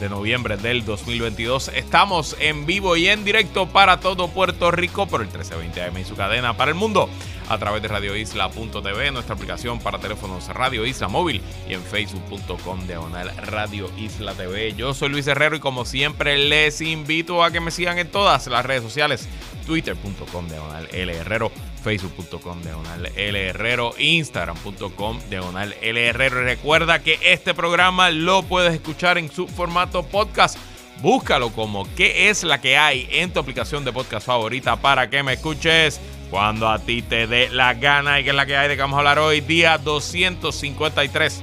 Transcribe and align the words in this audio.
de 0.00 0.08
noviembre 0.08 0.56
del 0.56 0.84
2022. 0.84 1.68
Estamos 1.68 2.34
en 2.40 2.64
vivo 2.64 2.96
y 2.96 3.08
en 3.08 3.24
directo 3.24 3.68
para 3.68 4.00
todo 4.00 4.28
Puerto 4.28 4.70
Rico 4.70 5.06
por 5.06 5.20
el 5.20 5.28
1320 5.28 5.82
AM 5.82 5.98
y 5.98 6.04
su 6.04 6.16
cadena 6.16 6.56
para 6.56 6.70
el 6.70 6.74
mundo 6.74 7.08
a 7.50 7.58
través 7.58 7.82
de 7.82 7.88
radioisla.tv, 7.88 9.10
nuestra 9.10 9.34
aplicación 9.34 9.78
para 9.80 9.98
teléfonos 9.98 10.48
Radio 10.48 10.86
Isla 10.86 11.08
Móvil 11.08 11.42
y 11.68 11.74
en 11.74 11.82
facebook.com 11.82 12.86
diagonal 12.86 13.30
Radio 13.46 13.90
Isla 13.98 14.32
TV. 14.34 14.72
Yo 14.72 14.94
soy 14.94 15.10
Luis 15.10 15.26
Herrero 15.26 15.56
y 15.56 15.60
como 15.60 15.84
siempre 15.84 16.38
les 16.38 16.80
invito 16.80 17.44
a 17.44 17.50
que 17.50 17.60
me 17.60 17.70
sigan 17.70 17.98
en 17.98 18.10
todas 18.10 18.46
las 18.46 18.64
redes 18.64 18.82
sociales, 18.82 19.28
twitter.com 19.66 20.48
diagonal 20.48 20.88
L 20.92 21.14
Herrero, 21.14 21.52
facebook.com 21.82 22.62
diagonal 22.62 23.06
L 23.16 23.48
Herrero, 23.48 23.94
instagram.com 23.98 25.20
diagonal 25.28 25.74
L 25.80 26.06
Herrero. 26.06 26.42
Recuerda 26.42 27.02
que 27.02 27.18
este 27.22 27.54
programa 27.54 28.10
lo 28.10 28.42
puedes 28.42 28.74
escuchar 28.74 29.18
en 29.18 29.30
su 29.30 29.48
formato 29.48 30.02
podcast. 30.02 30.58
Búscalo 31.02 31.50
como 31.50 31.86
qué 31.94 32.28
es 32.28 32.44
la 32.44 32.60
que 32.60 32.76
hay 32.76 33.08
en 33.10 33.32
tu 33.32 33.40
aplicación 33.40 33.84
de 33.84 33.92
podcast 33.92 34.26
favorita 34.26 34.76
para 34.76 35.08
que 35.08 35.22
me 35.22 35.32
escuches 35.32 36.00
cuando 36.30 36.68
a 36.68 36.78
ti 36.78 37.02
te 37.02 37.26
dé 37.26 37.48
la 37.48 37.74
gana 37.74 38.20
y 38.20 38.24
que 38.24 38.30
es 38.30 38.36
la 38.36 38.46
que 38.46 38.56
hay 38.56 38.68
de 38.68 38.76
que 38.76 38.82
vamos 38.82 38.96
a 38.96 39.00
hablar 39.00 39.18
hoy, 39.18 39.40
día 39.40 39.78
253 39.78 41.42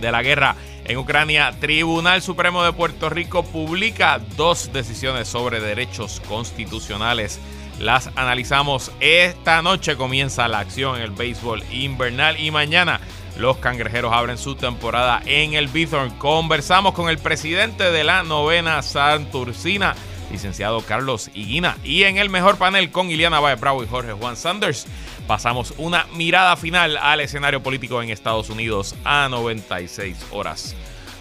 de 0.00 0.12
la 0.12 0.22
guerra 0.22 0.56
en 0.84 0.98
Ucrania. 0.98 1.54
Tribunal 1.60 2.22
Supremo 2.22 2.62
de 2.62 2.72
Puerto 2.72 3.10
Rico 3.10 3.42
publica 3.42 4.20
dos 4.36 4.72
decisiones 4.72 5.28
sobre 5.28 5.60
derechos 5.60 6.20
constitucionales. 6.28 7.40
Las 7.78 8.10
analizamos 8.16 8.90
esta 9.00 9.62
noche. 9.62 9.96
Comienza 9.96 10.48
la 10.48 10.60
acción 10.60 10.96
en 10.96 11.02
el 11.02 11.10
béisbol 11.10 11.62
invernal 11.70 12.38
y 12.40 12.50
mañana 12.50 13.00
los 13.36 13.58
cangrejeros 13.58 14.12
abren 14.12 14.36
su 14.36 14.56
temporada 14.56 15.22
en 15.26 15.54
el 15.54 15.68
Bithorn. 15.68 16.10
Conversamos 16.18 16.94
con 16.94 17.08
el 17.08 17.18
presidente 17.18 17.90
de 17.92 18.04
la 18.04 18.22
novena 18.24 18.82
Santurcina 18.82 19.94
licenciado 20.30 20.82
Carlos 20.82 21.30
Higuina. 21.34 21.76
Y 21.84 22.02
en 22.02 22.18
el 22.18 22.30
mejor 22.30 22.58
panel 22.58 22.90
con 22.90 23.10
Iliana 23.10 23.40
Baez 23.40 23.60
Bravo 23.60 23.82
y 23.82 23.86
Jorge 23.86 24.12
Juan 24.12 24.36
Sanders, 24.36 24.86
pasamos 25.26 25.72
una 25.78 26.06
mirada 26.14 26.56
final 26.56 26.96
al 26.98 27.20
escenario 27.20 27.62
político 27.62 28.02
en 28.02 28.10
Estados 28.10 28.50
Unidos 28.50 28.94
a 29.04 29.28
96 29.30 30.26
horas 30.30 30.76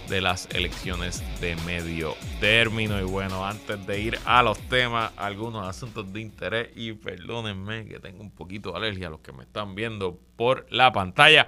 de 0.07 0.21
las 0.21 0.47
elecciones 0.53 1.23
de 1.41 1.55
medio 1.65 2.15
término. 2.39 2.99
Y 2.99 3.03
bueno, 3.03 3.45
antes 3.45 3.85
de 3.85 3.99
ir 3.99 4.19
a 4.25 4.41
los 4.43 4.57
temas, 4.69 5.11
algunos 5.17 5.67
asuntos 5.67 6.11
de 6.13 6.21
interés, 6.21 6.69
y 6.75 6.93
perdónenme 6.93 7.85
que 7.85 7.99
tengo 7.99 8.21
un 8.21 8.31
poquito 8.31 8.71
de 8.71 8.77
alergia 8.77 9.07
a 9.07 9.09
los 9.09 9.19
que 9.19 9.31
me 9.31 9.43
están 9.43 9.75
viendo 9.75 10.19
por 10.35 10.65
la 10.69 10.91
pantalla. 10.91 11.47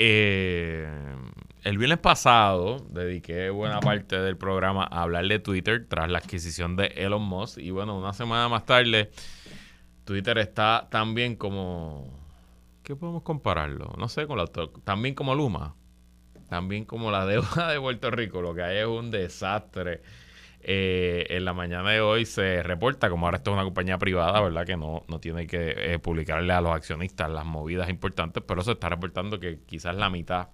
Eh, 0.00 0.86
el 1.64 1.76
viernes 1.76 1.98
pasado 1.98 2.86
dediqué 2.90 3.50
buena 3.50 3.80
parte 3.80 4.18
del 4.20 4.36
programa 4.36 4.84
a 4.84 5.02
hablar 5.02 5.26
de 5.26 5.38
Twitter 5.38 5.86
tras 5.88 6.08
la 6.08 6.18
adquisición 6.18 6.76
de 6.76 6.86
Elon 6.96 7.22
Musk. 7.22 7.58
Y 7.58 7.70
bueno, 7.70 7.98
una 7.98 8.12
semana 8.12 8.48
más 8.48 8.64
tarde, 8.64 9.10
Twitter 10.04 10.38
está 10.38 10.88
tan 10.90 11.14
bien 11.14 11.36
como. 11.36 12.06
¿Qué 12.82 12.96
podemos 12.96 13.22
compararlo? 13.22 13.92
No 13.98 14.08
sé, 14.08 14.26
con 14.26 14.38
la. 14.38 14.46
También 14.84 15.14
como 15.14 15.34
Luma. 15.34 15.74
También 16.48 16.84
como 16.84 17.10
la 17.10 17.26
deuda 17.26 17.68
de 17.70 17.80
Puerto 17.80 18.10
Rico. 18.10 18.42
Lo 18.42 18.54
que 18.54 18.62
hay 18.62 18.78
es 18.78 18.86
un 18.86 19.10
desastre. 19.10 20.02
Eh, 20.60 21.26
en 21.30 21.44
la 21.44 21.52
mañana 21.52 21.90
de 21.90 22.00
hoy 22.00 22.26
se 22.26 22.62
reporta, 22.62 23.08
como 23.08 23.26
ahora 23.26 23.38
esto 23.38 23.52
es 23.52 23.54
una 23.54 23.64
compañía 23.64 23.96
privada, 23.96 24.40
¿verdad? 24.40 24.66
Que 24.66 24.76
no, 24.76 25.04
no 25.08 25.20
tiene 25.20 25.46
que 25.46 25.74
eh, 25.76 25.98
publicarle 26.00 26.52
a 26.52 26.60
los 26.60 26.72
accionistas 26.72 27.30
las 27.30 27.46
movidas 27.46 27.88
importantes, 27.88 28.42
pero 28.46 28.62
se 28.62 28.72
está 28.72 28.88
reportando 28.88 29.38
que 29.38 29.60
quizás 29.66 29.94
la 29.94 30.10
mitad 30.10 30.48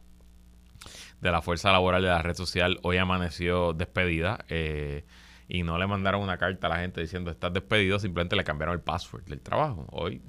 de 1.21 1.31
la 1.31 1.41
fuerza 1.41 1.73
laboral 1.73 2.03
de 2.03 2.09
la 2.09 2.21
red 2.21 2.35
social 2.35 2.79
hoy 2.83 2.99
amaneció 2.99 3.73
despedida 3.73 4.45
eh, 4.49 5.05
y 5.49 5.63
no 5.63 5.79
le 5.79 5.87
mandaron 5.87 6.23
una 6.23 6.37
carta 6.37 6.67
a 6.67 6.71
la 6.71 6.77
gente 6.77 7.01
diciendo 7.01 7.31
estás 7.31 7.53
despedido, 7.53 7.99
simplemente 7.99 8.37
le 8.37 8.45
cambiaron 8.45 8.75
el 8.75 8.83
password 8.83 9.25
del 9.25 9.41
trabajo. 9.41 9.87
Hoy 9.91 10.23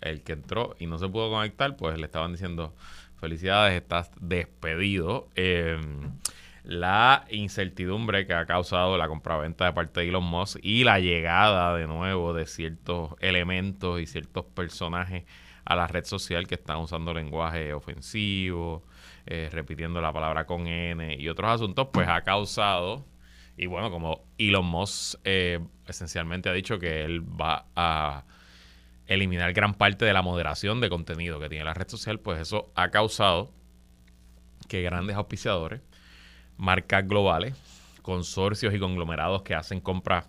el 0.00 0.22
que 0.22 0.32
entró 0.32 0.74
y 0.78 0.86
no 0.86 0.98
se 0.98 1.08
pudo 1.08 1.30
conectar, 1.30 1.76
pues 1.76 1.98
le 1.98 2.06
estaban 2.06 2.32
diciendo 2.32 2.74
felicidades, 3.18 3.74
estás 3.74 4.10
despedido. 4.20 5.28
Em, 5.34 6.12
la 6.64 7.24
incertidumbre 7.30 8.26
que 8.26 8.34
ha 8.34 8.44
causado 8.46 8.96
la 8.98 9.08
compraventa 9.08 9.64
de 9.64 9.72
parte 9.72 10.00
de 10.00 10.08
Elon 10.08 10.24
Musk 10.24 10.58
y 10.62 10.84
la 10.84 11.00
llegada 11.00 11.74
de 11.76 11.86
nuevo 11.86 12.34
de 12.34 12.46
ciertos 12.46 13.14
elementos 13.20 14.00
y 14.00 14.06
ciertos 14.06 14.44
personajes 14.44 15.24
a 15.64 15.76
la 15.76 15.86
red 15.86 16.04
social 16.04 16.46
que 16.46 16.54
están 16.56 16.78
usando 16.78 17.12
lenguaje 17.12 17.72
ofensivo, 17.74 18.84
eh, 19.26 19.48
repitiendo 19.52 20.00
la 20.00 20.12
palabra 20.12 20.46
con 20.46 20.66
N 20.66 21.16
y 21.18 21.28
otros 21.28 21.50
asuntos, 21.50 21.88
pues 21.92 22.08
ha 22.08 22.22
causado, 22.22 23.06
y 23.56 23.66
bueno, 23.66 23.90
como 23.90 24.24
Elon 24.38 24.64
Musk 24.64 25.20
eh, 25.24 25.60
esencialmente 25.86 26.48
ha 26.48 26.52
dicho 26.52 26.78
que 26.78 27.02
él 27.02 27.20
va 27.20 27.66
a 27.74 28.24
eliminar 29.08 29.52
gran 29.52 29.74
parte 29.74 30.04
de 30.04 30.12
la 30.12 30.22
moderación 30.22 30.80
de 30.80 30.88
contenido 30.88 31.40
que 31.40 31.48
tiene 31.48 31.64
la 31.64 31.74
red 31.74 31.88
social, 31.88 32.20
pues 32.20 32.40
eso 32.40 32.70
ha 32.74 32.90
causado 32.90 33.50
que 34.68 34.82
grandes 34.82 35.16
auspiciadores, 35.16 35.80
marcas 36.56 37.06
globales, 37.08 37.54
consorcios 38.02 38.74
y 38.74 38.78
conglomerados 38.78 39.42
que 39.42 39.54
hacen 39.54 39.80
compras 39.80 40.28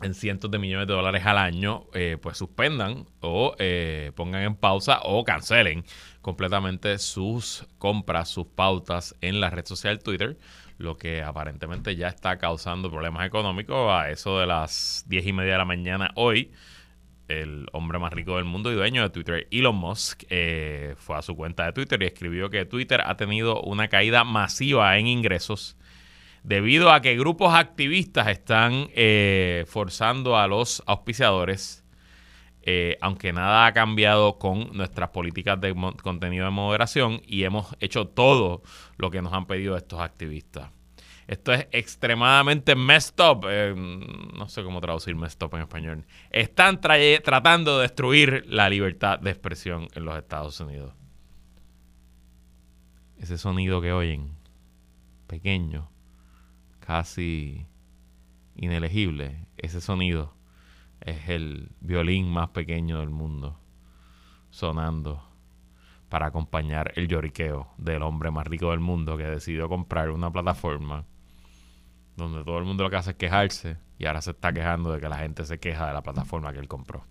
en 0.00 0.14
cientos 0.14 0.50
de 0.50 0.58
millones 0.58 0.86
de 0.86 0.94
dólares 0.94 1.26
al 1.26 1.38
año, 1.38 1.86
eh, 1.92 2.18
pues 2.20 2.38
suspendan 2.38 3.06
o 3.20 3.54
eh, 3.58 4.12
pongan 4.14 4.42
en 4.42 4.54
pausa 4.54 5.00
o 5.02 5.24
cancelen 5.24 5.84
completamente 6.20 6.98
sus 6.98 7.66
compras, 7.78 8.28
sus 8.28 8.46
pautas 8.46 9.16
en 9.20 9.40
la 9.40 9.50
red 9.50 9.66
social 9.66 9.98
Twitter, 9.98 10.38
lo 10.78 10.96
que 10.96 11.22
aparentemente 11.22 11.96
ya 11.96 12.08
está 12.08 12.38
causando 12.38 12.90
problemas 12.90 13.26
económicos 13.26 13.90
a 13.90 14.10
eso 14.10 14.38
de 14.38 14.46
las 14.46 15.04
diez 15.08 15.26
y 15.26 15.32
media 15.32 15.52
de 15.52 15.58
la 15.58 15.64
mañana 15.64 16.12
hoy. 16.14 16.52
El 17.28 17.66
hombre 17.72 17.98
más 17.98 18.12
rico 18.12 18.36
del 18.36 18.44
mundo 18.46 18.72
y 18.72 18.74
dueño 18.74 19.02
de 19.02 19.10
Twitter, 19.10 19.46
Elon 19.50 19.76
Musk, 19.76 20.24
eh, 20.30 20.94
fue 20.96 21.16
a 21.16 21.22
su 21.22 21.36
cuenta 21.36 21.66
de 21.66 21.72
Twitter 21.72 22.02
y 22.02 22.06
escribió 22.06 22.48
que 22.48 22.64
Twitter 22.64 23.02
ha 23.04 23.16
tenido 23.16 23.60
una 23.62 23.88
caída 23.88 24.24
masiva 24.24 24.96
en 24.98 25.06
ingresos 25.06 25.76
debido 26.42 26.90
a 26.90 27.02
que 27.02 27.16
grupos 27.16 27.54
activistas 27.54 28.28
están 28.28 28.88
eh, 28.94 29.64
forzando 29.68 30.38
a 30.38 30.46
los 30.46 30.82
auspiciadores, 30.86 31.84
eh, 32.62 32.96
aunque 33.02 33.34
nada 33.34 33.66
ha 33.66 33.72
cambiado 33.72 34.38
con 34.38 34.74
nuestras 34.74 35.10
políticas 35.10 35.60
de 35.60 35.74
contenido 36.02 36.46
de 36.46 36.50
moderación 36.50 37.20
y 37.26 37.44
hemos 37.44 37.76
hecho 37.80 38.06
todo 38.06 38.62
lo 38.96 39.10
que 39.10 39.20
nos 39.20 39.34
han 39.34 39.46
pedido 39.46 39.76
estos 39.76 40.00
activistas. 40.00 40.70
Esto 41.28 41.52
es 41.52 41.68
extremadamente 41.72 42.74
messed 42.74 43.20
up. 43.20 43.44
Eh, 43.50 43.74
no 43.76 44.48
sé 44.48 44.64
cómo 44.64 44.80
traducir 44.80 45.14
messed 45.14 45.42
up 45.42 45.54
en 45.54 45.60
español. 45.60 46.06
Están 46.30 46.80
tratando 46.80 47.76
de 47.76 47.82
destruir 47.82 48.44
la 48.48 48.70
libertad 48.70 49.20
de 49.20 49.30
expresión 49.30 49.88
en 49.94 50.06
los 50.06 50.16
Estados 50.16 50.58
Unidos. 50.58 50.94
Ese 53.18 53.36
sonido 53.36 53.82
que 53.82 53.92
oyen, 53.92 54.38
pequeño, 55.26 55.90
casi 56.80 57.66
inelegible, 58.56 59.46
ese 59.58 59.82
sonido 59.82 60.34
es 61.02 61.28
el 61.28 61.72
violín 61.80 62.30
más 62.30 62.48
pequeño 62.50 63.00
del 63.00 63.10
mundo 63.10 63.60
sonando 64.48 65.28
para 66.08 66.26
acompañar 66.26 66.92
el 66.96 67.06
lloriqueo 67.06 67.68
del 67.76 68.02
hombre 68.02 68.30
más 68.30 68.46
rico 68.46 68.70
del 68.70 68.80
mundo 68.80 69.18
que 69.18 69.24
decidió 69.24 69.68
comprar 69.68 70.08
una 70.08 70.32
plataforma 70.32 71.04
donde 72.18 72.44
todo 72.44 72.58
el 72.58 72.64
mundo 72.64 72.84
lo 72.84 72.90
que 72.90 72.96
hace 72.96 73.10
es 73.10 73.16
quejarse 73.16 73.76
y 73.98 74.06
ahora 74.06 74.20
se 74.20 74.32
está 74.32 74.52
quejando 74.52 74.92
de 74.92 75.00
que 75.00 75.08
la 75.08 75.16
gente 75.18 75.44
se 75.44 75.58
queja 75.58 75.86
de 75.86 75.92
la 75.94 76.02
plataforma 76.02 76.52
que 76.52 76.58
él 76.58 76.68
compró. 76.68 77.04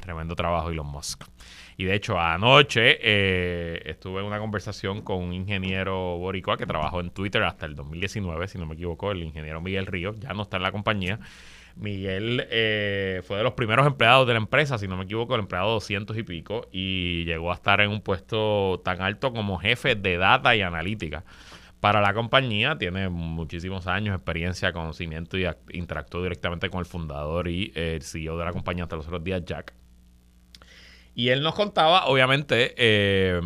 Tremendo 0.00 0.36
trabajo 0.36 0.70
Elon 0.70 0.86
Musk. 0.86 1.24
Y 1.76 1.84
de 1.84 1.94
hecho, 1.94 2.18
anoche 2.18 2.98
eh, 3.00 3.82
estuve 3.86 4.20
en 4.20 4.26
una 4.26 4.38
conversación 4.38 5.02
con 5.02 5.22
un 5.22 5.32
ingeniero 5.32 6.18
boricua 6.18 6.56
que 6.56 6.66
trabajó 6.66 7.00
en 7.00 7.10
Twitter 7.10 7.42
hasta 7.42 7.66
el 7.66 7.74
2019, 7.74 8.48
si 8.48 8.58
no 8.58 8.66
me 8.66 8.74
equivoco, 8.74 9.10
el 9.10 9.22
ingeniero 9.22 9.60
Miguel 9.60 9.86
Ríos, 9.86 10.18
ya 10.20 10.32
no 10.32 10.42
está 10.42 10.56
en 10.56 10.62
la 10.62 10.72
compañía. 10.72 11.20
Miguel 11.76 12.46
eh, 12.50 13.20
fue 13.26 13.36
de 13.36 13.42
los 13.42 13.52
primeros 13.52 13.86
empleados 13.86 14.26
de 14.26 14.32
la 14.32 14.38
empresa, 14.38 14.78
si 14.78 14.88
no 14.88 14.96
me 14.96 15.04
equivoco, 15.04 15.34
el 15.34 15.42
empleado 15.42 15.72
200 15.72 16.16
y 16.16 16.22
pico, 16.22 16.66
y 16.72 17.24
llegó 17.24 17.50
a 17.50 17.54
estar 17.54 17.80
en 17.82 17.90
un 17.90 18.00
puesto 18.00 18.80
tan 18.82 19.02
alto 19.02 19.32
como 19.32 19.58
jefe 19.58 19.94
de 19.94 20.16
data 20.16 20.56
y 20.56 20.62
analítica 20.62 21.24
para 21.80 22.00
la 22.00 22.14
compañía. 22.14 22.78
Tiene 22.78 23.08
muchísimos 23.08 23.86
años 23.86 24.12
de 24.12 24.16
experiencia, 24.16 24.72
conocimiento 24.72 25.38
y 25.38 25.46
interactuó 25.72 26.22
directamente 26.22 26.70
con 26.70 26.80
el 26.80 26.86
fundador 26.86 27.48
y 27.48 27.72
el 27.74 28.02
CEO 28.02 28.38
de 28.38 28.44
la 28.44 28.52
compañía 28.52 28.84
hasta 28.84 28.96
los 28.96 29.06
otros 29.06 29.24
días, 29.24 29.44
Jack. 29.44 29.74
Y 31.14 31.30
él 31.30 31.42
nos 31.42 31.54
contaba, 31.54 32.06
obviamente, 32.06 32.74
eh, 32.76 33.40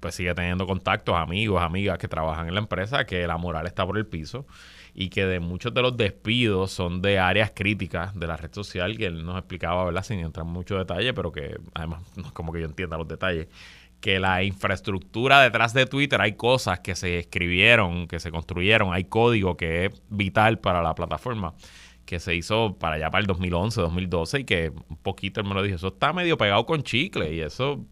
pues 0.00 0.16
sigue 0.16 0.34
teniendo 0.34 0.66
contactos, 0.66 1.14
amigos, 1.16 1.62
amigas 1.62 1.98
que 1.98 2.08
trabajan 2.08 2.48
en 2.48 2.54
la 2.54 2.60
empresa, 2.60 3.06
que 3.06 3.26
la 3.26 3.36
moral 3.36 3.66
está 3.66 3.86
por 3.86 3.96
el 3.96 4.06
piso 4.06 4.46
y 4.94 5.08
que 5.08 5.26
de 5.26 5.40
muchos 5.40 5.74
de 5.74 5.82
los 5.82 5.96
despidos 5.96 6.70
son 6.70 7.02
de 7.02 7.18
áreas 7.18 7.52
críticas 7.54 8.14
de 8.18 8.26
la 8.26 8.36
red 8.36 8.52
social, 8.52 8.96
que 8.96 9.06
él 9.06 9.24
nos 9.24 9.36
explicaba, 9.36 9.84
¿verdad? 9.84 10.04
Sin 10.04 10.20
entrar 10.20 10.46
en 10.46 10.52
mucho 10.52 10.76
detalle, 10.76 11.12
pero 11.14 11.32
que 11.32 11.56
además 11.74 12.02
no 12.16 12.26
es 12.26 12.32
como 12.32 12.52
que 12.52 12.60
yo 12.60 12.66
entienda 12.66 12.96
los 12.96 13.08
detalles 13.08 13.48
que 14.04 14.20
la 14.20 14.42
infraestructura 14.42 15.40
detrás 15.40 15.72
de 15.72 15.86
Twitter 15.86 16.20
hay 16.20 16.34
cosas 16.34 16.80
que 16.80 16.94
se 16.94 17.18
escribieron, 17.20 18.06
que 18.06 18.20
se 18.20 18.30
construyeron, 18.30 18.92
hay 18.92 19.04
código 19.04 19.56
que 19.56 19.86
es 19.86 20.02
vital 20.10 20.58
para 20.58 20.82
la 20.82 20.94
plataforma, 20.94 21.54
que 22.04 22.20
se 22.20 22.34
hizo 22.34 22.76
para 22.78 22.96
allá 22.96 23.10
para 23.10 23.22
el 23.22 23.26
2011, 23.26 23.80
2012 23.80 24.40
y 24.40 24.44
que 24.44 24.72
un 24.90 24.98
poquito 24.98 25.40
él 25.40 25.46
me 25.46 25.54
lo 25.54 25.62
dijo, 25.62 25.76
eso 25.76 25.88
está 25.88 26.12
medio 26.12 26.36
pegado 26.36 26.66
con 26.66 26.82
chicle 26.82 27.32
y 27.32 27.40
eso 27.40 27.82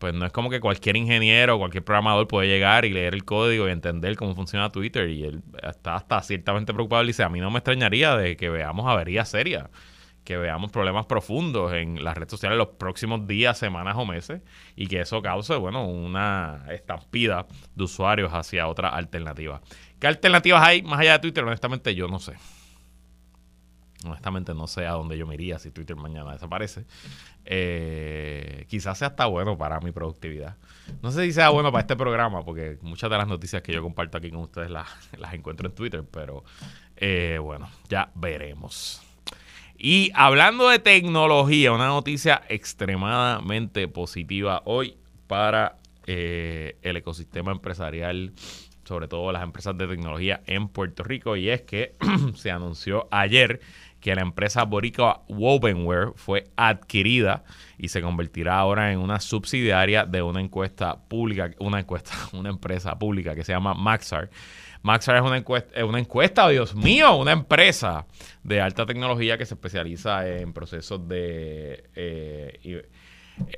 pues 0.00 0.12
no 0.12 0.26
es 0.26 0.32
como 0.32 0.50
que 0.50 0.58
cualquier 0.58 0.96
ingeniero 0.96 1.56
cualquier 1.56 1.84
programador 1.84 2.26
puede 2.26 2.48
llegar 2.48 2.84
y 2.84 2.90
leer 2.90 3.14
el 3.14 3.24
código 3.24 3.68
y 3.68 3.70
entender 3.70 4.16
cómo 4.16 4.34
funciona 4.34 4.70
Twitter 4.70 5.08
y 5.08 5.22
él 5.22 5.42
está 5.62 5.94
hasta 5.94 6.20
ciertamente 6.22 6.74
preocupado 6.74 7.04
y 7.04 7.06
dice, 7.06 7.22
a 7.22 7.28
mí 7.28 7.38
no 7.38 7.52
me 7.52 7.58
extrañaría 7.58 8.16
de 8.16 8.36
que 8.36 8.50
veamos 8.50 8.90
averías 8.90 9.28
serias 9.28 9.70
que 10.24 10.36
veamos 10.38 10.72
problemas 10.72 11.06
profundos 11.06 11.72
en 11.74 12.02
las 12.02 12.16
redes 12.16 12.30
sociales 12.30 12.56
los 12.56 12.68
próximos 12.68 13.26
días, 13.26 13.58
semanas 13.58 13.94
o 13.96 14.06
meses 14.06 14.40
y 14.74 14.86
que 14.86 15.00
eso 15.00 15.20
cause, 15.22 15.54
bueno, 15.56 15.86
una 15.86 16.64
estampida 16.70 17.46
de 17.74 17.84
usuarios 17.84 18.32
hacia 18.32 18.66
otra 18.66 18.88
alternativa. 18.88 19.60
¿Qué 20.00 20.06
alternativas 20.06 20.62
hay 20.62 20.82
más 20.82 21.00
allá 21.00 21.12
de 21.12 21.18
Twitter? 21.20 21.44
Honestamente 21.44 21.94
yo 21.94 22.08
no 22.08 22.18
sé. 22.18 22.34
Honestamente 24.06 24.52
no 24.54 24.66
sé 24.66 24.86
a 24.86 24.92
dónde 24.92 25.16
yo 25.16 25.26
me 25.26 25.34
iría 25.34 25.58
si 25.58 25.70
Twitter 25.70 25.96
mañana 25.96 26.32
desaparece. 26.32 26.84
Eh, 27.46 28.66
quizás 28.68 28.98
sea 28.98 29.08
hasta 29.08 29.26
bueno 29.26 29.56
para 29.56 29.80
mi 29.80 29.92
productividad. 29.92 30.56
No 31.02 31.10
sé 31.10 31.24
si 31.24 31.32
sea 31.32 31.50
bueno 31.50 31.70
para 31.70 31.82
este 31.82 31.96
programa, 31.96 32.44
porque 32.44 32.78
muchas 32.82 33.10
de 33.10 33.18
las 33.18 33.28
noticias 33.28 33.62
que 33.62 33.72
yo 33.72 33.82
comparto 33.82 34.18
aquí 34.18 34.30
con 34.30 34.40
ustedes 34.40 34.70
las, 34.70 34.88
encuentro 35.32 35.68
en 35.68 35.74
Twitter, 35.74 36.04
pero 36.10 36.44
eh, 36.96 37.38
bueno, 37.40 37.68
ya 37.88 38.10
veremos. 38.14 39.03
Y 39.86 40.12
hablando 40.14 40.70
de 40.70 40.78
tecnología, 40.78 41.70
una 41.70 41.88
noticia 41.88 42.40
extremadamente 42.48 43.86
positiva 43.86 44.62
hoy 44.64 44.96
para 45.26 45.76
eh, 46.06 46.78
el 46.80 46.96
ecosistema 46.96 47.52
empresarial, 47.52 48.32
sobre 48.86 49.08
todo 49.08 49.30
las 49.30 49.42
empresas 49.42 49.76
de 49.76 49.86
tecnología 49.86 50.40
en 50.46 50.68
Puerto 50.68 51.02
Rico, 51.04 51.36
y 51.36 51.50
es 51.50 51.60
que 51.60 51.96
se 52.34 52.50
anunció 52.50 53.08
ayer 53.10 53.60
que 54.00 54.14
la 54.14 54.22
empresa 54.22 54.64
boricua 54.64 55.22
Wovenware 55.28 56.12
fue 56.16 56.44
adquirida 56.56 57.44
y 57.76 57.88
se 57.88 58.00
convertirá 58.00 58.56
ahora 58.56 58.90
en 58.90 59.00
una 59.00 59.20
subsidiaria 59.20 60.06
de 60.06 60.22
una 60.22 60.40
encuesta 60.40 60.96
pública, 60.96 61.50
una 61.58 61.80
encuesta, 61.80 62.14
una 62.32 62.48
empresa 62.48 62.98
pública 62.98 63.34
que 63.34 63.44
se 63.44 63.52
llama 63.52 63.74
Maxar 63.74 64.30
Maxar 64.84 65.16
es 65.16 65.22
una 65.22 65.38
encuesta, 65.38 65.82
una 65.82 65.98
encuesta, 65.98 66.46
Dios 66.50 66.74
mío, 66.74 67.16
una 67.16 67.32
empresa 67.32 68.06
de 68.42 68.60
alta 68.60 68.84
tecnología 68.84 69.38
que 69.38 69.46
se 69.46 69.54
especializa 69.54 70.28
en 70.28 70.52
procesos 70.52 71.08
de 71.08 71.88
eh, 71.94 72.86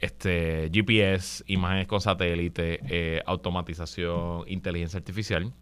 este, 0.01 0.71
GPS, 0.73 1.43
imágenes 1.49 1.89
con 1.89 2.01
satélite, 2.01 2.79
eh, 2.89 3.23
automatización, 3.27 4.45
inteligencia 4.47 4.99
artificial. 4.99 5.53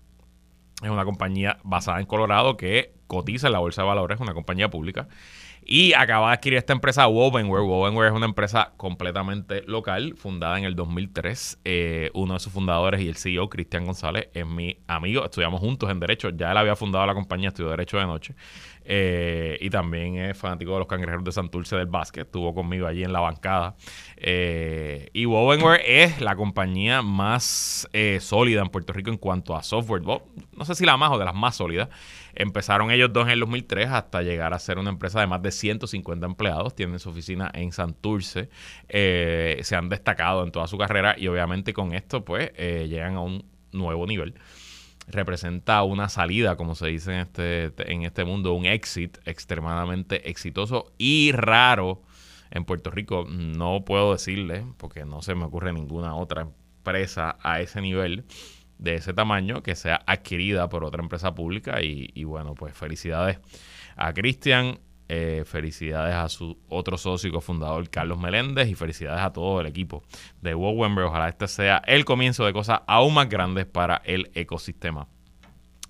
Es 0.83 0.91
una 0.91 1.07
compañía 1.07 1.57
basada 1.63 1.99
en 1.99 2.05
Colorado 2.05 2.59
que 2.59 2.93
cotiza 3.07 3.47
en 3.47 3.55
la 3.55 3.61
bolsa 3.61 3.81
de 3.81 3.89
valores, 3.89 4.21
una 4.21 4.35
compañía 4.35 4.69
pública. 4.69 5.09
Y 5.67 5.95
acaba 5.95 6.29
de 6.29 6.35
adquirir 6.35 6.59
esta 6.59 6.75
empresa 6.75 7.07
Wovenware. 7.07 7.63
Wovenware 7.63 8.09
es 8.09 8.15
una 8.15 8.27
empresa 8.27 8.73
completamente 8.77 9.63
local, 9.63 10.15
fundada 10.15 10.59
en 10.59 10.65
el 10.65 10.77
2003. 10.77 11.61
Eh, 11.65 12.11
uno 12.13 12.35
de 12.35 12.41
sus 12.41 12.53
fundadores 12.53 13.01
y 13.01 13.09
el 13.09 13.17
CEO, 13.17 13.49
Cristian 13.49 13.87
González, 13.87 14.29
es 14.35 14.47
mi 14.47 14.77
amigo. 14.87 15.25
Estudiamos 15.25 15.61
juntos 15.61 15.91
en 15.91 16.01
Derecho. 16.01 16.29
Ya 16.31 16.51
él 16.51 16.59
había 16.59 16.77
fundado 16.77 17.07
la 17.07 17.15
compañía, 17.15 17.49
estudió 17.49 17.71
Derecho 17.71 17.97
de 17.97 18.05
Noche. 18.05 18.35
Eh, 18.87 19.57
y 19.63 19.71
también 19.71 20.17
es 20.17 20.37
fanático 20.37 20.75
de 20.75 20.81
los 20.81 20.87
cangrejeros 20.87 21.25
de 21.25 21.33
Santurce 21.33 21.77
del 21.77 21.87
básquet. 21.87 22.27
Estuvo 22.27 22.55
conmigo 22.55 22.87
allí 22.87 23.03
en 23.03 23.15
la 23.15 23.21
bancada. 23.21 23.75
Eh, 24.17 25.09
y 25.15 25.25
Wovenware 25.25 25.81
es 25.87 26.21
la 26.21 26.37
compañía 26.37 27.01
más 27.01 27.89
sólida 28.21 28.61
en 28.61 28.69
Puerto 28.69 28.93
Rico 28.93 29.11
en 29.11 29.17
cuanto 29.17 29.57
a 29.57 29.63
software. 29.63 30.03
No 30.03 30.65
sé 30.67 30.75
si 30.75 30.85
la 30.85 30.99
más 30.99 31.11
o 31.13 31.19
de 31.19 31.25
las 31.25 31.35
más 31.35 31.57
sólidas. 31.57 31.89
Empezaron 32.35 32.91
ellos 32.91 33.13
dos 33.13 33.25
en 33.27 33.31
el 33.31 33.41
2003 33.41 33.89
hasta 33.91 34.23
llegar 34.23 34.53
a 34.53 34.59
ser 34.59 34.79
una 34.79 34.91
empresa 34.91 35.21
de 35.21 35.29
más 35.29 35.41
de 35.41 35.53
150 35.57 36.27
empleados. 36.27 36.75
Tienen 36.75 36.99
su 36.99 37.11
oficina 37.11 37.51
en 37.55 37.73
Santurce. 37.73 38.49
Eh, 38.89 39.61
se 39.63 39.77
han 39.77 39.89
destacado 39.89 40.45
en 40.45 40.53
toda 40.53 40.67
su 40.67 40.79
carrera 40.79 41.15
y 41.19 41.27
obviamente 41.29 41.73
con 41.73 41.95
esto 41.95 42.25
pues 42.25 42.53
eh, 42.57 42.87
llegan 42.89 43.17
a 43.17 43.21
un 43.21 43.45
nuevo 43.73 44.07
nivel. 44.07 44.35
Representa 45.07 45.83
una 45.83 46.09
salida, 46.09 46.57
como 46.57 46.75
se 46.75 46.87
dice 46.87 47.13
en 47.13 47.21
este, 47.21 47.73
en 47.93 48.05
este 48.05 48.25
mundo, 48.25 48.55
un 48.55 48.65
exit 48.65 49.19
extremadamente 49.27 50.31
exitoso 50.31 50.93
y 50.97 51.33
raro 51.33 52.03
en 52.51 52.65
Puerto 52.65 52.91
Rico. 52.91 53.27
No 53.29 53.85
puedo 53.85 54.13
decirle, 54.13 54.65
porque 54.79 55.05
no 55.05 55.21
se 55.21 55.35
me 55.35 55.45
ocurre 55.45 55.73
ninguna 55.73 56.15
otra 56.15 56.43
empresa 56.43 57.37
a 57.43 57.61
ese 57.61 57.83
nivel 57.83 58.25
de 58.79 58.97
ese 58.97 59.13
tamaño 59.15 59.63
que 59.63 59.75
sea 59.75 60.03
adquirida 60.07 60.69
por 60.69 60.85
otra 60.85 61.03
empresa 61.03 61.35
pública 61.35 61.81
y, 61.83 62.25
bueno, 62.25 62.55
pues 62.55 62.77
felicidades 62.77 63.39
a 63.97 64.13
Cristian, 64.13 64.79
eh, 65.15 65.45
felicidades 65.45 66.15
a 66.15 66.29
su 66.29 66.59
otro 66.69 66.99
socio 66.99 67.29
y 67.29 67.33
cofundador 67.33 67.89
Carlos 67.89 68.19
Meléndez 68.19 68.69
y 68.69 68.75
felicidades 68.75 69.23
a 69.23 69.33
todo 69.33 69.61
el 69.61 69.67
equipo 69.67 70.03
de 70.41 70.55
Wowember. 70.55 71.05
Ojalá 71.05 71.29
este 71.29 71.47
sea 71.47 71.83
el 71.87 72.05
comienzo 72.05 72.45
de 72.45 72.53
cosas 72.53 72.81
aún 72.87 73.15
más 73.15 73.29
grandes 73.29 73.67
para 73.67 74.03
el 74.05 74.31
ecosistema 74.35 75.07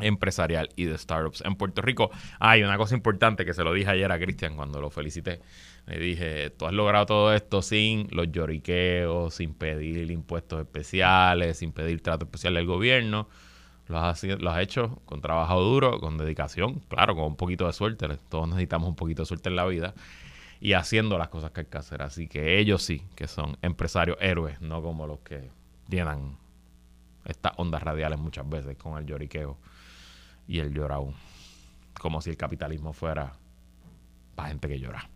empresarial 0.01 0.69
y 0.77 0.85
de 0.85 0.99
startups 0.99 1.43
en 1.45 1.55
Puerto 1.55 1.81
Rico. 1.81 2.11
Hay 2.39 2.63
una 2.63 2.77
cosa 2.77 2.95
importante 2.95 3.45
que 3.45 3.55
se 3.55 3.65
lo 3.65 3.73
dije 3.73 3.91
ayer 3.91 4.11
a 4.11 4.19
Cristian 4.19 4.57
cuando 4.57 4.81
lo 4.81 4.91
felicité. 4.91 5.41
Le 5.87 5.99
dije, 5.99 6.51
tú 6.51 6.67
has 6.67 6.73
logrado 6.73 7.07
todo 7.07 7.35
esto 7.35 7.63
sin 7.63 8.09
los 8.11 8.31
lloriqueos, 8.31 9.35
sin 9.35 9.55
pedir 9.55 10.11
impuestos 10.11 10.61
especiales, 10.61 11.59
sin 11.59 11.73
pedir 11.73 12.03
trato 12.03 12.25
especial 12.25 12.55
del 12.55 12.67
gobierno. 12.67 13.29
Lo 13.89 13.99
has, 13.99 14.25
hecho 14.25 15.03
con 15.05 15.21
trabajo 15.21 15.61
duro, 15.61 16.01
con 16.01 16.17
dedicación, 16.17 16.81
claro, 16.89 17.15
con 17.15 17.25
un 17.25 17.37
poquito 17.37 17.67
de 17.67 17.73
suerte. 17.75 18.09
Todos 18.29 18.49
necesitamos 18.49 18.89
un 18.89 18.97
poquito 18.97 19.23
de 19.23 19.27
suerte 19.27 19.51
en 19.51 19.57
la 19.57 19.67
vida 19.67 19.95
y 20.61 20.73
haciendo 20.73 21.19
las 21.19 21.29
cosas 21.29 21.51
que 21.51 21.61
hay 21.61 21.67
que 21.67 21.79
hacer. 21.79 22.01
Así 22.01 22.27
que 22.27 22.59
ellos 22.59 22.83
sí, 22.83 23.03
que 23.15 23.29
son 23.29 23.59
empresarios 23.61 24.17
héroes, 24.21 24.61
no 24.63 24.83
como 24.83 25.07
los 25.07 25.19
que 25.21 25.51
llenan 25.89 26.39
estas 27.27 27.53
ondas 27.57 27.83
radiales 27.83 28.19
muchas 28.19 28.49
veces 28.49 28.77
con 28.77 28.99
el 28.99 29.05
lloriqueo 29.05 29.59
y 30.49 30.61
el 30.61 30.73
llorado. 30.73 31.13
Como 32.01 32.23
si 32.23 32.31
el 32.31 32.37
capitalismo 32.37 32.93
fuera 32.95 33.35
para 34.35 34.49
gente 34.49 34.69
que 34.69 34.81
llora. 34.81 35.09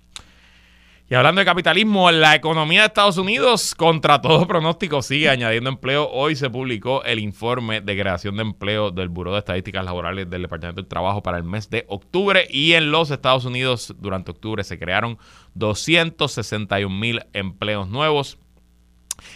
Y 1.11 1.15
hablando 1.15 1.39
de 1.39 1.47
capitalismo, 1.47 2.11
la 2.11 2.35
economía 2.35 2.83
de 2.83 2.89
Estados 2.89 3.17
Unidos, 3.17 3.75
contra 3.75 4.21
todo 4.21 4.47
pronóstico, 4.47 5.01
sigue 5.01 5.31
añadiendo 5.31 5.71
empleo. 5.71 6.07
Hoy 6.11 6.37
se 6.37 6.51
publicó 6.51 7.03
el 7.03 7.19
informe 7.19 7.81
de 7.81 7.99
creación 7.99 8.37
de 8.37 8.43
empleo 8.43 8.91
del 8.91 9.09
Buró 9.09 9.33
de 9.33 9.39
Estadísticas 9.39 9.87
Laborales 9.87 10.29
del 10.29 10.43
Departamento 10.43 10.83
del 10.83 10.89
Trabajo 10.89 11.23
para 11.23 11.39
el 11.39 11.45
mes 11.45 11.71
de 11.71 11.87
octubre. 11.89 12.47
Y 12.51 12.75
en 12.75 12.91
los 12.91 13.11
Estados 13.11 13.47
Unidos, 13.47 13.95
durante 13.99 14.33
octubre, 14.33 14.63
se 14.65 14.79
crearon 14.79 15.17
261 15.55 16.95
mil 16.95 17.25
empleos 17.33 17.89
nuevos. 17.89 18.37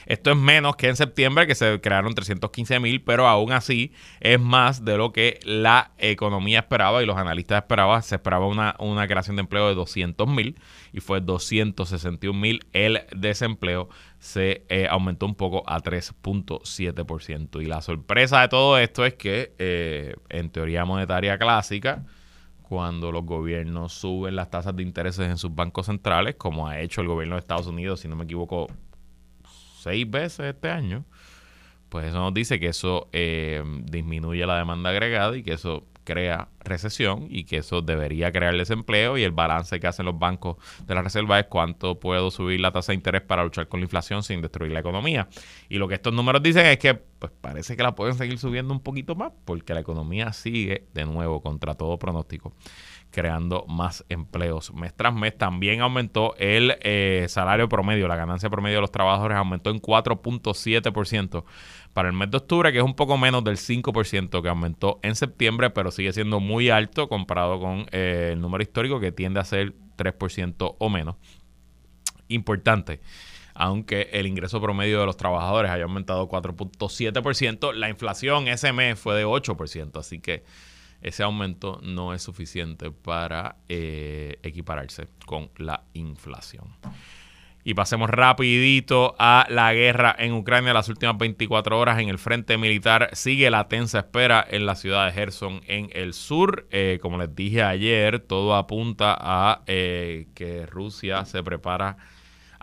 Esto 0.07 0.31
es 0.31 0.37
menos 0.37 0.77
que 0.77 0.89
en 0.89 0.97
septiembre, 0.97 1.47
que 1.47 1.55
se 1.55 1.81
crearon 1.81 2.15
315 2.15 2.81
mil, 2.81 3.03
pero 3.03 3.29
aún 3.29 3.53
así 3.53 3.93
es 4.21 4.41
más 4.41 4.85
de 4.85 4.97
lo 4.97 5.12
que 5.12 5.41
la 5.45 5.93
economía 5.99 6.61
esperaba 6.61 7.03
y 7.03 7.07
los 7.07 7.17
analistas 7.17 7.62
esperaban. 7.62 8.03
Se 8.03 8.17
esperaba 8.17 8.47
una, 8.47 8.77
una 8.79 9.07
creación 9.07 9.37
de 9.37 9.41
empleo 9.41 9.69
de 9.69 9.75
200 9.75 10.29
mil 10.29 10.59
y 10.93 11.01
fue 11.01 11.21
261 11.21 12.39
mil. 12.39 12.61
El 12.73 13.03
desempleo 13.15 13.89
se 14.19 14.65
eh, 14.69 14.87
aumentó 14.89 15.27
un 15.27 15.35
poco 15.35 15.65
a 15.67 15.81
3.7%. 15.81 17.61
Y 17.61 17.67
la 17.67 17.83
sorpresa 17.83 18.41
de 18.41 18.49
todo 18.49 18.79
esto 18.79 19.05
es 19.05 19.15
que 19.15 19.55
eh, 19.59 20.15
en 20.29 20.51
teoría 20.51 20.85
monetaria 20.85 21.39
clásica, 21.39 22.05
cuando 22.62 23.12
los 23.12 23.25
gobiernos 23.25 23.93
suben 23.93 24.37
las 24.37 24.49
tasas 24.49 24.77
de 24.77 24.83
intereses 24.83 25.29
en 25.29 25.39
sus 25.39 25.55
bancos 25.55 25.87
centrales, 25.87 26.37
como 26.37 26.69
ha 26.69 26.81
hecho 26.81 27.01
el 27.01 27.09
gobierno 27.09 27.35
de 27.35 27.41
Estados 27.41 27.67
Unidos, 27.67 28.01
si 28.01 28.09
no 28.09 28.17
me 28.17 28.25
equivoco, 28.25 28.69
seis 29.83 30.09
veces 30.11 30.55
este 30.55 30.71
año, 30.71 31.05
pues 31.89 32.07
eso 32.07 32.19
nos 32.19 32.33
dice 32.33 32.59
que 32.59 32.69
eso 32.69 33.09
eh, 33.12 33.62
disminuye 33.85 34.47
la 34.47 34.57
demanda 34.57 34.91
agregada 34.91 35.37
y 35.37 35.43
que 35.43 35.53
eso 35.53 35.87
crea 36.05 36.49
recesión 36.61 37.27
y 37.29 37.45
que 37.45 37.59
eso 37.59 37.83
debería 37.83 38.33
crear 38.33 38.57
desempleo 38.57 39.17
y 39.19 39.23
el 39.23 39.33
balance 39.33 39.79
que 39.79 39.87
hacen 39.87 40.07
los 40.07 40.19
bancos 40.19 40.57
de 40.87 40.95
la 40.95 41.03
reserva 41.03 41.39
es 41.39 41.47
cuánto 41.47 41.99
puedo 42.01 42.31
subir 42.31 42.61
la 42.61 42.73
tasa 42.73 42.93
de 42.93 42.97
interés 42.97 43.23
para 43.23 43.45
luchar 43.45 43.69
con 43.69 43.81
la 43.81 43.85
inflación 43.85 44.23
sin 44.23 44.41
destruir 44.41 44.73
la 44.73 44.81
economía. 44.81 45.29
Y 45.69 45.79
lo 45.79 45.89
que 45.89 45.95
estos 45.95 46.12
números 46.12 46.43
dicen 46.43 46.67
es 46.67 46.79
que 46.79 46.95
pues 46.95 47.33
parece 47.41 47.77
que 47.77 47.83
la 47.83 47.95
pueden 47.95 48.15
seguir 48.15 48.39
subiendo 48.39 48.73
un 48.75 48.81
poquito 48.81 49.15
más 49.15 49.33
porque 49.45 49.75
la 49.75 49.81
economía 49.81 50.33
sigue 50.33 50.87
de 50.93 51.05
nuevo 51.05 51.41
contra 51.41 51.75
todo 51.75 51.99
pronóstico 51.99 52.53
creando 53.12 53.64
más 53.69 54.04
empleos 54.09 54.73
mes 54.75 54.92
tras 54.95 55.14
mes. 55.14 55.37
También 55.37 55.81
aumentó 55.81 56.35
el 56.38 56.76
eh, 56.81 57.26
salario 57.28 57.69
promedio, 57.69 58.09
la 58.09 58.16
ganancia 58.16 58.50
promedio 58.50 58.78
de 58.78 58.81
los 58.81 58.90
trabajadores 58.90 59.37
aumentó 59.37 59.71
en 59.71 59.81
4.7% 59.81 61.45
para 61.92 62.09
el 62.09 62.14
mes 62.14 62.31
de 62.31 62.38
octubre, 62.38 62.73
que 62.73 62.78
es 62.78 62.85
un 62.85 62.95
poco 62.95 63.16
menos 63.19 63.45
del 63.45 63.57
5% 63.57 64.42
que 64.42 64.49
aumentó 64.49 64.99
en 65.02 65.14
septiembre, 65.14 65.71
pero 65.71 65.90
sigue 65.90 66.12
siendo 66.12 66.40
muy 66.40 66.71
alto 66.71 67.09
comparado 67.09 67.61
con 67.61 67.87
eh, 67.92 68.31
el 68.33 68.40
número 68.40 68.62
histórico 68.62 68.99
que 68.99 69.12
tiende 69.12 69.38
a 69.38 69.45
ser 69.45 69.75
3% 69.97 70.76
o 70.78 70.88
menos. 70.88 71.16
Importante 72.28 73.00
aunque 73.54 74.09
el 74.12 74.26
ingreso 74.26 74.62
promedio 74.62 75.00
de 75.00 75.04
los 75.07 75.19
trabajadores 75.19 75.71
haya 75.71 75.85
aumentado 75.85 76.26
4.7%, 76.26 77.75
la 77.75 77.90
inflación 77.90 78.49
ese 78.49 78.73
mes 78.73 78.99
fue 78.99 79.14
de 79.14 79.26
8%, 79.26 79.99
así 79.99 80.21
que 80.21 80.42
ese 81.03 81.23
aumento 81.23 81.81
no 81.83 82.15
es 82.15 82.23
suficiente 82.23 82.91
para 82.91 83.57
eh, 83.69 84.39
equipararse 84.43 85.09
con 85.27 85.51
la 85.57 85.85
inflación. 85.95 86.65
Y 87.65 87.75
pasemos 87.75 88.11
rapidito 88.11 89.15
a 89.21 89.47
la 89.49 89.73
guerra 89.73 90.17
en 90.19 90.33
Ucrania. 90.33 90.75
Las 90.75 90.89
últimas 90.89 91.17
24 91.17 91.79
horas 91.79 92.01
en 92.01 92.09
el 92.09 92.19
frente 92.19 92.59
militar 92.59 93.11
sigue 93.13 93.51
la 93.51 93.69
tensa 93.69 94.01
espera 94.01 94.45
en 94.49 94.67
la 94.67 94.75
ciudad 94.75 95.07
de 95.07 95.13
Gerson 95.13 95.61
en 95.69 95.89
el 95.93 96.13
sur. 96.13 96.67
Eh, 96.73 96.99
como 97.01 97.19
les 97.19 97.33
dije 97.37 97.63
ayer, 97.63 98.19
todo 98.19 98.57
apunta 98.57 99.17
a 99.19 99.63
eh, 99.67 100.27
que 100.35 100.67
Rusia 100.67 101.25
se 101.25 101.41
prepara 101.45 101.99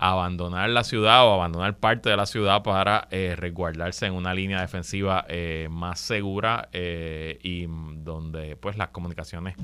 abandonar 0.02 0.70
la 0.70 0.86
ciudad 0.86 1.28
o 1.28 1.34
abandonar 1.34 1.78
parte 1.78 2.10
de 2.10 2.16
la 2.16 2.26
ciudad 2.26 2.64
para 2.64 3.10
eh, 3.12 3.36
resguardarse 3.38 4.06
en 4.06 4.14
una 4.14 4.34
línea 4.34 4.62
defensiva 4.62 5.26
eh, 5.28 5.68
más 5.70 6.00
segura 6.00 6.70
eh, 6.72 7.38
y 7.44 7.66
donde 7.68 8.56
pues 8.56 8.78
las 8.78 8.90
comunicaciones 8.90 9.58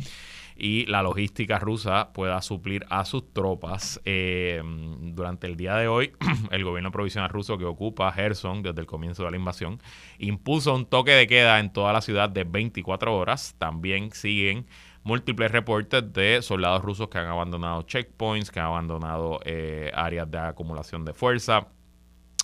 y 0.57 0.85
la 0.87 1.01
logística 1.03 1.57
rusa 1.57 2.11
pueda 2.11 2.41
suplir 2.41 2.85
a 2.89 3.05
sus 3.05 3.33
tropas. 3.33 4.01
durante 4.03 5.47
el 5.47 5.55
día 5.55 5.75
de 5.75 5.87
hoy, 5.87 6.11
el 6.51 6.63
gobierno 6.65 6.91
provisional 6.91 7.29
ruso 7.29 7.57
que 7.57 7.65
ocupa 7.65 8.11
Gerson 8.11 8.61
desde 8.61 8.81
el 8.81 8.87
comienzo 8.87 9.23
de 9.23 9.31
la 9.31 9.37
invasión 9.37 9.79
impuso 10.17 10.75
un 10.75 10.85
toque 10.85 11.11
de 11.11 11.27
queda 11.27 11.59
en 11.59 11.71
toda 11.71 11.93
la 11.93 12.01
ciudad 12.01 12.29
de 12.29 12.43
24 12.43 13.15
horas. 13.15 13.55
También 13.57 14.11
siguen 14.11 14.65
múltiples 15.05 15.51
reportes 15.51 16.11
de 16.11 16.41
soldados 16.41 16.81
rusos 16.81 17.07
que 17.09 17.19
han 17.19 17.27
abandonado 17.27 17.83
checkpoints, 17.83 18.49
que 18.51 18.59
han 18.59 18.65
abandonado 18.65 19.39
eh, 19.45 19.91
áreas 19.93 20.29
de 20.29 20.39
acumulación 20.39 21.05
de 21.05 21.13
fuerza. 21.13 21.67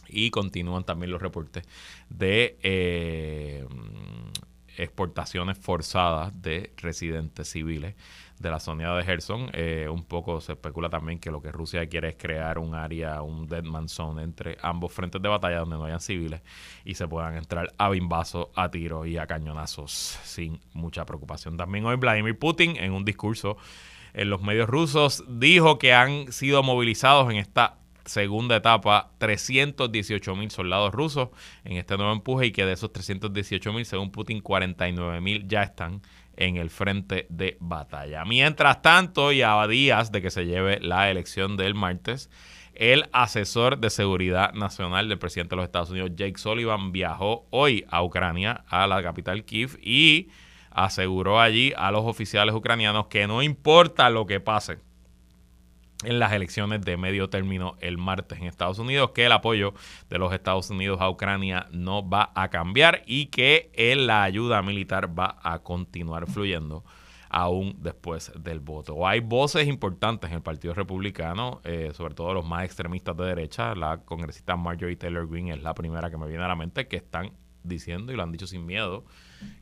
Y 0.08 0.30
continúan 0.30 0.84
también 0.84 1.12
los 1.12 1.22
reportes 1.22 1.64
de 2.10 2.60
eh, 2.62 3.66
exportaciones 4.78 5.58
forzadas 5.58 6.40
de 6.42 6.72
residentes 6.78 7.50
civiles 7.50 7.96
de 8.42 8.50
la 8.50 8.60
zona 8.60 8.96
de 8.96 9.04
Gerson. 9.04 9.50
Eh, 9.54 9.88
un 9.90 10.04
poco 10.04 10.42
se 10.42 10.54
especula 10.54 10.90
también 10.90 11.20
que 11.20 11.32
lo 11.32 11.42
que 11.42 11.52
Rusia 11.52 11.88
quiere 11.88 12.10
es 12.10 12.16
crear 12.18 12.58
un 12.58 12.76
área, 12.76 13.22
un 13.22 13.48
dead 13.48 13.64
man 13.64 13.88
zone 13.88 14.24
entre 14.24 14.58
ambos 14.62 14.92
frentes 14.92 15.22
de 15.22 15.30
batalla 15.30 15.60
donde 15.60 15.78
no 15.78 15.86
hayan 15.86 16.00
civiles 16.00 16.42
y 16.84 16.96
se 16.96 17.08
puedan 17.08 17.36
entrar 17.38 17.74
a 17.78 17.90
bimbazos, 17.90 18.48
a 18.56 18.70
tiros 18.70 19.08
y 19.08 19.18
a 19.18 19.28
cañonazos 19.28 19.92
sin 20.24 20.60
mucha 20.74 21.06
preocupación. 21.06 21.58
También 21.58 21.86
hoy 21.86 21.96
Vladimir 21.98 22.38
Putin 22.38 22.76
en 22.78 22.94
un 22.94 23.06
discurso 23.06 23.58
en 24.14 24.30
los 24.30 24.42
medios 24.42 24.68
rusos 24.68 25.24
dijo 25.28 25.80
que 25.80 25.94
han 25.94 26.32
sido 26.32 26.64
movilizados 26.64 27.32
en 27.32 27.38
esta 27.38 27.78
segunda 28.06 28.56
etapa 28.56 29.12
318 29.20 30.36
mil 30.36 30.52
soldados 30.52 30.94
rusos 30.94 31.30
en 31.64 31.78
este 31.78 31.98
nuevo 31.98 32.12
empuje 32.12 32.48
y 32.48 32.52
que 32.52 32.66
de 32.66 32.74
esos 32.74 32.92
318 32.92 33.74
mil, 33.74 33.86
según 33.86 34.12
Putin, 34.12 34.42
49 34.42 35.22
mil 35.22 35.48
ya 35.48 35.64
están 35.64 36.02
en 36.42 36.58
el 36.58 36.72
frente 36.72 37.28
de 37.30 37.56
batalla. 37.60 38.26
Mientras 38.26 38.82
tanto, 38.82 39.32
y 39.32 39.44
a 39.44 39.68
días 39.68 40.12
de 40.12 40.22
que 40.22 40.32
se 40.32 40.46
lleve 40.46 40.80
la 40.80 41.12
elección 41.12 41.56
del 41.56 41.76
martes, 41.76 42.32
el 42.74 43.06
asesor 43.14 43.78
de 43.78 43.92
seguridad 43.92 44.54
nacional 44.54 45.08
del 45.08 45.20
presidente 45.20 45.52
de 45.52 45.58
los 45.58 45.66
Estados 45.66 45.92
Unidos, 45.92 46.12
Jake 46.16 46.40
Sullivan, 46.40 46.92
viajó 46.92 47.46
hoy 47.52 47.86
a 47.90 48.04
Ucrania, 48.04 48.64
a 48.68 48.88
la 48.88 49.04
capital 49.04 49.46
Kiev, 49.46 49.78
y 49.82 50.30
aseguró 50.72 51.40
allí 51.40 51.74
a 51.78 51.92
los 51.92 52.06
oficiales 52.06 52.56
ucranianos 52.56 53.06
que 53.06 53.28
no 53.28 53.44
importa 53.44 54.10
lo 54.10 54.26
que 54.26 54.40
pase 54.40 54.80
en 56.04 56.20
las 56.20 56.32
elecciones 56.32 56.82
de 56.82 56.98
medio 56.98 57.30
término 57.30 57.76
el 57.80 57.98
martes 57.98 58.40
en 58.40 58.46
Estados 58.46 58.80
Unidos, 58.80 59.12
que 59.12 59.26
el 59.26 59.32
apoyo 59.32 59.74
de 60.10 60.18
los 60.18 60.34
Estados 60.34 60.70
Unidos 60.70 61.00
a 61.02 61.10
Ucrania 61.10 61.68
no 61.72 62.08
va 62.08 62.32
a 62.36 62.50
cambiar 62.50 63.04
y 63.06 63.28
que 63.28 63.72
la 63.98 64.24
ayuda 64.24 64.62
militar 64.62 65.18
va 65.18 65.38
a 65.44 65.60
continuar 65.60 66.28
fluyendo 66.28 66.84
aún 67.30 67.78
después 67.80 68.32
del 68.36 68.60
voto. 68.60 69.08
Hay 69.08 69.22
voces 69.22 69.68
importantes 69.68 70.30
en 70.30 70.38
el 70.38 70.42
Partido 70.42 70.74
Republicano, 70.74 71.62
eh, 71.64 71.92
sobre 71.94 72.14
todo 72.14 72.34
los 72.34 72.46
más 72.46 72.66
extremistas 72.66 73.16
de 73.16 73.24
derecha. 73.24 73.74
La 73.74 73.98
congresista 74.04 74.58
Marjorie 74.58 74.98
Taylor 74.98 75.28
Greene 75.30 75.54
es 75.54 75.62
la 75.62 75.74
primera 75.74 76.10
que 76.10 76.18
me 76.18 76.28
viene 76.28 76.44
a 76.44 76.50
la 76.50 76.56
mente, 76.56 76.88
que 76.88 76.98
están 76.98 77.32
diciendo 77.64 78.12
y 78.12 78.16
lo 78.18 78.24
han 78.24 78.32
dicho 78.32 78.48
sin 78.48 78.66
miedo 78.66 79.06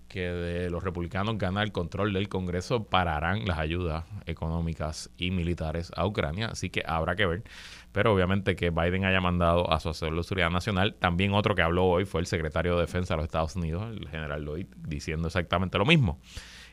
que 0.09 0.21
de 0.21 0.69
los 0.69 0.83
republicanos 0.83 1.37
gana 1.37 1.61
el 1.61 1.71
control 1.71 2.13
del 2.13 2.27
Congreso, 2.29 2.83
pararán 2.85 3.45
las 3.45 3.59
ayudas 3.59 4.05
económicas 4.25 5.11
y 5.17 5.31
militares 5.31 5.91
a 5.95 6.05
Ucrania. 6.05 6.47
Así 6.47 6.69
que 6.69 6.83
habrá 6.85 7.15
que 7.15 7.27
ver. 7.27 7.43
Pero 7.91 8.13
obviamente 8.13 8.55
que 8.55 8.71
Biden 8.71 9.05
haya 9.05 9.21
mandado 9.21 9.71
a 9.71 9.79
su 9.79 9.89
asesor 9.89 10.15
de 10.15 10.23
seguridad 10.23 10.49
nacional. 10.49 10.95
También 10.95 11.33
otro 11.33 11.53
que 11.55 11.61
habló 11.61 11.85
hoy 11.85 12.05
fue 12.05 12.21
el 12.21 12.27
secretario 12.27 12.75
de 12.75 12.81
Defensa 12.81 13.13
de 13.13 13.17
los 13.17 13.25
Estados 13.25 13.55
Unidos, 13.55 13.95
el 13.95 14.09
general 14.09 14.43
Lloyd, 14.43 14.67
diciendo 14.77 15.27
exactamente 15.27 15.77
lo 15.77 15.85
mismo 15.85 16.19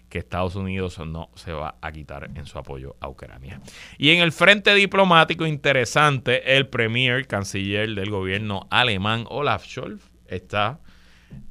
que 0.08 0.18
Estados 0.18 0.54
Unidos 0.54 0.98
no 1.04 1.30
se 1.34 1.52
va 1.52 1.76
a 1.80 1.92
quitar 1.92 2.30
en 2.34 2.46
su 2.46 2.58
apoyo 2.58 2.96
a 3.00 3.08
Ucrania. 3.08 3.60
Y 3.98 4.10
en 4.10 4.20
el 4.20 4.32
frente 4.32 4.74
diplomático 4.74 5.46
interesante, 5.46 6.56
el 6.56 6.68
premier, 6.68 7.26
canciller 7.26 7.90
del 7.90 8.10
gobierno 8.10 8.66
alemán, 8.70 9.24
Olaf 9.28 9.66
Scholz, 9.66 10.10
está 10.26 10.80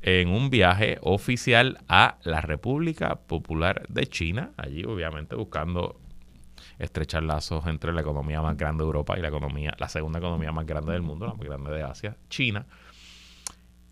en 0.01 0.29
un 0.29 0.50
viaje 0.50 0.98
oficial 1.01 1.79
a 1.88 2.17
la 2.24 2.41
República 2.41 3.15
Popular 3.15 3.86
de 3.89 4.08
China, 4.08 4.51
allí 4.58 4.84
obviamente 4.84 5.36
buscando 5.36 6.00
estrechar 6.79 7.24
lazos 7.24 7.65
entre 7.67 7.94
la 7.94 8.01
economía 8.01 8.41
más 8.41 8.58
grande 8.58 8.84
de 8.84 8.88
Europa 8.88 9.17
y 9.17 9.22
la 9.22 9.29
economía, 9.29 9.74
la 9.79 9.89
segunda 9.89 10.20
economía 10.20 10.51
más 10.51 10.65
grande 10.65 10.94
del 10.94 11.01
mundo, 11.01 11.25
la 11.25 11.34
más 11.34 11.46
grande 11.46 11.72
de 11.72 11.84
Asia, 11.84 12.17
China. 12.29 12.65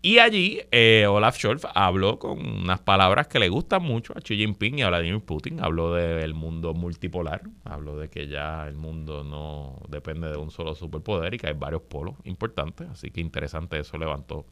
Y 0.04 0.18
allí 0.18 0.60
eh, 0.70 1.06
Olaf 1.08 1.38
Scholz 1.38 1.66
habló 1.74 2.18
con 2.18 2.38
unas 2.46 2.78
palabras 2.80 3.26
que 3.26 3.38
le 3.38 3.48
gustan 3.48 3.82
mucho 3.82 4.12
a 4.14 4.20
Xi 4.20 4.36
Jinping 4.36 4.80
y 4.80 4.82
a 4.82 4.88
Vladimir 4.88 5.22
Putin. 5.22 5.64
Habló 5.64 5.94
del 5.94 6.34
mundo 6.34 6.74
multipolar, 6.74 7.40
habló 7.64 7.96
de 7.96 8.10
que 8.10 8.28
ya 8.28 8.68
el 8.68 8.76
mundo 8.76 9.24
no 9.24 9.80
depende 9.88 10.28
de 10.28 10.36
un 10.36 10.50
solo 10.50 10.74
superpoder 10.74 11.32
y 11.32 11.38
que 11.38 11.46
hay 11.46 11.54
varios 11.54 11.80
polos 11.80 12.16
importantes. 12.24 12.86
Así 12.90 13.10
que 13.10 13.22
interesante 13.22 13.78
eso 13.78 13.96
levantó 13.96 14.44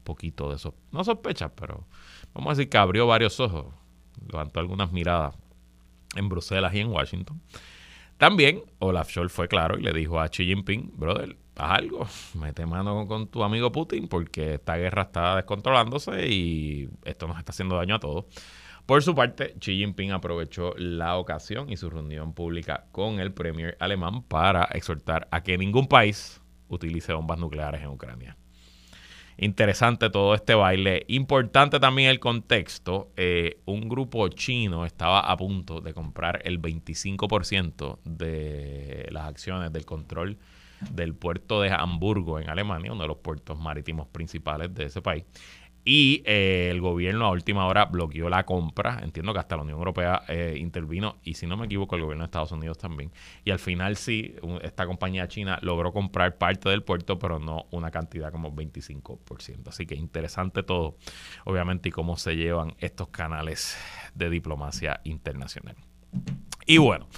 poquito 0.00 0.48
de 0.48 0.56
eso. 0.56 0.74
No 0.92 1.04
sospechas, 1.04 1.52
pero 1.54 1.86
vamos 2.34 2.50
a 2.50 2.54
decir 2.56 2.68
que 2.68 2.78
abrió 2.78 3.06
varios 3.06 3.38
ojos, 3.40 3.66
levantó 4.26 4.60
algunas 4.60 4.92
miradas 4.92 5.34
en 6.16 6.28
Bruselas 6.28 6.74
y 6.74 6.80
en 6.80 6.88
Washington. 6.88 7.40
También 8.20 8.62
Olaf 8.80 9.10
Scholz 9.10 9.32
fue 9.32 9.48
claro 9.48 9.78
y 9.78 9.82
le 9.82 9.94
dijo 9.94 10.20
a 10.20 10.28
Xi 10.28 10.44
Jinping, 10.44 10.92
brother, 10.94 11.36
haz 11.56 11.78
algo, 11.78 12.06
mete 12.34 12.66
mano 12.66 13.06
con 13.06 13.28
tu 13.28 13.42
amigo 13.42 13.72
Putin 13.72 14.08
porque 14.08 14.54
esta 14.54 14.76
guerra 14.76 15.02
está 15.02 15.36
descontrolándose 15.36 16.28
y 16.28 16.90
esto 17.04 17.26
nos 17.26 17.38
está 17.38 17.52
haciendo 17.52 17.76
daño 17.76 17.94
a 17.94 18.00
todos. 18.00 18.26
Por 18.84 19.02
su 19.02 19.14
parte, 19.14 19.54
Xi 19.58 19.78
Jinping 19.78 20.10
aprovechó 20.12 20.74
la 20.76 21.16
ocasión 21.16 21.70
y 21.70 21.76
su 21.76 21.88
reunión 21.88 22.34
pública 22.34 22.86
con 22.92 23.20
el 23.20 23.32
premier 23.32 23.76
alemán 23.80 24.22
para 24.24 24.64
exhortar 24.64 25.28
a 25.30 25.42
que 25.42 25.56
ningún 25.56 25.86
país 25.86 26.42
utilice 26.68 27.12
bombas 27.12 27.38
nucleares 27.38 27.82
en 27.82 27.88
Ucrania. 27.88 28.36
Interesante 29.42 30.10
todo 30.10 30.34
este 30.34 30.54
baile. 30.54 31.06
Importante 31.08 31.80
también 31.80 32.10
el 32.10 32.20
contexto. 32.20 33.08
Eh, 33.16 33.58
un 33.64 33.88
grupo 33.88 34.28
chino 34.28 34.84
estaba 34.84 35.20
a 35.20 35.34
punto 35.38 35.80
de 35.80 35.94
comprar 35.94 36.42
el 36.44 36.60
25% 36.60 38.00
de 38.04 39.08
las 39.10 39.26
acciones 39.26 39.72
del 39.72 39.86
control 39.86 40.36
del 40.90 41.14
puerto 41.14 41.62
de 41.62 41.70
Hamburgo 41.70 42.38
en 42.38 42.50
Alemania, 42.50 42.92
uno 42.92 43.00
de 43.00 43.08
los 43.08 43.16
puertos 43.16 43.58
marítimos 43.58 44.08
principales 44.08 44.74
de 44.74 44.84
ese 44.84 45.00
país, 45.00 45.24
y 45.84 46.22
eh, 46.26 46.68
el 46.70 46.80
gobierno 46.80 47.26
a 47.26 47.30
última 47.30 47.66
hora 47.66 47.86
bloqueó 47.86 48.28
la 48.28 48.44
compra. 48.44 49.00
Entiendo 49.02 49.32
que 49.32 49.38
hasta 49.38 49.56
la 49.56 49.62
Unión 49.62 49.78
Europea 49.78 50.22
eh, 50.28 50.56
intervino 50.58 51.16
y 51.22 51.34
si 51.34 51.46
no 51.46 51.56
me 51.56 51.66
equivoco 51.66 51.96
el 51.96 52.02
gobierno 52.02 52.24
de 52.24 52.26
Estados 52.26 52.52
Unidos 52.52 52.78
también. 52.78 53.12
Y 53.44 53.50
al 53.50 53.58
final 53.58 53.96
sí, 53.96 54.34
esta 54.62 54.86
compañía 54.86 55.26
china 55.28 55.58
logró 55.62 55.92
comprar 55.92 56.36
parte 56.36 56.68
del 56.68 56.82
puerto, 56.82 57.18
pero 57.18 57.38
no 57.38 57.66
una 57.70 57.90
cantidad 57.90 58.30
como 58.30 58.54
25%. 58.54 59.68
Así 59.68 59.86
que 59.86 59.94
interesante 59.94 60.62
todo, 60.62 60.96
obviamente, 61.44 61.88
y 61.88 61.92
cómo 61.92 62.16
se 62.16 62.36
llevan 62.36 62.74
estos 62.78 63.08
canales 63.08 63.78
de 64.14 64.28
diplomacia 64.28 65.00
internacional. 65.04 65.76
Y 66.66 66.78
bueno. 66.78 67.08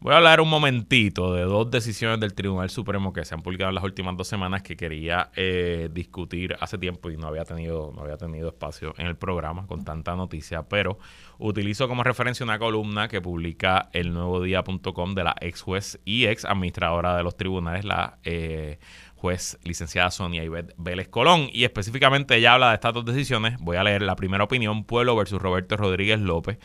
Voy 0.00 0.12
a 0.12 0.18
hablar 0.18 0.40
un 0.40 0.48
momentito 0.48 1.34
de 1.34 1.42
dos 1.42 1.72
decisiones 1.72 2.20
del 2.20 2.32
Tribunal 2.32 2.70
Supremo 2.70 3.12
que 3.12 3.24
se 3.24 3.34
han 3.34 3.42
publicado 3.42 3.70
en 3.70 3.74
las 3.74 3.82
últimas 3.82 4.16
dos 4.16 4.28
semanas 4.28 4.62
que 4.62 4.76
quería 4.76 5.30
eh, 5.34 5.88
discutir 5.92 6.56
hace 6.60 6.78
tiempo 6.78 7.10
y 7.10 7.16
no 7.16 7.26
había 7.26 7.44
tenido 7.44 7.92
no 7.92 8.02
había 8.02 8.16
tenido 8.16 8.50
espacio 8.50 8.94
en 8.96 9.08
el 9.08 9.16
programa 9.16 9.66
con 9.66 9.84
tanta 9.84 10.14
noticia, 10.14 10.62
pero 10.62 11.00
utilizo 11.38 11.88
como 11.88 12.04
referencia 12.04 12.44
una 12.44 12.60
columna 12.60 13.08
que 13.08 13.20
publica 13.20 13.88
el 13.92 14.12
nuevo 14.12 14.40
día.com 14.40 15.16
de 15.16 15.24
la 15.24 15.34
ex 15.40 15.62
juez 15.62 15.98
y 16.04 16.26
ex 16.26 16.44
administradora 16.44 17.16
de 17.16 17.24
los 17.24 17.36
tribunales, 17.36 17.84
la 17.84 18.18
eh, 18.22 18.78
juez 19.18 19.58
licenciada 19.64 20.10
Sonia 20.10 20.44
Ivette 20.44 20.74
Vélez 20.78 21.08
Colón. 21.08 21.48
Y 21.52 21.64
específicamente 21.64 22.36
ella 22.36 22.54
habla 22.54 22.68
de 22.68 22.74
estas 22.74 22.94
dos 22.94 23.04
decisiones. 23.04 23.58
Voy 23.58 23.76
a 23.76 23.82
leer 23.82 24.02
la 24.02 24.16
primera 24.16 24.44
opinión, 24.44 24.84
Pueblo 24.84 25.16
versus 25.16 25.42
Roberto 25.42 25.76
Rodríguez 25.76 26.20
López. 26.20 26.58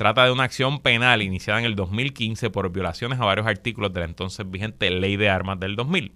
Trata 0.00 0.24
de 0.24 0.32
una 0.32 0.44
acción 0.44 0.80
penal 0.80 1.20
iniciada 1.20 1.58
en 1.58 1.66
el 1.66 1.76
2015 1.76 2.48
por 2.48 2.72
violaciones 2.72 3.20
a 3.20 3.26
varios 3.26 3.46
artículos 3.46 3.92
de 3.92 4.00
la 4.00 4.06
entonces 4.06 4.50
vigente 4.50 4.90
Ley 4.90 5.18
de 5.18 5.28
Armas 5.28 5.60
del 5.60 5.76
2000 5.76 6.14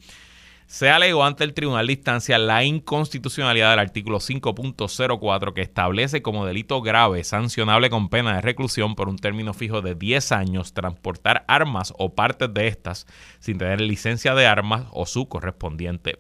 se 0.66 0.90
alegó 0.90 1.24
ante 1.24 1.44
el 1.44 1.52
Tribunal 1.52 1.86
de 1.86 1.92
Instancia 1.92 2.38
la 2.38 2.64
inconstitucionalidad 2.64 3.70
del 3.70 3.78
artículo 3.80 4.18
5.04 4.18 5.52
que 5.52 5.60
establece 5.60 6.22
como 6.22 6.46
delito 6.46 6.80
grave 6.80 7.22
sancionable 7.24 7.90
con 7.90 8.08
pena 8.08 8.36
de 8.36 8.40
reclusión 8.40 8.94
por 8.94 9.08
un 9.08 9.18
término 9.18 9.52
fijo 9.52 9.82
de 9.82 9.94
10 9.94 10.32
años 10.32 10.72
transportar 10.72 11.44
armas 11.48 11.92
o 11.98 12.14
partes 12.14 12.52
de 12.54 12.68
estas 12.68 13.06
sin 13.38 13.58
tener 13.58 13.80
licencia 13.82 14.34
de 14.34 14.46
armas 14.46 14.86
o 14.92 15.04
su 15.04 15.28
correspondiente 15.28 16.18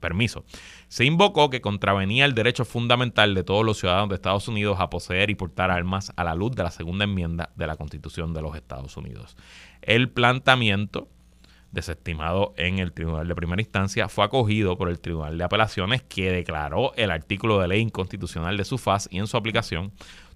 permiso. 0.00 0.44
Se 0.90 1.04
invocó 1.04 1.50
que 1.50 1.60
contravenía 1.60 2.24
el 2.24 2.34
derecho 2.34 2.64
fundamental 2.64 3.32
de 3.32 3.44
todos 3.44 3.64
los 3.64 3.78
ciudadanos 3.78 4.08
de 4.08 4.16
Estados 4.16 4.48
Unidos 4.48 4.78
a 4.80 4.90
poseer 4.90 5.30
y 5.30 5.36
portar 5.36 5.70
armas 5.70 6.12
a 6.16 6.24
la 6.24 6.34
luz 6.34 6.50
de 6.56 6.64
la 6.64 6.72
segunda 6.72 7.04
enmienda 7.04 7.50
de 7.54 7.68
la 7.68 7.76
Constitución 7.76 8.34
de 8.34 8.42
los 8.42 8.56
Estados 8.56 8.96
Unidos. 8.96 9.36
El 9.82 10.10
planteamiento 10.10 11.06
desestimado 11.70 12.54
en 12.56 12.80
el 12.80 12.92
Tribunal 12.92 13.28
de 13.28 13.36
Primera 13.36 13.62
Instancia, 13.62 14.08
fue 14.08 14.24
acogido 14.24 14.76
por 14.76 14.88
el 14.88 14.98
Tribunal 14.98 15.38
de 15.38 15.44
Apelaciones 15.44 16.02
que 16.02 16.32
declaró 16.32 16.92
el 16.96 17.12
artículo 17.12 17.60
de 17.60 17.68
ley 17.68 17.80
inconstitucional 17.80 18.56
de 18.56 18.64
su 18.64 18.76
faz 18.76 19.08
y 19.12 19.18
en 19.18 19.28
su 19.28 19.36
aplicación, 19.36 19.92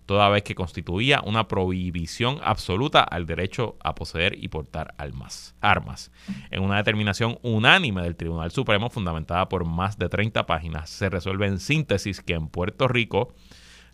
toda 0.06 0.28
vez 0.28 0.42
que 0.42 0.54
constituía 0.54 1.22
una 1.24 1.48
prohibición 1.48 2.38
absoluta 2.42 3.02
al 3.02 3.26
derecho 3.26 3.76
a 3.80 3.94
poseer 3.94 4.36
y 4.42 4.48
portar 4.48 4.94
armas. 4.98 6.12
En 6.50 6.62
una 6.62 6.76
determinación 6.76 7.38
unánime 7.42 8.02
del 8.02 8.16
Tribunal 8.16 8.50
Supremo, 8.50 8.90
fundamentada 8.90 9.48
por 9.48 9.64
más 9.64 9.98
de 9.98 10.08
30 10.08 10.46
páginas, 10.46 10.90
se 10.90 11.08
resuelve 11.08 11.46
en 11.46 11.58
síntesis 11.58 12.20
que 12.20 12.34
en 12.34 12.48
Puerto 12.48 12.88
Rico 12.88 13.34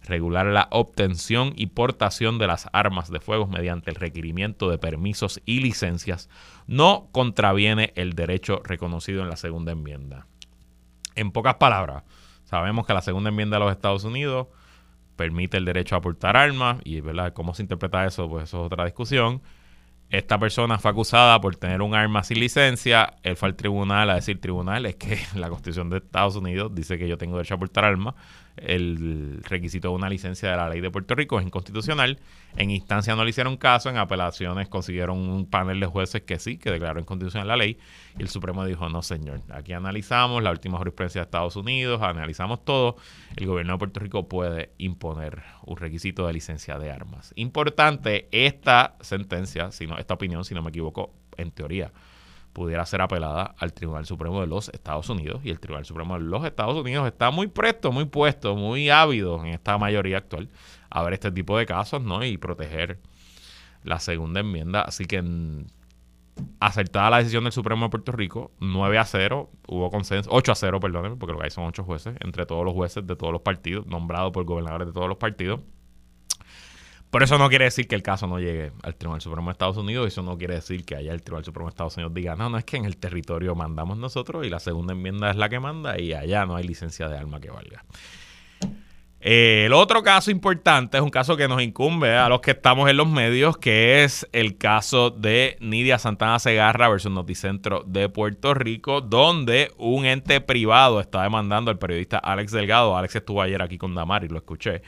regular 0.02 0.46
la 0.46 0.68
obtención 0.70 1.52
y 1.56 1.66
portación 1.66 2.38
de 2.38 2.46
las 2.46 2.68
armas 2.72 3.10
de 3.10 3.20
fuego 3.20 3.46
mediante 3.46 3.90
el 3.90 3.96
requerimiento 3.96 4.70
de 4.70 4.78
permisos 4.78 5.40
y 5.44 5.60
licencias 5.60 6.28
no 6.66 7.08
contraviene 7.12 7.92
el 7.96 8.14
derecho 8.14 8.62
reconocido 8.64 9.22
en 9.22 9.28
la 9.28 9.36
segunda 9.36 9.72
enmienda. 9.72 10.26
En 11.14 11.32
pocas 11.32 11.56
palabras, 11.56 12.04
sabemos 12.44 12.86
que 12.86 12.94
la 12.94 13.02
segunda 13.02 13.28
enmienda 13.28 13.58
de 13.58 13.64
los 13.64 13.72
Estados 13.72 14.04
Unidos 14.04 14.48
permite 15.20 15.58
el 15.58 15.66
derecho 15.66 15.96
a 15.96 16.00
portar 16.00 16.34
armas 16.34 16.78
y 16.82 17.02
¿verdad? 17.02 17.34
cómo 17.34 17.52
se 17.52 17.60
interpreta 17.60 18.06
eso, 18.06 18.26
pues 18.26 18.44
eso 18.44 18.60
es 18.62 18.72
otra 18.72 18.86
discusión. 18.86 19.42
Esta 20.08 20.38
persona 20.38 20.78
fue 20.78 20.90
acusada 20.90 21.38
por 21.42 21.56
tener 21.56 21.82
un 21.82 21.94
arma 21.94 22.24
sin 22.24 22.40
licencia. 22.40 23.18
Él 23.22 23.36
fue 23.36 23.50
al 23.50 23.54
tribunal 23.54 24.08
a 24.08 24.14
decir, 24.14 24.40
tribunal, 24.40 24.86
es 24.86 24.96
que 24.96 25.18
la 25.34 25.50
Constitución 25.50 25.90
de 25.90 25.98
Estados 25.98 26.36
Unidos 26.36 26.74
dice 26.74 26.98
que 26.98 27.06
yo 27.06 27.18
tengo 27.18 27.36
derecho 27.36 27.54
a 27.54 27.58
portar 27.58 27.84
armas 27.84 28.14
el 28.60 29.42
requisito 29.44 29.88
de 29.88 29.94
una 29.94 30.08
licencia 30.08 30.50
de 30.50 30.56
la 30.56 30.68
ley 30.68 30.80
de 30.80 30.90
Puerto 30.90 31.14
Rico 31.14 31.38
es 31.38 31.46
inconstitucional. 31.46 32.18
En 32.56 32.70
instancia 32.70 33.16
no 33.16 33.24
le 33.24 33.30
hicieron 33.30 33.56
caso, 33.56 33.88
en 33.88 33.96
apelaciones 33.96 34.68
consiguieron 34.68 35.18
un 35.18 35.46
panel 35.46 35.80
de 35.80 35.86
jueces 35.86 36.22
que 36.22 36.38
sí, 36.38 36.58
que 36.58 36.70
declaró 36.70 37.00
inconstitucional 37.00 37.48
la 37.48 37.56
ley, 37.56 37.78
y 38.18 38.22
el 38.22 38.28
Supremo 38.28 38.64
dijo, 38.64 38.88
no 38.88 39.02
señor, 39.02 39.42
aquí 39.50 39.72
analizamos 39.72 40.42
la 40.42 40.50
última 40.50 40.78
jurisprudencia 40.78 41.20
de 41.20 41.24
Estados 41.24 41.56
Unidos, 41.56 42.02
analizamos 42.02 42.64
todo, 42.64 42.96
el 43.36 43.46
gobierno 43.46 43.74
de 43.74 43.78
Puerto 43.78 44.00
Rico 44.00 44.28
puede 44.28 44.72
imponer 44.78 45.42
un 45.64 45.76
requisito 45.76 46.26
de 46.26 46.32
licencia 46.32 46.78
de 46.78 46.90
armas. 46.90 47.32
Importante 47.36 48.28
esta 48.32 48.96
sentencia, 49.00 49.70
esta 49.70 50.14
opinión, 50.14 50.44
si 50.44 50.54
no 50.54 50.62
me 50.62 50.70
equivoco, 50.70 51.14
en 51.36 51.50
teoría 51.52 51.92
pudiera 52.52 52.84
ser 52.86 53.00
apelada 53.00 53.54
al 53.58 53.72
Tribunal 53.72 54.06
Supremo 54.06 54.40
de 54.40 54.46
los 54.46 54.68
Estados 54.70 55.08
Unidos. 55.08 55.40
Y 55.44 55.50
el 55.50 55.60
Tribunal 55.60 55.84
Supremo 55.84 56.14
de 56.14 56.24
los 56.24 56.44
Estados 56.44 56.76
Unidos 56.76 57.06
está 57.06 57.30
muy 57.30 57.46
presto, 57.46 57.92
muy 57.92 58.06
puesto, 58.06 58.56
muy 58.56 58.90
ávido 58.90 59.40
en 59.40 59.46
esta 59.46 59.78
mayoría 59.78 60.18
actual 60.18 60.48
a 60.90 61.02
ver 61.02 61.14
este 61.14 61.30
tipo 61.30 61.56
de 61.56 61.66
casos, 61.66 62.02
¿no? 62.02 62.24
Y 62.24 62.36
proteger 62.36 62.98
la 63.84 64.00
segunda 64.00 64.40
enmienda. 64.40 64.82
Así 64.82 65.04
que 65.04 65.22
acertada 66.58 67.10
la 67.10 67.18
decisión 67.18 67.44
del 67.44 67.52
Supremo 67.52 67.86
de 67.86 67.90
Puerto 67.90 68.12
Rico, 68.12 68.50
9 68.60 68.98
a 68.98 69.04
0, 69.04 69.50
hubo 69.68 69.90
consenso, 69.90 70.30
8 70.32 70.52
a 70.52 70.54
0, 70.54 70.80
perdónenme, 70.80 71.16
porque 71.16 71.32
lo 71.32 71.38
que 71.38 71.44
hay 71.44 71.50
son 71.50 71.64
8 71.64 71.84
jueces, 71.84 72.16
entre 72.20 72.46
todos 72.46 72.64
los 72.64 72.74
jueces 72.74 73.06
de 73.06 73.16
todos 73.16 73.32
los 73.32 73.42
partidos, 73.42 73.86
nombrados 73.86 74.32
por 74.32 74.44
gobernadores 74.44 74.88
de 74.88 74.92
todos 74.92 75.08
los 75.08 75.18
partidos. 75.18 75.60
Pero 77.10 77.24
eso 77.24 77.38
no 77.38 77.48
quiere 77.48 77.64
decir 77.64 77.88
que 77.88 77.96
el 77.96 78.02
caso 78.02 78.28
no 78.28 78.38
llegue 78.38 78.72
al 78.82 78.94
Tribunal 78.94 79.20
Supremo 79.20 79.48
de 79.48 79.52
Estados 79.52 79.76
Unidos. 79.76 80.06
Eso 80.06 80.22
no 80.22 80.38
quiere 80.38 80.54
decir 80.54 80.84
que 80.84 80.94
allá 80.94 81.12
el 81.12 81.22
Tribunal 81.22 81.44
Supremo 81.44 81.66
de 81.66 81.70
Estados 81.70 81.96
Unidos 81.96 82.14
diga, 82.14 82.36
no, 82.36 82.48
no 82.48 82.56
es 82.56 82.64
que 82.64 82.76
en 82.76 82.84
el 82.84 82.96
territorio 82.96 83.54
mandamos 83.56 83.98
nosotros 83.98 84.46
y 84.46 84.50
la 84.50 84.60
segunda 84.60 84.92
enmienda 84.92 85.30
es 85.30 85.36
la 85.36 85.48
que 85.48 85.58
manda 85.58 85.98
y 85.98 86.12
allá 86.12 86.46
no 86.46 86.54
hay 86.54 86.64
licencia 86.64 87.08
de 87.08 87.18
arma 87.18 87.40
que 87.40 87.50
valga. 87.50 87.84
Eh, 89.22 89.64
el 89.66 89.74
otro 89.74 90.02
caso 90.02 90.30
importante 90.30 90.96
es 90.96 91.02
un 91.02 91.10
caso 91.10 91.36
que 91.36 91.46
nos 91.46 91.60
incumbe 91.60 92.16
a 92.16 92.30
los 92.30 92.40
que 92.40 92.52
estamos 92.52 92.88
en 92.88 92.96
los 92.96 93.06
medios, 93.06 93.58
que 93.58 94.02
es 94.02 94.26
el 94.32 94.56
caso 94.56 95.10
de 95.10 95.58
Nidia 95.60 95.98
Santana 95.98 96.38
Segarra 96.38 96.88
versus 96.88 97.12
Noticentro 97.12 97.84
de 97.86 98.08
Puerto 98.08 98.54
Rico, 98.54 99.02
donde 99.02 99.72
un 99.76 100.06
ente 100.06 100.40
privado 100.40 101.00
está 101.00 101.22
demandando 101.22 101.70
al 101.70 101.78
periodista 101.78 102.16
Alex 102.16 102.52
Delgado. 102.52 102.96
Alex 102.96 103.16
estuvo 103.16 103.42
ayer 103.42 103.60
aquí 103.60 103.76
con 103.76 103.94
Damar 103.94 104.24
y 104.24 104.28
lo 104.28 104.38
escuché. 104.38 104.80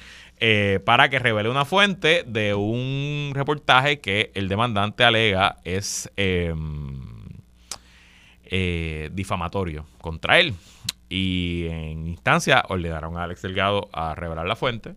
Eh, 0.45 0.81
para 0.85 1.09
que 1.09 1.21
revele 1.21 1.49
una 1.49 1.65
fuente 1.65 2.25
de 2.27 2.53
un 2.53 3.31
reportaje 3.33 4.01
que 4.01 4.33
el 4.35 4.49
demandante 4.49 5.05
alega 5.05 5.59
es 5.63 6.11
em, 6.17 7.01
eh, 8.43 9.09
difamatorio 9.13 9.87
contra 10.01 10.41
él. 10.41 10.55
Y 11.09 11.67
en 11.69 12.09
instancia 12.09 12.65
ordenaron 12.69 13.17
a 13.19 13.23
Alex 13.23 13.43
Delgado 13.43 13.89
a 13.93 14.17
revelar 14.17 14.45
la 14.45 14.57
fuente. 14.57 14.97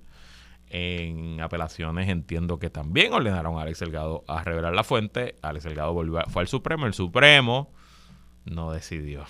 En 0.71 1.39
apelaciones 1.39 2.09
entiendo 2.09 2.57
que 2.57 2.71
también 2.71 3.13
ordenaron 3.13 3.59
a 3.59 3.61
Alex 3.61 3.81
Delgado 3.81 4.23
a 4.27 4.43
revelar 4.43 4.73
la 4.73 4.83
fuente. 4.83 5.35
Alex 5.43 5.65
Delgado 5.65 5.93
volvió 5.93 6.23
fue 6.27 6.41
al 6.41 6.47
Supremo. 6.47 6.87
El 6.87 6.95
Supremo 6.95 7.71
no 8.45 8.71
decidió. 8.71 9.25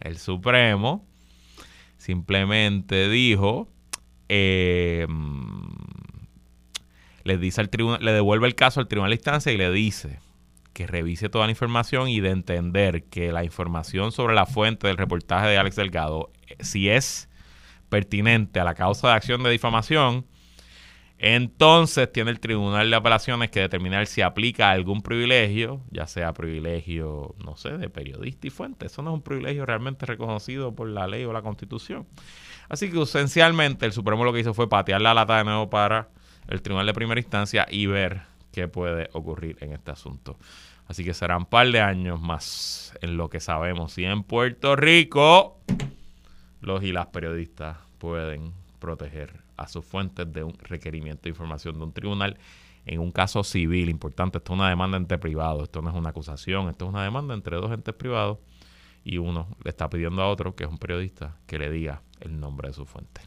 El 0.00 0.16
Supremo 0.16 1.04
simplemente 1.98 3.10
dijo 3.10 3.68
eh, 4.32 5.08
le 7.24 7.36
dice 7.36 7.60
al 7.60 7.68
tribunal, 7.68 8.04
le 8.04 8.12
devuelve 8.12 8.46
el 8.46 8.54
caso 8.54 8.78
al 8.78 8.86
tribunal 8.86 9.10
de 9.10 9.16
instancia 9.16 9.50
y 9.50 9.56
le 9.56 9.72
dice 9.72 10.20
que 10.72 10.86
revise 10.86 11.28
toda 11.28 11.46
la 11.46 11.50
información 11.50 12.08
y 12.08 12.20
de 12.20 12.30
entender 12.30 13.02
que 13.04 13.32
la 13.32 13.42
información 13.42 14.12
sobre 14.12 14.36
la 14.36 14.46
fuente 14.46 14.86
del 14.86 14.98
reportaje 14.98 15.48
de 15.48 15.58
Alex 15.58 15.74
Delgado, 15.74 16.30
eh, 16.46 16.56
si 16.60 16.88
es 16.88 17.28
pertinente 17.88 18.60
a 18.60 18.64
la 18.64 18.74
causa 18.74 19.08
de 19.08 19.14
acción 19.14 19.42
de 19.42 19.50
difamación, 19.50 20.24
entonces 21.18 22.10
tiene 22.12 22.30
el 22.30 22.38
Tribunal 22.38 22.88
de 22.88 22.96
Apelaciones 22.96 23.50
que 23.50 23.60
determinar 23.60 24.06
si 24.06 24.22
aplica 24.22 24.70
algún 24.70 25.02
privilegio, 25.02 25.82
ya 25.90 26.06
sea 26.06 26.32
privilegio, 26.32 27.34
no 27.44 27.56
sé, 27.56 27.76
de 27.76 27.90
periodista 27.90 28.46
y 28.46 28.50
fuente. 28.50 28.86
Eso 28.86 29.02
no 29.02 29.10
es 29.10 29.14
un 29.14 29.22
privilegio 29.22 29.66
realmente 29.66 30.06
reconocido 30.06 30.72
por 30.74 30.88
la 30.88 31.08
ley 31.08 31.24
o 31.24 31.32
la 31.32 31.42
constitución. 31.42 32.06
Así 32.70 32.88
que 32.88 33.02
esencialmente 33.02 33.84
el 33.84 33.92
Supremo 33.92 34.24
lo 34.24 34.32
que 34.32 34.38
hizo 34.38 34.54
fue 34.54 34.68
patear 34.68 35.02
la 35.02 35.12
lata 35.12 35.36
de 35.38 35.44
nuevo 35.44 35.68
para 35.68 36.08
el 36.48 36.62
Tribunal 36.62 36.86
de 36.86 36.94
Primera 36.94 37.20
Instancia 37.20 37.66
y 37.68 37.86
ver 37.86 38.22
qué 38.52 38.68
puede 38.68 39.10
ocurrir 39.12 39.58
en 39.60 39.72
este 39.72 39.90
asunto. 39.90 40.38
Así 40.86 41.04
que 41.04 41.12
serán 41.12 41.38
un 41.38 41.46
par 41.46 41.68
de 41.70 41.80
años 41.80 42.20
más 42.20 42.94
en 43.02 43.16
lo 43.16 43.28
que 43.28 43.40
sabemos. 43.40 43.92
Si 43.92 44.04
en 44.04 44.22
Puerto 44.22 44.76
Rico 44.76 45.58
los 46.60 46.84
y 46.84 46.92
las 46.92 47.08
periodistas 47.08 47.76
pueden 47.98 48.52
proteger 48.78 49.32
a 49.56 49.66
sus 49.66 49.84
fuentes 49.84 50.32
de 50.32 50.44
un 50.44 50.56
requerimiento 50.60 51.24
de 51.24 51.30
información 51.30 51.76
de 51.76 51.84
un 51.84 51.92
tribunal 51.92 52.38
en 52.86 53.00
un 53.00 53.10
caso 53.10 53.42
civil 53.42 53.88
importante. 53.88 54.38
Esto 54.38 54.52
es 54.52 54.58
una 54.58 54.68
demanda 54.68 54.96
entre 54.96 55.18
privados, 55.18 55.64
esto 55.64 55.82
no 55.82 55.90
es 55.90 55.96
una 55.96 56.10
acusación, 56.10 56.68
esto 56.68 56.84
es 56.84 56.90
una 56.90 57.02
demanda 57.02 57.34
entre 57.34 57.56
dos 57.56 57.72
entes 57.72 57.94
privados 57.94 58.38
y 59.02 59.18
uno 59.18 59.48
le 59.64 59.70
está 59.70 59.90
pidiendo 59.90 60.22
a 60.22 60.28
otro, 60.28 60.54
que 60.54 60.64
es 60.64 60.70
un 60.70 60.78
periodista, 60.78 61.36
que 61.46 61.58
le 61.58 61.68
diga 61.68 62.02
el 62.20 62.38
nombre 62.38 62.68
de 62.68 62.74
su 62.74 62.86
fuente. 62.86 63.20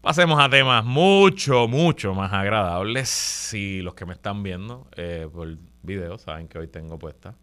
Pasemos 0.00 0.40
a 0.40 0.50
temas 0.50 0.84
mucho, 0.84 1.68
mucho 1.68 2.12
más 2.12 2.32
agradables. 2.32 3.08
Si 3.08 3.82
los 3.82 3.94
que 3.94 4.04
me 4.04 4.14
están 4.14 4.42
viendo 4.42 4.88
eh, 4.96 5.28
por 5.32 5.56
video 5.82 6.18
saben 6.18 6.48
que 6.48 6.58
hoy 6.58 6.66
tengo 6.66 6.98
puesta 6.98 7.36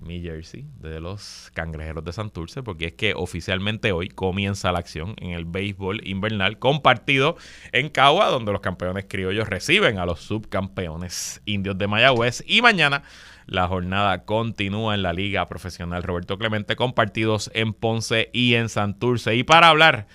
mi 0.00 0.20
jersey 0.20 0.66
de 0.80 1.00
los 1.00 1.50
cangrejeros 1.54 2.04
de 2.04 2.12
Santurce, 2.12 2.62
porque 2.62 2.86
es 2.86 2.92
que 2.94 3.14
oficialmente 3.14 3.92
hoy 3.92 4.08
comienza 4.08 4.72
la 4.72 4.78
acción 4.78 5.14
en 5.18 5.30
el 5.30 5.44
béisbol 5.44 6.06
invernal 6.06 6.58
compartido 6.58 7.36
en 7.72 7.88
Cagua, 7.88 8.26
donde 8.26 8.52
los 8.52 8.60
campeones 8.60 9.06
criollos 9.08 9.48
reciben 9.48 9.98
a 9.98 10.06
los 10.06 10.20
subcampeones 10.20 11.40
indios 11.44 11.78
de 11.78 11.86
Mayagüez. 11.86 12.44
Y 12.46 12.62
mañana 12.62 13.02
la 13.46 13.68
jornada 13.68 14.24
continúa 14.24 14.94
en 14.94 15.02
la 15.02 15.12
Liga 15.12 15.46
Profesional 15.46 16.02
Roberto 16.02 16.38
Clemente, 16.38 16.76
compartidos 16.76 17.50
en 17.54 17.72
Ponce 17.72 18.30
y 18.32 18.54
en 18.54 18.68
Santurce. 18.68 19.36
Y 19.36 19.44
para 19.44 19.68
hablar 19.68 20.06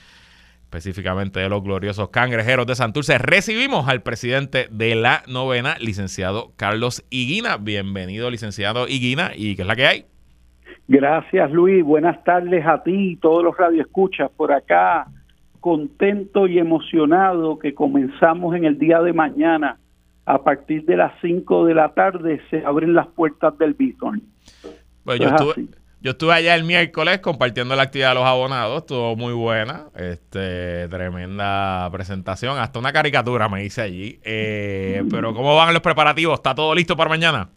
específicamente 0.64 1.40
de 1.40 1.50
los 1.50 1.64
gloriosos 1.64 2.10
cangrejeros 2.10 2.66
de 2.66 2.76
Santurce, 2.76 3.18
recibimos 3.18 3.90
al 3.90 4.02
presidente 4.02 4.68
de 4.72 4.96
la 4.96 5.24
novena, 5.28 5.76
licenciado 5.80 6.54
Carlos 6.56 7.06
Higuina. 7.10 7.58
Bienvenido, 7.58 8.30
licenciado 8.30 8.88
Higuina, 8.88 9.32
y 9.36 9.56
qué 9.56 9.64
es 9.64 9.68
la 9.68 9.76
que 9.76 9.88
hay. 9.88 10.06
Gracias, 10.88 11.52
Luis. 11.52 11.84
Buenas 11.84 12.24
tardes 12.24 12.66
a 12.66 12.84
ti 12.84 13.12
y 13.12 13.16
todos 13.18 13.44
los 13.44 13.58
radioescuchas 13.58 14.30
por 14.32 14.52
acá. 14.52 15.08
Contento 15.60 16.48
y 16.48 16.60
emocionado 16.60 17.60
que 17.60 17.74
comenzamos 17.74 18.56
en 18.56 18.66
el 18.66 18.78
día 18.78 19.02
de 19.02 19.14
mañana. 19.14 19.78
A 20.26 20.44
partir 20.44 20.86
de 20.86 20.98
las 20.98 21.14
5 21.22 21.66
de 21.66 21.74
la 21.74 21.94
tarde 21.94 22.42
se 22.50 22.64
abren 22.64 22.94
las 22.94 23.08
puertas 23.08 23.58
del 23.58 23.74
Bitcoin. 23.74 24.22
Pues 25.04 25.20
yo 25.20 25.28
estuve, 25.30 25.68
yo 26.02 26.12
estuve 26.12 26.34
allá 26.34 26.56
el 26.56 26.64
miércoles 26.64 27.20
compartiendo 27.20 27.76
la 27.76 27.84
actividad 27.84 28.10
de 28.10 28.16
los 28.16 28.24
abonados, 28.24 28.80
estuvo 28.80 29.16
muy 29.16 29.34
buena, 29.34 29.88
este, 29.96 30.88
tremenda 30.90 31.90
presentación, 31.92 32.58
hasta 32.58 32.80
una 32.80 32.92
caricatura 32.92 33.50
me 33.50 33.64
hice 33.64 33.82
allí. 33.82 34.20
Eh, 34.24 35.04
pero 35.10 35.34
¿cómo 35.34 35.56
van 35.56 35.74
los 35.74 35.82
preparativos? 35.82 36.36
¿Está 36.36 36.56
todo 36.56 36.74
listo 36.74 36.96
para 36.96 37.10
mañana? 37.10 37.50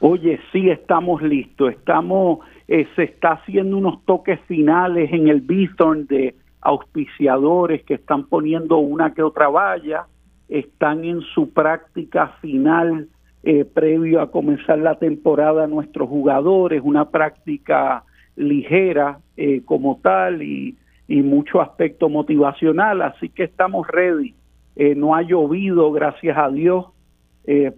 Oye, 0.00 0.40
sí, 0.50 0.70
estamos 0.70 1.20
listos. 1.20 1.72
Estamos, 1.72 2.38
eh, 2.68 2.88
se 2.96 3.04
está 3.04 3.32
haciendo 3.32 3.76
unos 3.76 4.04
toques 4.06 4.40
finales 4.48 5.12
en 5.12 5.28
el 5.28 5.42
Bithorn 5.42 6.06
de 6.06 6.34
auspiciadores 6.62 7.82
que 7.84 7.94
están 7.94 8.24
poniendo 8.24 8.78
una 8.78 9.12
que 9.12 9.22
otra 9.22 9.48
valla, 9.48 10.06
están 10.50 11.04
en 11.04 11.20
su 11.20 11.52
práctica 11.52 12.34
final 12.40 13.08
eh, 13.42 13.64
previo 13.64 14.20
a 14.20 14.30
comenzar 14.30 14.78
la 14.78 14.98
temporada 14.98 15.66
nuestros 15.66 16.08
jugadores, 16.08 16.82
una 16.84 17.08
práctica 17.08 18.04
ligera 18.36 19.20
eh, 19.36 19.62
como 19.64 19.98
tal 20.02 20.42
y, 20.42 20.76
mucho 21.08 21.60
aspecto 21.60 22.08
motivacional, 22.08 23.02
así 23.02 23.30
que 23.30 23.42
estamos 23.42 23.88
ready. 23.88 24.32
Eh, 24.76 24.94
no 24.94 25.16
ha 25.16 25.22
llovido, 25.22 25.90
gracias 25.90 26.38
a 26.38 26.48
Dios, 26.50 26.86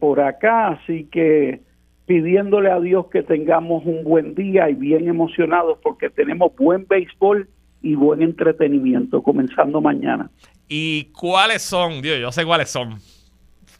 por 0.00 0.20
acá, 0.20 0.68
así 0.68 1.04
que 1.10 1.62
pidiéndole 2.04 2.70
a 2.70 2.78
Dios 2.78 3.06
que 3.06 3.22
tengamos 3.22 3.86
un 3.86 4.04
buen 4.04 4.34
día 4.34 4.68
y 4.68 4.74
bien 4.74 5.08
emocionados 5.08 5.78
porque 5.82 6.10
tenemos 6.10 6.54
buen 6.56 6.86
béisbol 6.86 7.48
y 7.80 7.94
buen 7.94 8.20
entretenimiento 8.20 9.22
comenzando 9.22 9.80
mañana. 9.80 10.30
¿Y 10.74 11.12
cuáles 11.12 11.60
son? 11.60 12.00
Dios, 12.00 12.18
yo 12.18 12.32
sé 12.32 12.46
cuáles 12.46 12.70
son 12.70 12.94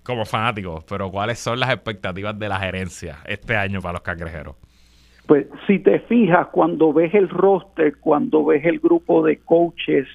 como 0.02 0.26
fanáticos, 0.26 0.84
pero 0.84 1.10
¿cuáles 1.10 1.38
son 1.38 1.58
las 1.58 1.70
expectativas 1.70 2.38
de 2.38 2.50
la 2.50 2.58
gerencia 2.58 3.16
este 3.24 3.56
año 3.56 3.80
para 3.80 3.94
los 3.94 4.02
cangrejeros? 4.02 4.56
Pues 5.24 5.46
si 5.66 5.78
te 5.78 6.00
fijas, 6.00 6.48
cuando 6.48 6.92
ves 6.92 7.14
el 7.14 7.30
roster, 7.30 7.96
cuando 7.98 8.44
ves 8.44 8.62
el 8.66 8.78
grupo 8.78 9.24
de 9.24 9.38
coaches, 9.38 10.06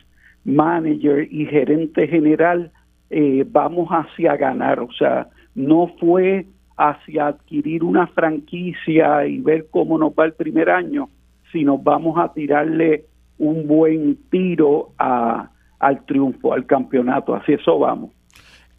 manager 0.46 1.28
y 1.32 1.48
gerente 1.48 2.08
general, 2.08 2.72
eh, 3.10 3.44
vamos 3.48 3.90
hacia 3.90 4.38
ganar. 4.38 4.80
O 4.80 4.92
sea, 4.92 5.30
no 5.56 5.92
fue 6.00 6.46
hacia 6.78 7.26
adquirir 7.26 7.84
una 7.84 8.06
franquicia 8.06 9.26
y 9.26 9.40
ver 9.40 9.66
cómo 9.72 9.98
nos 9.98 10.12
va 10.12 10.26
el 10.26 10.34
primer 10.34 10.70
año, 10.70 11.10
sino 11.52 11.80
vamos 11.80 12.20
a 12.20 12.32
tirarle 12.34 13.06
un 13.40 13.66
buen 13.66 14.16
tiro 14.30 14.92
a, 15.00 15.50
al 15.88 16.06
triunfo, 16.06 16.54
al 16.54 16.66
campeonato. 16.66 17.36
Así 17.36 17.54
eso 17.54 17.80
vamos. 17.80 18.12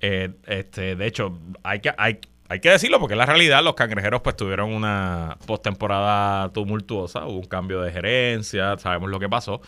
Eh, 0.01 0.31
este, 0.47 0.95
de 0.95 1.07
hecho, 1.07 1.39
hay 1.63 1.81
que, 1.81 1.93
hay, 1.97 2.19
hay 2.49 2.61
que 2.61 2.71
decirlo 2.71 3.01
porque 3.01 3.15
en 3.15 3.19
la 3.19 3.27
realidad 3.27 3.63
los 3.65 3.75
cangrejeros 3.75 4.21
pues 4.21 4.37
tuvieron 4.37 4.73
una 4.73 5.37
postemporada 5.47 6.51
tumultuosa, 6.53 7.27
hubo 7.27 7.41
un 7.41 7.47
cambio 7.47 7.83
de 7.83 7.91
gerencia, 7.91 8.79
sabemos 8.79 9.11
lo 9.11 9.19
que 9.19 9.29
pasó, 9.29 9.61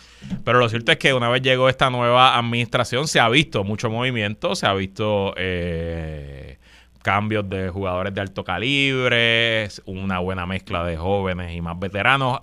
pero 0.45 0.59
lo 0.61 0.69
cierto 0.69 0.93
es 0.93 0.99
que 0.99 1.13
una 1.13 1.29
vez 1.29 1.43
llegó 1.43 1.69
esta 1.69 1.91
nueva 1.91 2.39
administración 2.39 3.09
se 3.09 3.19
ha 3.19 3.29
visto 3.29 3.65
mucho 3.65 3.91
movimiento, 3.91 4.55
se 4.55 4.67
ha 4.67 4.73
visto 4.73 5.35
eh, 5.37 6.59
cambios 7.03 7.49
de 7.49 7.71
jugadores 7.71 8.15
de 8.15 8.21
alto 8.21 8.45
calibre, 8.45 9.69
una 9.87 10.21
buena 10.21 10.47
mezcla 10.47 10.85
de 10.85 10.97
jóvenes 10.97 11.55
y 11.55 11.61
más 11.61 11.79
veteranos. 11.79 12.41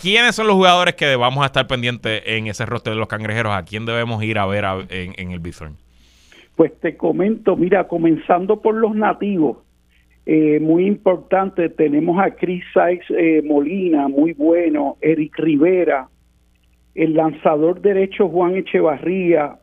¿Quiénes 0.00 0.34
son 0.34 0.46
los 0.46 0.56
jugadores 0.56 0.94
que 0.94 1.14
vamos 1.16 1.42
a 1.42 1.46
estar 1.46 1.66
pendientes 1.66 2.22
en 2.24 2.46
ese 2.46 2.64
roster 2.64 2.94
de 2.94 2.98
los 2.98 3.08
cangrejeros? 3.08 3.52
¿A 3.52 3.64
quién 3.64 3.84
debemos 3.84 4.22
ir 4.22 4.38
a 4.38 4.46
ver 4.46 4.64
en, 4.88 5.12
en 5.18 5.30
el 5.30 5.40
Bithorn? 5.40 5.76
Pues 6.56 6.72
te 6.80 6.96
comento, 6.96 7.54
mira, 7.54 7.86
comenzando 7.86 8.62
por 8.62 8.74
los 8.74 8.94
nativos, 8.94 9.58
eh, 10.24 10.58
muy 10.60 10.86
importante, 10.86 11.68
tenemos 11.68 12.18
a 12.18 12.30
Chris 12.34 12.62
Sykes 12.72 13.06
eh, 13.10 13.42
Molina, 13.42 14.08
muy 14.08 14.32
bueno, 14.32 14.96
Eric 15.00 15.36
Rivera, 15.38 16.08
el 16.94 17.14
lanzador 17.14 17.80
derecho 17.80 18.28
Juan 18.28 18.56
Echevarría, 18.56 19.58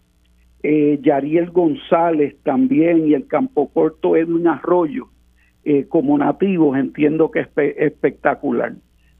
eh, 0.61 0.99
Yariel 1.01 1.51
González 1.51 2.35
también 2.43 3.07
y 3.07 3.13
el 3.13 3.27
campo 3.27 3.69
corto 3.69 4.15
Edwin 4.15 4.47
Arroyo, 4.47 5.09
como 5.89 6.17
nativos, 6.17 6.77
entiendo 6.77 7.29
que 7.29 7.41
es 7.41 7.47
espectacular. 7.77 8.73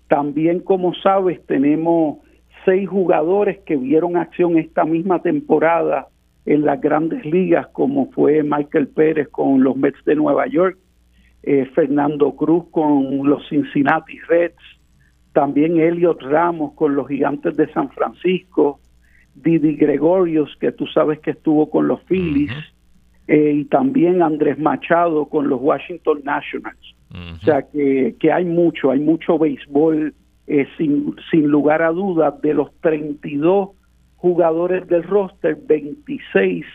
También, 0.08 0.62
como 0.62 0.93
sabes, 0.96 1.46
tenemos 1.46 2.20
seis 2.65 2.88
jugadores 2.88 3.60
que 3.65 3.76
vieron 3.76 4.17
acción 4.17 4.58
esta 4.58 4.86
misma 4.86 5.22
temporada 5.22 6.08
en 6.46 6.65
las 6.65 6.80
grandes 6.80 7.26
ligas, 7.26 7.67
como 7.67 8.10
fue 8.12 8.41
Michael 8.43 8.88
Pérez 8.88 9.28
con 9.30 9.63
los 9.63 9.76
Mets 9.76 10.04
de 10.06 10.15
Nueva 10.15 10.48
York, 10.48 10.78
eh, 11.43 11.65
Fernando 11.76 12.36
Cruz 12.36 12.65
con 12.72 13.28
los 13.28 13.48
Cincinnati 13.50 14.20
Reds, 14.28 14.56
también 15.34 15.80
Elliot 15.80 16.22
Ramos 16.22 16.74
con 16.74 16.96
los 16.96 17.08
Gigantes 17.08 17.56
de 17.58 17.72
San 17.74 17.89
Francisco, 17.91 18.80
Didi 19.36 19.76
Gregorius, 19.76 20.56
que 20.60 20.72
tú 20.72 20.88
sabes 20.88 21.20
que 21.20 21.32
estuvo 21.32 21.70
con 21.70 21.88
los 21.88 22.02
Phillies, 22.04 22.52
eh, 23.28 23.52
y 23.56 23.65
también 23.65 24.22
Andrés 24.22 24.58
Machado 24.58 25.26
con 25.26 25.48
los 25.48 25.62
Washington 25.62 26.22
Nationals. 26.24 26.96
O 27.13 27.39
sea 27.43 27.62
que, 27.62 28.15
que 28.20 28.32
hay 28.32 28.46
mucho, 28.46 28.91
hay 28.91 29.00
mucho 29.00 29.39
béisbol, 29.39 30.13
eh, 30.48 30.67
sin, 30.78 31.15
sin 31.32 31.48
lugar 31.48 31.82
a 31.82 31.91
dudas, 31.91 32.41
de 32.41 32.54
los 32.54 32.70
32 32.82 33.70
jugadores 34.17 34.88
del 34.88 35.04
roster, 35.04 35.58
26 35.67 36.65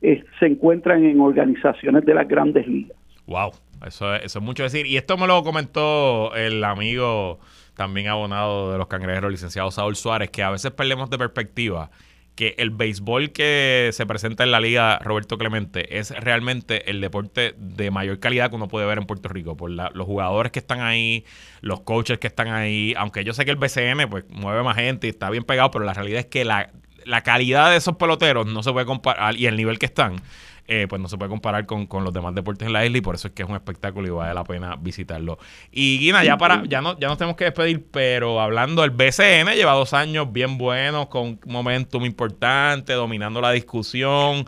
eh, 0.00 0.24
se 0.38 0.46
encuentran 0.46 1.04
en 1.04 1.20
organizaciones 1.20 2.04
de 2.04 2.14
las 2.14 2.28
grandes 2.28 2.66
ligas. 2.66 2.96
Wow, 3.26 3.50
eso 3.86 4.14
es, 4.14 4.24
eso 4.24 4.38
es 4.38 4.44
mucho 4.44 4.62
decir. 4.62 4.86
Y 4.86 4.96
esto 4.96 5.16
me 5.16 5.26
lo 5.26 5.42
comentó 5.42 6.34
el 6.34 6.62
amigo 6.64 7.38
también 7.74 8.08
abonado 8.08 8.72
de 8.72 8.78
los 8.78 8.88
cangrejeros, 8.88 9.30
licenciado 9.30 9.70
Saúl 9.70 9.96
Suárez, 9.96 10.30
que 10.30 10.42
a 10.42 10.50
veces 10.50 10.70
perdemos 10.72 11.10
de 11.10 11.18
perspectiva 11.18 11.90
que 12.38 12.54
el 12.58 12.70
béisbol 12.70 13.32
que 13.32 13.90
se 13.92 14.06
presenta 14.06 14.44
en 14.44 14.52
la 14.52 14.60
liga 14.60 15.00
Roberto 15.00 15.38
Clemente 15.38 15.98
es 15.98 16.10
realmente 16.10 16.88
el 16.88 17.00
deporte 17.00 17.56
de 17.58 17.90
mayor 17.90 18.20
calidad 18.20 18.48
que 18.48 18.54
uno 18.54 18.68
puede 18.68 18.86
ver 18.86 18.98
en 18.98 19.06
Puerto 19.06 19.28
Rico, 19.28 19.56
por 19.56 19.68
los 19.72 20.06
jugadores 20.06 20.52
que 20.52 20.60
están 20.60 20.80
ahí, 20.80 21.24
los 21.62 21.80
coaches 21.80 22.20
que 22.20 22.28
están 22.28 22.46
ahí, 22.46 22.94
aunque 22.96 23.24
yo 23.24 23.34
sé 23.34 23.44
que 23.44 23.50
el 23.50 23.56
BCN 23.56 24.08
pues 24.08 24.24
mueve 24.28 24.62
más 24.62 24.76
gente 24.76 25.08
y 25.08 25.10
está 25.10 25.30
bien 25.30 25.42
pegado, 25.42 25.72
pero 25.72 25.84
la 25.84 25.94
realidad 25.94 26.20
es 26.20 26.26
que 26.26 26.44
la, 26.44 26.70
la 27.04 27.22
calidad 27.22 27.70
de 27.70 27.78
esos 27.78 27.96
peloteros 27.96 28.46
no 28.46 28.62
se 28.62 28.70
puede 28.72 28.86
comparar, 28.86 29.34
y 29.34 29.46
el 29.46 29.56
nivel 29.56 29.80
que 29.80 29.86
están, 29.86 30.22
eh, 30.70 30.86
pues 30.86 31.00
no 31.00 31.08
se 31.08 31.16
puede 31.16 31.30
comparar 31.30 31.64
con, 31.64 31.88
los 32.04 32.12
demás 32.12 32.34
deportes 32.34 32.66
en 32.66 32.74
la 32.74 32.84
isla 32.84 32.98
y 32.98 33.00
por 33.00 33.14
eso 33.14 33.28
es 33.28 33.34
que 33.34 33.42
es 33.42 33.48
un 33.48 33.56
espectáculo 33.56 34.06
y 34.06 34.10
vale 34.10 34.34
la 34.34 34.44
pena 34.44 34.76
visitarlo. 34.76 35.38
Y 35.72 35.98
Guina, 35.98 36.22
ya 36.24 36.36
para, 36.36 36.62
ya 36.66 36.82
no, 36.82 36.98
ya 36.98 37.08
nos 37.08 37.16
tenemos 37.16 37.36
que 37.36 37.44
despedir, 37.44 37.86
pero 37.90 38.38
hablando, 38.38 38.84
el 38.84 38.90
BCN 38.90 39.54
lleva 39.54 39.72
dos 39.72 39.94
años 39.94 40.30
bien 40.30 40.58
buenos, 40.58 41.06
con 41.06 41.40
momentum 41.46 42.04
importante, 42.04 42.92
dominando 42.92 43.40
la 43.40 43.52
discusión. 43.52 44.44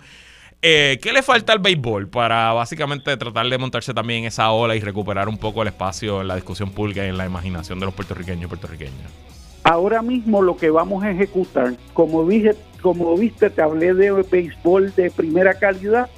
Eh, 0.61 0.99
¿Qué 1.03 1.15
le 1.15 1.23
falta 1.23 1.55
al 1.55 1.59
béisbol 1.59 2.11
para 2.11 2.53
básicamente 2.53 3.17
tratar 3.17 3.49
de 3.49 3.57
montarse 3.57 3.95
también 3.95 4.27
esa 4.27 4.51
ola 4.51 4.77
y 4.77 4.81
recuperar 4.81 5.27
un 5.27 5.39
poco 5.39 5.63
el 5.63 5.69
espacio 5.69 6.21
en 6.21 6.29
la 6.29 6.35
discusión 6.35 6.71
pública 6.71 7.03
y 7.03 7.09
en 7.09 7.17
la 7.17 7.25
imaginación 7.25 7.81
de 7.81 7.87
los 7.87 7.95
puertorriqueños 7.95 8.45
y 8.45 8.47
puertorriqueñas? 8.47 9.40
Ahora 9.63 10.03
mismo 10.03 10.43
lo 10.43 10.57
que 10.57 10.71
vamos 10.71 11.05
a 11.05 11.11
ejecutar, 11.11 11.75
como 11.93 12.27
dije, 12.27 12.55
como 12.81 13.17
viste, 13.17 13.51
te 13.51 13.63
hablé 13.63 13.93
de 13.95 14.11
béisbol 14.11 14.95
de 14.95 15.11
primera 15.11 15.55
calidad 15.55 16.09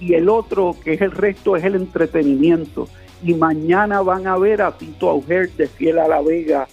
y, 0.00 0.14
el 0.14 0.28
otro, 0.28 0.74
que 0.84 0.94
es 0.94 1.00
el 1.00 1.12
resto, 1.12 1.56
es 1.56 1.64
el 1.64 1.76
entretenimiento. 1.76 2.88
Y 3.22 3.34
mañana 3.34 4.02
van 4.02 4.26
a 4.26 4.36
ver 4.36 4.62
a 4.62 4.76
Tito 4.76 5.08
Auger 5.08 5.50
de 5.52 5.68
Fiel 5.68 5.98
a 5.98 6.08
la 6.08 6.20
Vega 6.20 6.66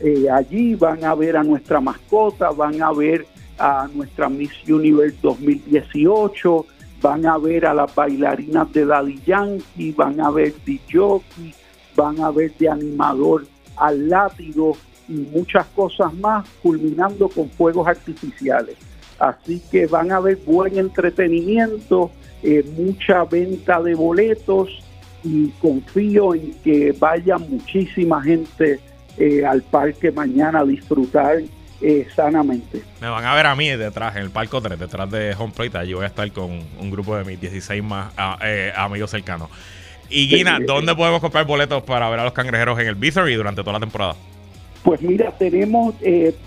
eh, 0.00 0.30
allí, 0.30 0.74
van 0.74 1.04
a 1.04 1.14
ver 1.14 1.36
a 1.36 1.42
nuestra 1.42 1.80
mascota, 1.80 2.50
van 2.50 2.80
a 2.82 2.92
ver 2.92 3.26
a 3.58 3.88
nuestra 3.92 4.28
Miss 4.28 4.52
Universe 4.68 5.16
2018, 5.22 6.66
van 7.02 7.26
a 7.26 7.36
ver 7.38 7.66
a 7.66 7.74
las 7.74 7.92
bailarinas 7.94 8.72
de 8.72 8.86
Daddy 8.86 9.20
Yankee, 9.26 9.92
van 9.92 10.20
a 10.20 10.30
ver 10.30 10.54
de 10.64 10.78
jockey, 10.92 11.52
van 11.96 12.20
a 12.20 12.30
ver 12.30 12.52
de 12.58 12.68
animador 12.68 13.46
al 13.76 14.08
látigo 14.08 14.76
y 15.08 15.14
muchas 15.14 15.66
cosas 15.68 16.12
más, 16.14 16.46
culminando 16.62 17.28
con 17.28 17.48
fuegos 17.50 17.88
artificiales. 17.88 18.76
Así 19.18 19.60
que 19.70 19.86
van 19.86 20.12
a 20.12 20.20
ver 20.20 20.36
buen 20.46 20.78
entretenimiento, 20.78 22.10
eh, 22.42 22.64
mucha 22.76 23.24
venta 23.24 23.82
de 23.82 23.94
boletos 23.94 24.68
y 25.24 25.48
confío 25.60 26.34
en 26.34 26.54
que 26.62 26.94
vaya 26.96 27.36
muchísima 27.38 28.22
gente 28.22 28.78
eh, 29.16 29.44
al 29.44 29.62
parque 29.62 30.12
mañana 30.12 30.60
a 30.60 30.64
disfrutar 30.64 31.38
eh, 31.80 32.06
sanamente. 32.14 32.82
Me 33.00 33.08
van 33.08 33.24
a 33.24 33.34
ver 33.34 33.46
a 33.46 33.56
mí 33.56 33.68
detrás, 33.70 34.14
en 34.14 34.22
el 34.22 34.30
Parco 34.30 34.60
3, 34.60 34.78
detrás 34.78 35.10
de 35.10 35.34
Home 35.36 35.52
Plate. 35.56 35.78
Allí 35.78 35.94
voy 35.94 36.04
a 36.04 36.08
estar 36.08 36.30
con 36.30 36.60
un 36.78 36.90
grupo 36.90 37.16
de 37.16 37.24
mis 37.24 37.40
16 37.40 37.82
más 37.82 38.12
ah, 38.16 38.38
amigos 38.76 39.10
cercanos. 39.10 39.50
Y 40.10 40.28
Guina, 40.28 40.58
¿dónde 40.64 40.94
podemos 40.94 41.20
comprar 41.20 41.44
boletos 41.44 41.82
para 41.82 42.08
ver 42.08 42.20
a 42.20 42.24
los 42.24 42.32
cangrejeros 42.32 42.78
en 42.78 42.86
el 42.86 42.96
y 42.96 43.34
durante 43.34 43.62
toda 43.62 43.74
la 43.74 43.80
temporada? 43.80 44.14
Pues 44.82 45.02
mira, 45.02 45.32
tenemos 45.32 45.94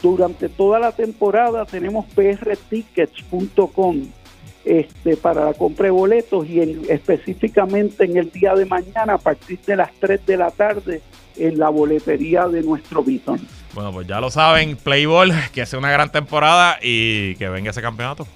durante 0.01 0.49
toda 0.49 0.79
la 0.79 0.91
temporada 0.91 1.65
tenemos 1.65 2.05
prtickets.com 2.15 4.07
este, 4.63 5.17
para 5.17 5.45
la 5.45 5.53
compra 5.53 5.85
de 5.85 5.91
boletos 5.91 6.47
y 6.47 6.59
específicamente 6.87 8.05
en 8.05 8.17
el 8.17 8.31
día 8.31 8.53
de 8.53 8.65
mañana 8.65 9.15
a 9.15 9.17
partir 9.17 9.59
de 9.61 9.75
las 9.75 9.91
3 9.99 10.25
de 10.25 10.37
la 10.37 10.51
tarde 10.51 11.01
en 11.37 11.57
la 11.57 11.69
boletería 11.69 12.47
de 12.47 12.61
nuestro 12.61 13.03
Bison. 13.03 13.39
Bueno, 13.73 13.91
pues 13.91 14.05
ya 14.07 14.19
lo 14.19 14.29
saben, 14.29 14.75
Playball, 14.75 15.33
que 15.53 15.61
hace 15.61 15.77
una 15.77 15.91
gran 15.91 16.11
temporada 16.11 16.77
y 16.81 17.35
que 17.35 17.49
venga 17.49 17.71
ese 17.71 17.81
campeonato. 17.81 18.27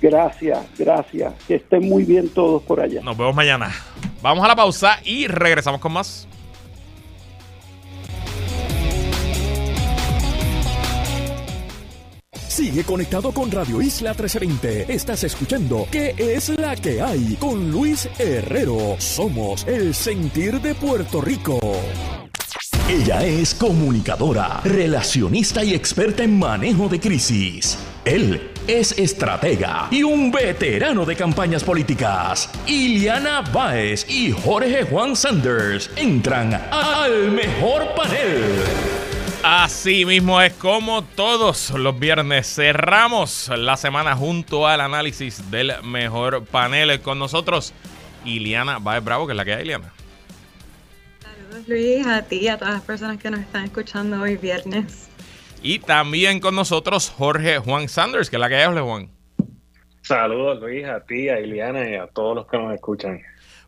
Gracias, 0.00 0.60
gracias. 0.78 1.34
Que 1.46 1.56
estén 1.56 1.88
muy 1.88 2.04
bien 2.04 2.28
todos 2.28 2.62
por 2.62 2.80
allá. 2.80 3.00
Nos 3.02 3.16
vemos 3.16 3.34
mañana. 3.34 3.70
Vamos 4.22 4.44
a 4.44 4.48
la 4.48 4.56
pausa 4.56 4.98
y 5.04 5.26
regresamos 5.26 5.80
con 5.80 5.92
más. 5.92 6.28
Sigue 12.54 12.84
conectado 12.84 13.32
con 13.32 13.50
Radio 13.50 13.82
Isla 13.82 14.10
1320. 14.10 14.94
Estás 14.94 15.24
escuchando 15.24 15.88
¿Qué 15.90 16.14
es 16.16 16.50
la 16.50 16.76
que 16.76 17.02
hay? 17.02 17.34
Con 17.40 17.72
Luis 17.72 18.08
Herrero. 18.16 18.94
Somos 18.98 19.66
el 19.66 19.92
sentir 19.92 20.60
de 20.60 20.76
Puerto 20.76 21.20
Rico. 21.20 21.58
Ella 22.88 23.24
es 23.24 23.56
comunicadora, 23.56 24.60
relacionista 24.62 25.64
y 25.64 25.74
experta 25.74 26.22
en 26.22 26.38
manejo 26.38 26.88
de 26.88 27.00
crisis. 27.00 27.76
Él 28.04 28.52
es 28.68 28.96
estratega 28.96 29.88
y 29.90 30.04
un 30.04 30.30
veterano 30.30 31.04
de 31.04 31.16
campañas 31.16 31.64
políticas. 31.64 32.48
Iliana 32.68 33.40
Báez 33.40 34.08
y 34.08 34.30
Jorge 34.30 34.84
Juan 34.84 35.16
Sanders 35.16 35.90
entran 35.96 36.54
al 36.70 37.32
mejor 37.32 37.96
panel. 37.96 38.93
Así 39.46 40.06
mismo 40.06 40.40
es 40.40 40.54
como 40.54 41.04
todos 41.04 41.68
los 41.72 41.98
viernes 41.98 42.46
cerramos 42.54 43.50
la 43.54 43.76
semana 43.76 44.16
junto 44.16 44.66
al 44.66 44.80
análisis 44.80 45.50
del 45.50 45.70
mejor 45.82 46.46
panel 46.46 46.98
con 47.02 47.18
nosotros. 47.18 47.74
Iliana 48.24 48.78
Baez 48.78 49.04
Bravo, 49.04 49.26
que 49.26 49.34
es 49.34 49.36
la 49.36 49.44
que 49.44 49.52
hay, 49.52 49.64
Iliana. 49.64 49.92
Saludos 51.20 51.68
Luis, 51.68 52.06
a 52.06 52.22
ti 52.22 52.36
y 52.36 52.48
a 52.48 52.56
todas 52.56 52.72
las 52.72 52.82
personas 52.84 53.18
que 53.18 53.30
nos 53.30 53.40
están 53.40 53.64
escuchando 53.64 54.18
hoy 54.18 54.38
viernes. 54.38 55.10
Y 55.62 55.78
también 55.78 56.40
con 56.40 56.54
nosotros 56.54 57.10
Jorge 57.10 57.58
Juan 57.58 57.90
Sanders, 57.90 58.30
que 58.30 58.36
es 58.36 58.40
la 58.40 58.48
que 58.48 58.56
hay, 58.56 58.78
Juan. 58.78 59.10
Saludos 60.00 60.58
Luis, 60.62 60.86
a 60.86 61.00
ti, 61.00 61.28
a 61.28 61.38
Iliana 61.38 61.86
y 61.86 61.96
a 61.96 62.06
todos 62.06 62.34
los 62.34 62.46
que 62.46 62.56
nos 62.56 62.72
escuchan. 62.72 63.20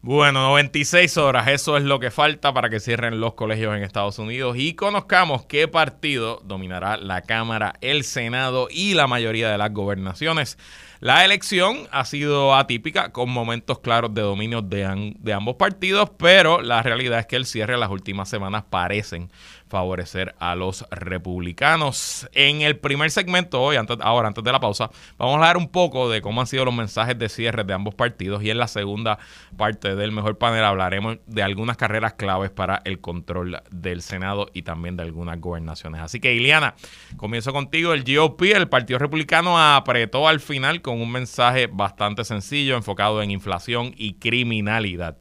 Bueno, 0.06 0.40
96 0.50 1.16
horas, 1.16 1.48
eso 1.48 1.76
es 1.76 1.82
lo 1.82 1.98
que 1.98 2.12
falta 2.12 2.54
para 2.54 2.70
que 2.70 2.78
cierren 2.78 3.18
los 3.18 3.34
colegios 3.34 3.76
en 3.76 3.82
Estados 3.82 4.20
Unidos 4.20 4.56
y 4.56 4.74
conozcamos 4.74 5.46
qué 5.46 5.66
partido 5.66 6.40
dominará 6.44 6.96
la 6.96 7.22
Cámara, 7.22 7.74
el 7.80 8.04
Senado 8.04 8.68
y 8.70 8.94
la 8.94 9.08
mayoría 9.08 9.50
de 9.50 9.58
las 9.58 9.72
gobernaciones. 9.72 10.58
La 11.00 11.24
elección 11.24 11.88
ha 11.90 12.04
sido 12.04 12.54
atípica, 12.54 13.10
con 13.10 13.30
momentos 13.30 13.80
claros 13.80 14.14
de 14.14 14.22
dominio 14.22 14.62
de, 14.62 15.16
de 15.18 15.32
ambos 15.32 15.56
partidos, 15.56 16.08
pero 16.16 16.62
la 16.62 16.84
realidad 16.84 17.18
es 17.18 17.26
que 17.26 17.34
el 17.34 17.44
cierre 17.44 17.72
de 17.72 17.80
las 17.80 17.90
últimas 17.90 18.28
semanas 18.28 18.62
parecen 18.70 19.32
favorecer 19.68 20.34
a 20.38 20.54
los 20.54 20.84
republicanos. 20.90 22.28
En 22.32 22.62
el 22.62 22.78
primer 22.78 23.10
segmento 23.10 23.62
hoy, 23.62 23.76
antes, 23.76 23.96
ahora 24.00 24.28
antes 24.28 24.42
de 24.44 24.52
la 24.52 24.60
pausa, 24.60 24.90
vamos 25.18 25.34
a 25.34 25.36
hablar 25.36 25.56
un 25.56 25.68
poco 25.68 26.08
de 26.08 26.22
cómo 26.22 26.40
han 26.40 26.46
sido 26.46 26.64
los 26.64 26.74
mensajes 26.74 27.18
de 27.18 27.28
cierre 27.28 27.64
de 27.64 27.72
ambos 27.72 27.94
partidos 27.94 28.42
y 28.42 28.50
en 28.50 28.58
la 28.58 28.68
segunda 28.68 29.18
parte 29.56 29.94
del 29.96 30.12
mejor 30.12 30.38
panel 30.38 30.64
hablaremos 30.64 31.18
de 31.26 31.42
algunas 31.42 31.76
carreras 31.76 32.14
claves 32.14 32.50
para 32.50 32.80
el 32.84 33.00
control 33.00 33.60
del 33.70 34.02
Senado 34.02 34.48
y 34.52 34.62
también 34.62 34.96
de 34.96 35.02
algunas 35.02 35.40
gobernaciones. 35.40 36.00
Así 36.00 36.20
que 36.20 36.34
Iliana, 36.34 36.74
comienzo 37.16 37.52
contigo. 37.52 37.92
El 37.92 38.04
GOP, 38.04 38.42
el 38.42 38.68
Partido 38.68 38.98
Republicano, 38.98 39.58
apretó 39.58 40.28
al 40.28 40.40
final 40.40 40.82
con 40.82 41.00
un 41.00 41.10
mensaje 41.10 41.66
bastante 41.66 42.24
sencillo 42.24 42.76
enfocado 42.76 43.22
en 43.22 43.30
inflación 43.30 43.92
y 43.96 44.14
criminalidad. 44.14 45.16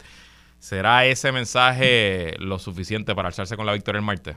¿Será 0.65 1.05
ese 1.05 1.31
mensaje 1.31 2.33
lo 2.39 2.57
suficiente 2.57 3.13
para 3.13 3.27
alzarse 3.27 3.55
con 3.55 3.67
la 3.67 3.73
victoria 3.73 3.99
el 3.99 4.05
martes? 4.05 4.35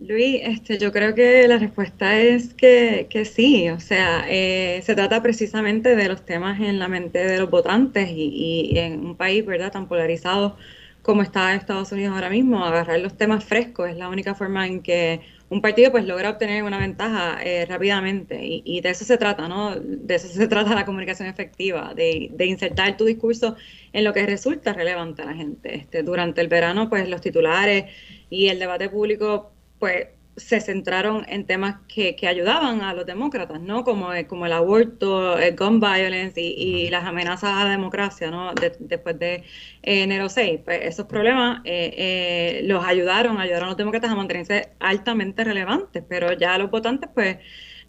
Luis, 0.00 0.40
este, 0.42 0.76
yo 0.76 0.90
creo 0.90 1.14
que 1.14 1.46
la 1.46 1.56
respuesta 1.56 2.18
es 2.18 2.52
que, 2.52 3.06
sí, 3.32 3.70
o 3.70 3.78
sea, 3.78 4.24
eh, 4.28 4.80
se 4.82 4.96
trata 4.96 5.22
precisamente 5.22 5.94
de 5.94 6.08
los 6.08 6.24
temas 6.24 6.60
en 6.60 6.80
la 6.80 6.88
mente 6.88 7.20
de 7.20 7.38
los 7.38 7.48
votantes 7.48 8.10
y, 8.10 8.72
y, 8.72 8.76
en 8.76 9.06
un 9.06 9.16
país, 9.16 9.46
¿verdad?, 9.46 9.70
tan 9.70 9.86
polarizado 9.86 10.56
como 11.02 11.22
está 11.22 11.54
Estados 11.54 11.92
Unidos 11.92 12.12
ahora 12.16 12.28
mismo, 12.28 12.64
agarrar 12.64 12.98
los 12.98 13.16
temas 13.16 13.44
frescos 13.44 13.88
es 13.88 13.96
la 13.96 14.08
única 14.08 14.34
forma 14.34 14.66
en 14.66 14.82
que 14.82 15.20
un 15.48 15.60
partido 15.60 15.92
pues 15.92 16.04
logra 16.04 16.30
obtener 16.30 16.64
una 16.64 16.78
ventaja 16.78 17.38
eh, 17.42 17.66
rápidamente 17.66 18.40
y, 18.42 18.80
de 18.80 18.90
eso 18.90 19.04
se 19.04 19.16
trata, 19.16 19.48
¿no? 19.48 19.76
De 19.76 20.14
eso 20.14 20.28
se 20.28 20.48
trata 20.48 20.74
la 20.74 20.84
comunicación 20.84 21.28
efectiva, 21.28 21.94
de, 21.94 22.30
de, 22.32 22.46
insertar 22.46 22.96
tu 22.96 23.04
discurso 23.04 23.56
en 23.92 24.04
lo 24.04 24.12
que 24.12 24.26
resulta 24.26 24.72
relevante 24.72 25.22
a 25.22 25.26
la 25.26 25.34
gente. 25.34 25.76
Este, 25.76 26.02
durante 26.02 26.40
el 26.40 26.48
verano 26.48 26.88
pues 26.88 27.08
los 27.08 27.20
titulares 27.20 27.86
y 28.28 28.48
el 28.48 28.58
debate 28.58 28.88
público 28.88 29.52
pues 29.78 30.08
se 30.36 30.60
centraron 30.60 31.24
en 31.28 31.46
temas 31.46 31.76
que, 31.88 32.14
que, 32.14 32.28
ayudaban 32.28 32.82
a 32.82 32.92
los 32.92 33.06
demócratas, 33.06 33.60
¿no? 33.60 33.84
Como, 33.84 34.08
como 34.28 34.46
el 34.46 34.52
aborto, 34.52 35.38
el 35.38 35.56
gun 35.56 35.80
violence 35.80 36.40
y, 36.40 36.90
las 36.90 37.04
amenazas 37.04 37.50
a 37.54 37.64
la 37.64 37.70
democracia, 37.70 38.30
¿no? 38.30 38.52
después 38.78 39.18
de 39.18 39.44
enero 39.82 40.28
6. 40.28 40.60
Pues 40.64 40.80
esos 40.82 41.06
problemas 41.06 41.60
eh, 41.64 41.94
eh, 41.96 42.60
los 42.64 42.84
ayudaron, 42.84 43.38
ayudaron 43.38 43.64
a 43.64 43.68
los 43.68 43.76
demócratas 43.76 44.10
a 44.10 44.14
mantenerse 44.14 44.70
altamente 44.78 45.42
relevantes, 45.44 46.04
pero 46.08 46.32
ya 46.32 46.58
los 46.58 46.70
votantes, 46.70 47.10
pues 47.14 47.38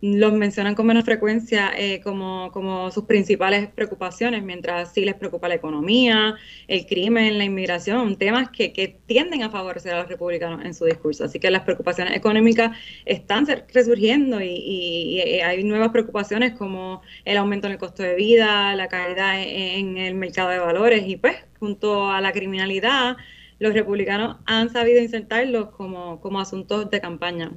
los 0.02 0.34
mencionan 0.34 0.76
con 0.76 0.86
menos 0.86 1.06
frecuencia 1.06 1.72
eh, 1.76 2.02
como, 2.02 2.52
como 2.52 2.92
sus 2.92 3.06
principales 3.06 3.68
preocupaciones, 3.68 4.44
mientras 4.44 4.94
sí 4.94 5.04
les 5.04 5.16
preocupa 5.16 5.48
la 5.48 5.56
economía, 5.56 6.36
el 6.68 6.86
crimen, 6.86 7.38
la 7.38 7.46
inmigración, 7.46 8.16
temas 8.18 8.50
que, 8.50 8.74
que 8.74 9.00
tienden 9.06 9.44
a 9.44 9.50
favorecer 9.50 9.94
a 9.94 10.02
los 10.02 10.10
republicanos 10.10 10.64
en 10.66 10.74
su 10.74 10.86
discurso. 10.86 11.26
Así 11.26 11.40
que 11.40 11.50
las 11.50 11.64
preocupaciones 11.64 12.16
económicas 12.16 12.78
están 13.06 13.48
resurgiendo 13.74 14.42
y, 14.42 14.50
y, 14.50 15.22
hay 15.42 15.64
nuevas 15.64 15.90
preocupaciones 15.90 16.54
como 16.54 17.02
el 17.26 17.38
aumento 17.38 17.68
en 17.68 17.74
el 17.74 17.80
costo 17.80 18.04
de 18.04 18.16
vida, 18.16 18.76
la 18.76 18.88
caída 18.88 19.42
en, 19.42 19.98
en 19.98 19.98
el 19.98 20.16
mercado 20.16 20.50
de 20.50 20.60
valores 20.60 21.08
y 21.08 21.16
pues 21.16 21.38
junto 21.60 22.10
a 22.12 22.22
la 22.22 22.32
criminalidad, 22.32 23.18
los 23.60 23.74
republicanos 23.74 24.38
han 24.46 24.70
sabido 24.70 25.02
insertarlos 25.02 25.70
como, 25.70 26.22
como 26.22 26.40
asuntos 26.40 26.90
de 26.92 27.02
campaña. 27.02 27.52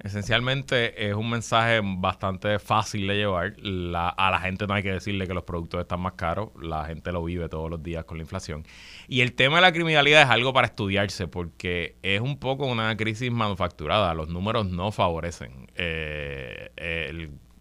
Esencialmente 0.00 1.08
es 1.08 1.14
un 1.14 1.28
mensaje 1.28 1.80
bastante 1.82 2.60
fácil 2.60 3.08
de 3.08 3.16
llevar. 3.16 3.56
a 3.56 4.30
la 4.30 4.40
gente 4.40 4.66
no 4.66 4.74
hay 4.74 4.82
que 4.82 4.92
decirle 4.92 5.26
que 5.26 5.34
los 5.34 5.42
productos 5.42 5.80
están 5.80 6.00
más 6.00 6.12
caros. 6.12 6.50
La 6.60 6.84
gente 6.84 7.10
lo 7.10 7.24
vive 7.24 7.48
todos 7.48 7.68
los 7.68 7.82
días 7.82 8.04
con 8.04 8.18
la 8.18 8.22
inflación. 8.22 8.64
Y 9.08 9.22
el 9.22 9.32
tema 9.32 9.56
de 9.56 9.62
la 9.62 9.72
criminalidad 9.72 10.22
es 10.22 10.28
algo 10.30 10.52
para 10.52 10.68
estudiarse 10.68 11.26
porque 11.26 11.96
es 12.02 12.20
un 12.20 12.38
poco 12.38 12.66
una 12.66 12.96
crisis 12.96 13.32
manufacturada. 13.32 14.14
Los 14.14 14.28
números 14.28 14.66
no 14.66 14.92
favorecen 14.92 15.68
eh, 15.74 16.70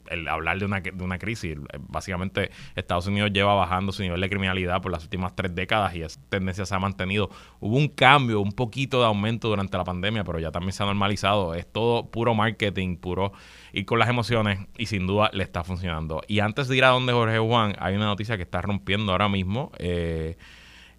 el 0.09 0.27
hablar 0.27 0.59
de 0.59 0.65
una, 0.65 0.81
de 0.81 1.03
una 1.03 1.17
crisis. 1.17 1.57
Básicamente, 1.79 2.51
Estados 2.75 3.07
Unidos 3.07 3.31
lleva 3.33 3.53
bajando 3.53 3.91
su 3.91 4.01
nivel 4.03 4.21
de 4.21 4.29
criminalidad 4.29 4.81
por 4.81 4.91
las 4.91 5.03
últimas 5.03 5.35
tres 5.35 5.53
décadas 5.55 5.95
y 5.95 6.03
esa 6.03 6.19
tendencia 6.29 6.65
se 6.65 6.75
ha 6.75 6.79
mantenido. 6.79 7.29
Hubo 7.59 7.77
un 7.77 7.87
cambio, 7.87 8.41
un 8.41 8.51
poquito 8.51 8.99
de 8.99 9.05
aumento 9.05 9.49
durante 9.49 9.77
la 9.77 9.83
pandemia, 9.83 10.23
pero 10.23 10.39
ya 10.39 10.51
también 10.51 10.73
se 10.73 10.83
ha 10.83 10.85
normalizado. 10.85 11.53
Es 11.53 11.71
todo 11.71 12.09
puro 12.09 12.33
marketing, 12.33 12.97
puro 12.97 13.33
ir 13.73 13.85
con 13.85 13.99
las 13.99 14.09
emociones 14.09 14.59
y 14.77 14.87
sin 14.87 15.07
duda 15.07 15.29
le 15.33 15.43
está 15.43 15.63
funcionando. 15.63 16.21
Y 16.27 16.39
antes 16.39 16.67
de 16.67 16.77
ir 16.77 16.83
a 16.83 16.89
donde 16.89 17.13
Jorge 17.13 17.39
Juan, 17.39 17.75
hay 17.79 17.95
una 17.95 18.05
noticia 18.05 18.37
que 18.37 18.43
está 18.43 18.61
rompiendo 18.61 19.11
ahora 19.11 19.29
mismo. 19.29 19.71
Eh, 19.77 20.37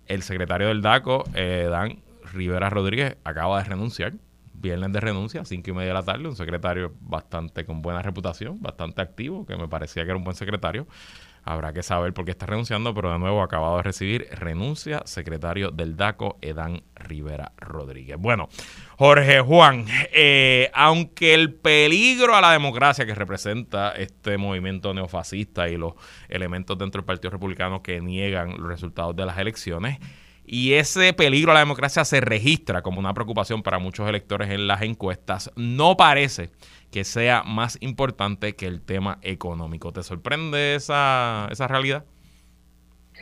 el 0.07 0.23
secretario 0.23 0.69
del 0.69 0.83
DACO, 0.83 1.25
eh, 1.35 1.69
Dan 1.71 2.01
Rivera 2.33 2.71
Rodríguez, 2.71 3.17
acaba 3.25 3.63
de 3.63 3.69
renunciar 3.69 4.15
viernes 4.61 4.93
de 4.93 5.01
renuncia, 5.01 5.45
cinco 5.45 5.71
y 5.71 5.73
media 5.73 5.89
de 5.89 5.95
la 5.95 6.03
tarde, 6.03 6.29
un 6.29 6.37
secretario 6.37 6.95
bastante 7.01 7.65
con 7.65 7.83
buena 7.83 8.03
reputación, 8.03 8.61
bastante 8.61 9.03
activo, 9.03 9.47
que 9.47 9.57
me 9.57 9.69
parecía 9.69 10.05
que 10.05 10.11
era 10.11 10.17
un 10.17 10.25
buen 10.25 10.37
secretario. 10.37 10.87
Habrá 11.45 11.73
que 11.73 11.83
saber 11.83 12.13
por 12.13 12.27
qué 12.27 12.33
está 12.33 12.45
renunciando, 12.45 12.93
pero 12.93 13.11
de 13.11 13.19
nuevo 13.19 13.43
acabado 13.43 13.79
de 13.79 13.83
recibir 13.83 14.29
renuncia 14.33 15.03
secretario 15.07 15.71
del 15.71 15.97
DACO, 15.97 16.37
Edán 16.43 16.83
Rivera 16.95 17.53
Rodríguez. 17.57 18.19
Bueno, 18.19 18.51
Jorge 18.99 19.41
Juan, 19.41 19.87
eh, 20.13 20.71
aunque 20.75 21.33
el 21.33 21.55
peligro 21.55 22.35
a 22.35 22.43
la 22.43 22.53
democracia 22.53 23.07
que 23.07 23.15
representa 23.15 23.93
este 23.93 24.37
movimiento 24.37 24.93
neofascista 24.93 25.71
y 25.71 25.79
los 25.79 25.95
elementos 26.29 26.77
dentro 26.77 27.01
del 27.01 27.07
Partido 27.07 27.31
Republicano 27.31 27.83
que 27.83 28.01
niegan 28.03 28.51
los 28.59 28.69
resultados 28.69 29.17
de 29.17 29.25
las 29.25 29.39
elecciones, 29.39 29.99
y 30.51 30.75
ese 30.75 31.13
peligro 31.13 31.51
a 31.51 31.55
la 31.55 31.61
democracia 31.61 32.05
se 32.05 32.21
registra 32.21 32.81
como 32.81 32.99
una 32.99 33.13
preocupación 33.13 33.63
para 33.63 33.79
muchos 33.79 34.09
electores 34.09 34.51
en 34.51 34.67
las 34.67 34.81
encuestas, 34.81 35.53
no 35.57 35.97
parece 35.97 36.51
que 36.91 37.05
sea 37.05 37.43
más 37.43 37.77
importante 37.83 38.57
que 38.57 38.67
el 38.67 38.81
tema 38.81 39.19
económico. 39.21 39.93
¿Te 39.93 40.03
sorprende 40.03 40.75
esa, 40.75 41.49
esa 41.51 41.69
realidad? 41.69 42.05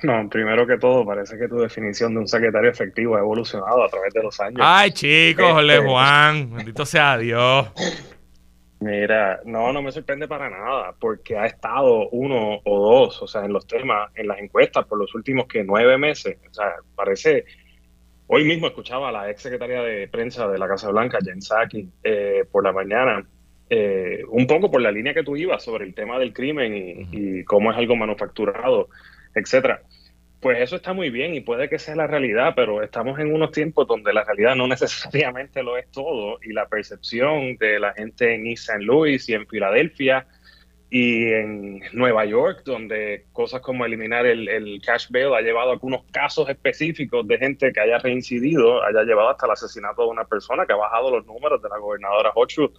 No, 0.03 0.29
primero 0.29 0.67
que 0.67 0.77
todo, 0.79 1.05
parece 1.05 1.37
que 1.39 1.49
tu 1.49 1.57
definición 1.57 2.15
de 2.15 2.21
un 2.21 2.29
secretario 2.29 2.71
efectivo 2.71 3.17
ha 3.17 3.21
evolucionado 3.21 3.83
a 3.83 3.89
través 3.89 4.13
de 4.13 4.23
los 4.23 4.39
años. 4.41 4.61
Ay, 4.63 4.93
chicos, 4.93 5.53
Jorge 5.53 5.75
este, 5.75 5.89
Juan, 5.89 6.55
bendito 6.55 6.87
sea 6.87 7.19
Dios. 7.19 7.69
Mira, 8.79 9.41
no, 9.47 9.73
no 9.73 9.81
me 9.81 9.91
sorprende 9.91 10.29
para 10.29 10.51
nada, 10.51 10.95
porque 11.01 11.37
ha 11.37 11.47
estado 11.47 12.11
uno 12.11 12.61
o 12.63 12.79
dos, 12.79 13.23
o 13.23 13.27
sea, 13.27 13.45
en 13.45 13.53
los 13.53 13.67
temas, 13.67 14.11
en 14.15 14.29
las 14.29 14.39
encuestas 14.39 14.85
por 14.87 14.99
los 14.99 15.15
últimos 15.15 15.47
que 15.47 15.65
nueve 15.65 15.97
meses. 15.97 16.39
O 16.49 16.53
sea, 16.53 16.75
parece. 16.95 17.45
Hoy 18.29 18.45
mismo 18.45 18.67
escuchaba 18.67 19.09
a 19.09 19.13
la 19.13 19.31
ex 19.31 19.43
secretaria 19.43 19.83
de 19.83 20.09
prensa 20.09 20.49
de 20.49 20.59
la 20.59 20.67
Casa 20.67 20.91
Blanca, 20.91 21.19
Jen 21.25 21.41
Psaki, 21.41 21.89
eh, 22.03 22.45
por 22.51 22.65
la 22.65 22.73
mañana, 22.73 23.25
eh, 23.71 24.23
un 24.29 24.47
poco 24.49 24.71
por 24.71 24.83
la 24.83 24.91
línea 24.91 25.15
que 25.15 25.23
tú 25.23 25.37
ibas 25.37 25.63
sobre 25.63 25.85
el 25.85 25.95
tema 25.95 26.19
del 26.19 26.33
crimen 26.33 26.77
y, 26.77 27.09
y 27.13 27.45
cómo 27.45 27.71
es 27.71 27.79
algo 27.79 27.95
manufacturado, 27.95 28.89
etcétera. 29.35 29.81
Pues 30.41 30.61
eso 30.61 30.77
está 30.77 30.93
muy 30.93 31.11
bien 31.11 31.35
y 31.35 31.41
puede 31.41 31.69
que 31.69 31.79
sea 31.79 31.97
la 31.97 32.07
realidad, 32.07 32.53
pero 32.55 32.83
estamos 32.83 33.19
en 33.19 33.33
unos 33.33 33.53
tiempos 33.53 33.87
donde 33.87 34.13
la 34.13 34.25
realidad 34.25 34.55
no 34.55 34.67
necesariamente 34.69 35.63
lo 35.63 35.77
es 35.77 35.91
todo 35.91 36.39
y 36.43 36.53
la 36.53 36.69
percepción 36.69 37.57
de 37.57 37.81
la 37.81 37.93
gente 37.95 38.35
en 38.35 38.47
East 38.47 38.69
St. 38.69 38.85
Louis 38.85 39.29
y 39.29 39.35
en 39.35 39.47
Filadelfia 39.47 40.27
y 40.89 41.33
en 41.33 41.81
Nueva 41.93 42.25
York, 42.27 42.63
donde 42.65 43.25
cosas 43.33 43.61
como 43.61 43.85
eliminar 43.85 44.25
el, 44.25 44.81
cash 44.85 45.09
bail 45.11 45.35
ha 45.35 45.41
llevado 45.41 45.71
a 45.71 45.73
algunos 45.73 46.05
casos 46.13 46.49
específicos 46.49 47.27
de 47.27 47.39
gente 47.39 47.73
que 47.73 47.81
haya 47.81 47.99
reincidido, 47.99 48.85
haya 48.85 49.03
llevado 49.03 49.31
hasta 49.31 49.47
el 49.47 49.53
asesinato 49.53 50.03
de 50.03 50.09
una 50.09 50.25
persona 50.25 50.65
que 50.65 50.75
ha 50.75 50.77
bajado 50.77 51.11
los 51.11 51.27
números 51.27 51.61
de 51.61 51.69
la 51.69 51.79
gobernadora 51.79 52.31
Hochul 52.35 52.73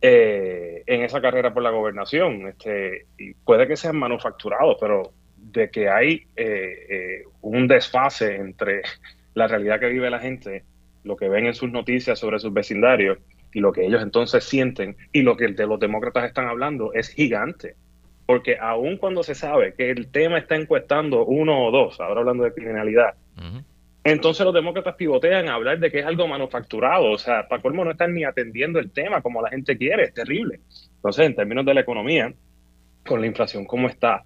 eh, 0.00 0.82
en 0.86 1.02
esa 1.02 1.20
carrera 1.20 1.52
por 1.52 1.62
la 1.62 1.70
gobernación. 1.70 2.48
Este, 2.48 3.06
y 3.18 3.34
puede 3.34 3.68
que 3.68 3.76
sean 3.76 3.96
manufacturados, 3.96 4.76
pero 4.80 5.12
de 5.52 5.70
que 5.70 5.88
hay 5.88 6.26
eh, 6.36 6.86
eh, 6.88 7.24
un 7.42 7.68
desfase 7.68 8.36
entre 8.36 8.82
la 9.34 9.46
realidad 9.46 9.80
que 9.80 9.88
vive 9.88 10.10
la 10.10 10.18
gente, 10.18 10.64
lo 11.04 11.16
que 11.16 11.28
ven 11.28 11.46
en 11.46 11.54
sus 11.54 11.70
noticias 11.70 12.18
sobre 12.18 12.38
sus 12.38 12.52
vecindarios 12.52 13.18
y 13.52 13.60
lo 13.60 13.72
que 13.72 13.84
ellos 13.84 14.02
entonces 14.02 14.44
sienten 14.44 14.96
y 15.12 15.22
lo 15.22 15.36
que 15.36 15.48
de 15.48 15.66
los 15.66 15.78
demócratas 15.78 16.24
están 16.24 16.48
hablando 16.48 16.92
es 16.92 17.08
gigante. 17.08 17.76
Porque 18.24 18.56
aun 18.58 18.96
cuando 18.96 19.22
se 19.22 19.34
sabe 19.34 19.74
que 19.74 19.90
el 19.90 20.10
tema 20.10 20.38
está 20.38 20.56
encuestando 20.56 21.26
uno 21.26 21.66
o 21.66 21.70
dos, 21.70 22.00
ahora 22.00 22.20
hablando 22.20 22.44
de 22.44 22.54
criminalidad, 22.54 23.14
entonces 24.04 24.44
los 24.44 24.54
demócratas 24.54 24.96
pivotean 24.96 25.48
a 25.48 25.54
hablar 25.54 25.78
de 25.78 25.90
que 25.90 26.00
es 26.00 26.06
algo 26.06 26.26
manufacturado. 26.26 27.10
O 27.10 27.18
sea, 27.18 27.46
para 27.48 27.62
colmo 27.62 27.84
no 27.84 27.92
están 27.92 28.14
ni 28.14 28.24
atendiendo 28.24 28.78
el 28.78 28.90
tema 28.90 29.22
como 29.22 29.42
la 29.42 29.50
gente 29.50 29.76
quiere, 29.76 30.04
es 30.04 30.14
terrible. 30.14 30.60
Entonces, 30.96 31.26
en 31.26 31.36
términos 31.36 31.64
de 31.66 31.74
la 31.74 31.80
economía, 31.80 32.32
con 33.06 33.20
la 33.20 33.26
inflación 33.26 33.64
como 33.64 33.88
está, 33.88 34.22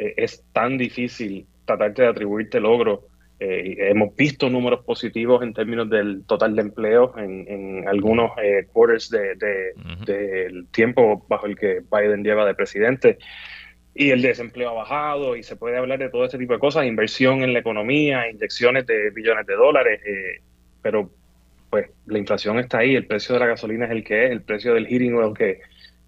eh, 0.00 0.14
es 0.16 0.42
tan 0.54 0.78
difícil 0.78 1.46
tratarte 1.66 2.02
de 2.02 2.08
atribuirte 2.08 2.58
logro. 2.58 3.06
Eh, 3.38 3.76
hemos 3.90 4.16
visto 4.16 4.48
números 4.48 4.82
positivos 4.84 5.42
en 5.42 5.52
términos 5.52 5.90
del 5.90 6.24
total 6.26 6.56
de 6.56 6.62
empleo 6.62 7.14
en, 7.18 7.86
algunos 7.86 8.32
eh, 8.42 8.66
quarters 8.72 9.10
del 9.10 9.38
de, 9.38 10.64
tiempo 10.70 11.24
bajo 11.28 11.46
el 11.46 11.56
que 11.56 11.80
Biden 11.90 12.24
lleva 12.24 12.46
de 12.46 12.54
presidente. 12.54 13.18
Y 13.94 14.10
el 14.10 14.22
desempleo 14.22 14.70
ha 14.70 14.74
bajado 14.74 15.36
y 15.36 15.42
se 15.42 15.56
puede 15.56 15.76
hablar 15.76 15.98
de 15.98 16.08
todo 16.08 16.24
este 16.24 16.38
tipo 16.38 16.54
de 16.54 16.60
cosas, 16.60 16.86
inversión 16.86 17.42
en 17.42 17.52
la 17.52 17.58
economía, 17.58 18.30
inyecciones 18.30 18.86
de 18.86 19.10
billones 19.10 19.46
de 19.46 19.54
dólares, 19.54 20.00
pero 20.80 21.10
pues 21.68 21.90
la 22.06 22.18
inflación 22.18 22.58
está 22.58 22.78
ahí, 22.78 22.94
el 22.94 23.06
precio 23.06 23.34
de 23.34 23.40
la 23.40 23.46
gasolina 23.46 23.86
es 23.86 23.90
el 23.90 24.04
que 24.04 24.26
es, 24.26 24.30
el 24.30 24.42
precio 24.42 24.74
del 24.74 24.86
heating 24.86 25.14
oil 25.14 25.36
que 25.36 25.60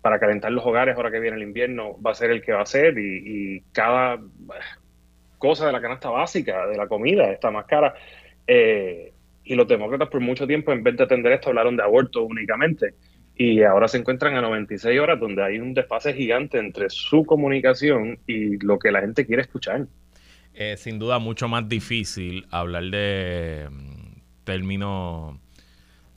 para 0.03 0.19
calentar 0.19 0.51
los 0.53 0.67
hogares 0.67 0.97
ahora 0.97 1.11
que 1.11 1.21
viene 1.21 1.37
el 1.37 1.45
invierno 1.45 1.97
va 2.05 2.11
a 2.11 2.15
ser 2.15 2.33
el 2.33 2.43
que 2.43 2.53
va 2.53 2.63
a 2.63 2.67
ser 2.67 2.99
y, 2.99 3.63
cada 3.73 4.21
cosa 5.39 5.67
de 5.67 5.73
la 5.73 5.81
canasta 5.81 6.11
básica, 6.11 6.67
de 6.67 6.77
la 6.77 6.87
comida, 6.87 7.31
está 7.33 7.51
más 7.51 7.67
cara. 7.67 7.95
Eh, 8.47 9.13
y 9.45 9.55
los 9.55 9.67
demócratas 9.67 10.09
por 10.09 10.21
mucho 10.21 10.47
tiempo, 10.47 10.73
en 10.73 10.85
vez 10.85 10.97
de 10.97 11.05
atender 11.05 11.33
esto, 11.33 11.49
hablaron 11.49 11.77
de 11.77 11.83
aborto 11.83 12.23
únicamente. 12.23 12.95
Y 13.37 13.63
ahora 13.63 13.89
se 13.89 13.99
encuentran 13.99 14.37
a 14.37 14.41
96 14.41 15.01
horas 15.01 15.19
donde 15.19 15.43
hay 15.43 15.59
un 15.59 15.75
desfase 15.75 16.15
gigante 16.15 16.59
entre 16.59 16.91
su 16.91 17.25
comunicación 17.25 18.19
y 18.27 18.59
lo 18.65 18.79
que 18.79 18.93
la 18.93 19.01
gente 19.01 19.27
quiere 19.27 19.43
escuchar. 19.43 19.87
Es 20.55 20.81
sin 20.81 20.99
duda 20.99 21.19
mucho 21.19 21.49
más 21.49 21.69
difícil 21.69 22.47
hablar 22.51 22.85
de 22.85 23.69
mm, 23.71 24.45
términos 24.45 25.39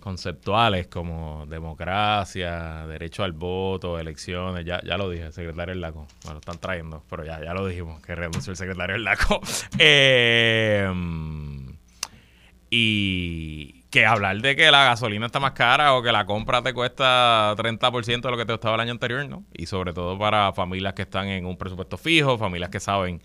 conceptuales 0.05 0.85
como 0.85 1.47
democracia, 1.47 2.85
derecho 2.85 3.23
al 3.23 3.31
voto, 3.31 3.97
elecciones, 3.99 4.63
ya, 4.63 4.79
ya 4.83 4.97
lo 4.97 5.09
dije, 5.09 5.25
el 5.25 5.33
secretario 5.33 5.73
del 5.73 5.81
LACO, 5.81 6.05
bueno, 6.21 6.33
lo 6.33 6.39
están 6.41 6.59
trayendo, 6.59 7.03
pero 7.09 7.25
ya, 7.25 7.43
ya 7.43 7.55
lo 7.55 7.65
dijimos, 7.65 8.03
que 8.03 8.13
renunció 8.13 8.51
el 8.51 8.57
secretario 8.57 8.93
del 8.93 9.03
LACO. 9.03 9.41
Eh, 9.79 10.87
y 12.69 13.83
que 13.89 14.05
hablar 14.05 14.41
de 14.41 14.55
que 14.55 14.69
la 14.69 14.83
gasolina 14.83 15.25
está 15.25 15.39
más 15.39 15.53
cara 15.53 15.95
o 15.95 16.03
que 16.03 16.11
la 16.11 16.25
compra 16.25 16.61
te 16.61 16.73
cuesta 16.73 17.55
30% 17.57 18.21
de 18.21 18.31
lo 18.31 18.37
que 18.37 18.45
te 18.45 18.53
costaba 18.53 18.75
el 18.75 18.81
año 18.81 18.91
anterior, 18.91 19.27
¿no? 19.27 19.43
Y 19.53 19.65
sobre 19.65 19.91
todo 19.93 20.19
para 20.19 20.53
familias 20.53 20.93
que 20.93 21.01
están 21.01 21.29
en 21.29 21.47
un 21.47 21.57
presupuesto 21.57 21.97
fijo, 21.97 22.37
familias 22.37 22.69
que 22.69 22.79
saben 22.79 23.21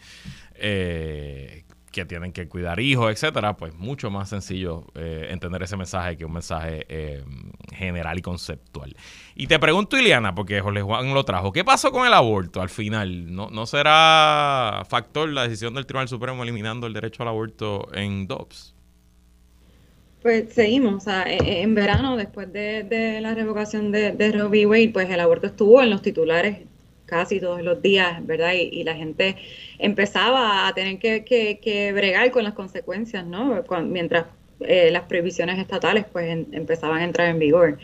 eh, 0.54 1.64
que 1.90 2.04
tienen 2.04 2.32
que 2.32 2.48
cuidar 2.48 2.80
hijos, 2.80 3.10
etcétera, 3.10 3.56
pues 3.56 3.74
mucho 3.74 4.10
más 4.10 4.28
sencillo 4.28 4.84
eh, 4.94 5.28
entender 5.30 5.62
ese 5.62 5.76
mensaje 5.76 6.16
que 6.16 6.24
un 6.24 6.32
mensaje 6.32 6.86
eh, 6.88 7.24
general 7.72 8.18
y 8.18 8.22
conceptual. 8.22 8.96
Y 9.34 9.46
te 9.46 9.58
pregunto, 9.58 9.98
Iliana, 9.98 10.34
porque 10.34 10.60
Jorge 10.60 10.82
Juan 10.82 11.12
lo 11.12 11.24
trajo, 11.24 11.52
¿qué 11.52 11.64
pasó 11.64 11.90
con 11.90 12.06
el 12.06 12.14
aborto 12.14 12.60
al 12.60 12.68
final? 12.68 13.34
¿No, 13.34 13.50
¿No 13.50 13.66
será 13.66 14.84
factor 14.88 15.28
la 15.28 15.42
decisión 15.42 15.74
del 15.74 15.86
Tribunal 15.86 16.08
Supremo 16.08 16.42
eliminando 16.42 16.86
el 16.86 16.92
derecho 16.92 17.22
al 17.22 17.28
aborto 17.28 17.88
en 17.94 18.26
Dobbs? 18.26 18.74
Pues 20.22 20.52
seguimos, 20.52 20.94
o 20.94 21.00
sea, 21.00 21.22
e, 21.22 21.38
e, 21.38 21.62
en 21.62 21.74
verano, 21.74 22.16
después 22.16 22.52
de, 22.52 23.18
la 23.22 23.34
revocación 23.34 23.90
de, 23.90 24.12
de 24.12 24.32
Roe 24.32 24.48
v. 24.48 24.66
Wade, 24.66 24.90
pues 24.92 25.08
el 25.08 25.18
aborto 25.18 25.46
estuvo 25.46 25.80
en 25.82 25.88
los 25.88 26.02
titulares 26.02 26.58
casi 27.10 27.40
todos 27.40 27.62
los 27.62 27.82
días, 27.82 28.24
¿verdad? 28.26 28.52
Y, 28.54 28.84
la 28.84 28.94
gente 28.94 29.36
empezaba 29.78 30.66
a 30.66 30.74
tener 30.74 30.98
que, 30.98 31.92
bregar 31.92 32.30
con 32.30 32.44
las 32.44 32.54
consecuencias, 32.54 33.26
¿no? 33.26 33.62
mientras 33.84 34.26
eh, 34.60 34.90
las 34.90 35.02
previsiones 35.04 35.58
estatales 35.58 36.04
pues 36.10 36.46
empezaban 36.52 37.00
a 37.00 37.04
entrar 37.04 37.28
en 37.28 37.38
vigor. 37.38 37.78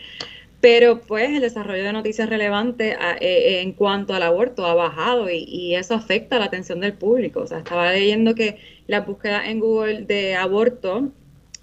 Pero 0.61 1.01
pues 1.01 1.29
el 1.29 1.41
desarrollo 1.41 1.83
de 1.83 1.93
noticias 1.93 2.29
relevantes 2.29 2.95
eh, 2.95 3.17
eh, 3.21 3.61
en 3.61 3.73
cuanto 3.73 4.15
al 4.15 4.23
aborto 4.23 4.65
ha 4.65 4.73
bajado 4.73 5.29
y, 5.29 5.43
y, 5.47 5.75
eso 5.75 5.93
afecta 5.93 6.39
la 6.39 6.45
atención 6.45 6.79
del 6.79 6.93
público. 6.93 7.41
O 7.41 7.47
sea, 7.47 7.59
estaba 7.59 7.91
leyendo 7.91 8.33
que 8.33 8.57
las 8.87 9.05
búsquedas 9.05 9.47
en 9.47 9.59
Google 9.59 10.01
de 10.03 10.35
aborto 10.35 11.11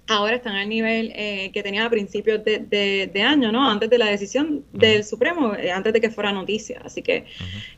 ahora 0.07 0.35
están 0.35 0.55
al 0.55 0.69
nivel 0.69 1.11
eh, 1.15 1.51
que 1.53 1.63
tenía 1.63 1.85
a 1.85 1.89
principios 1.89 2.43
de, 2.43 3.23
año, 3.25 3.51
¿no? 3.51 3.69
Antes 3.69 3.89
de 3.89 3.97
la 3.97 4.05
decisión 4.05 4.63
del 4.71 5.03
Supremo, 5.03 5.55
eh, 5.55 5.71
antes 5.71 5.93
de 5.93 6.01
que 6.01 6.09
fuera 6.09 6.31
noticia. 6.31 6.81
Así 6.83 7.01
que, 7.01 7.25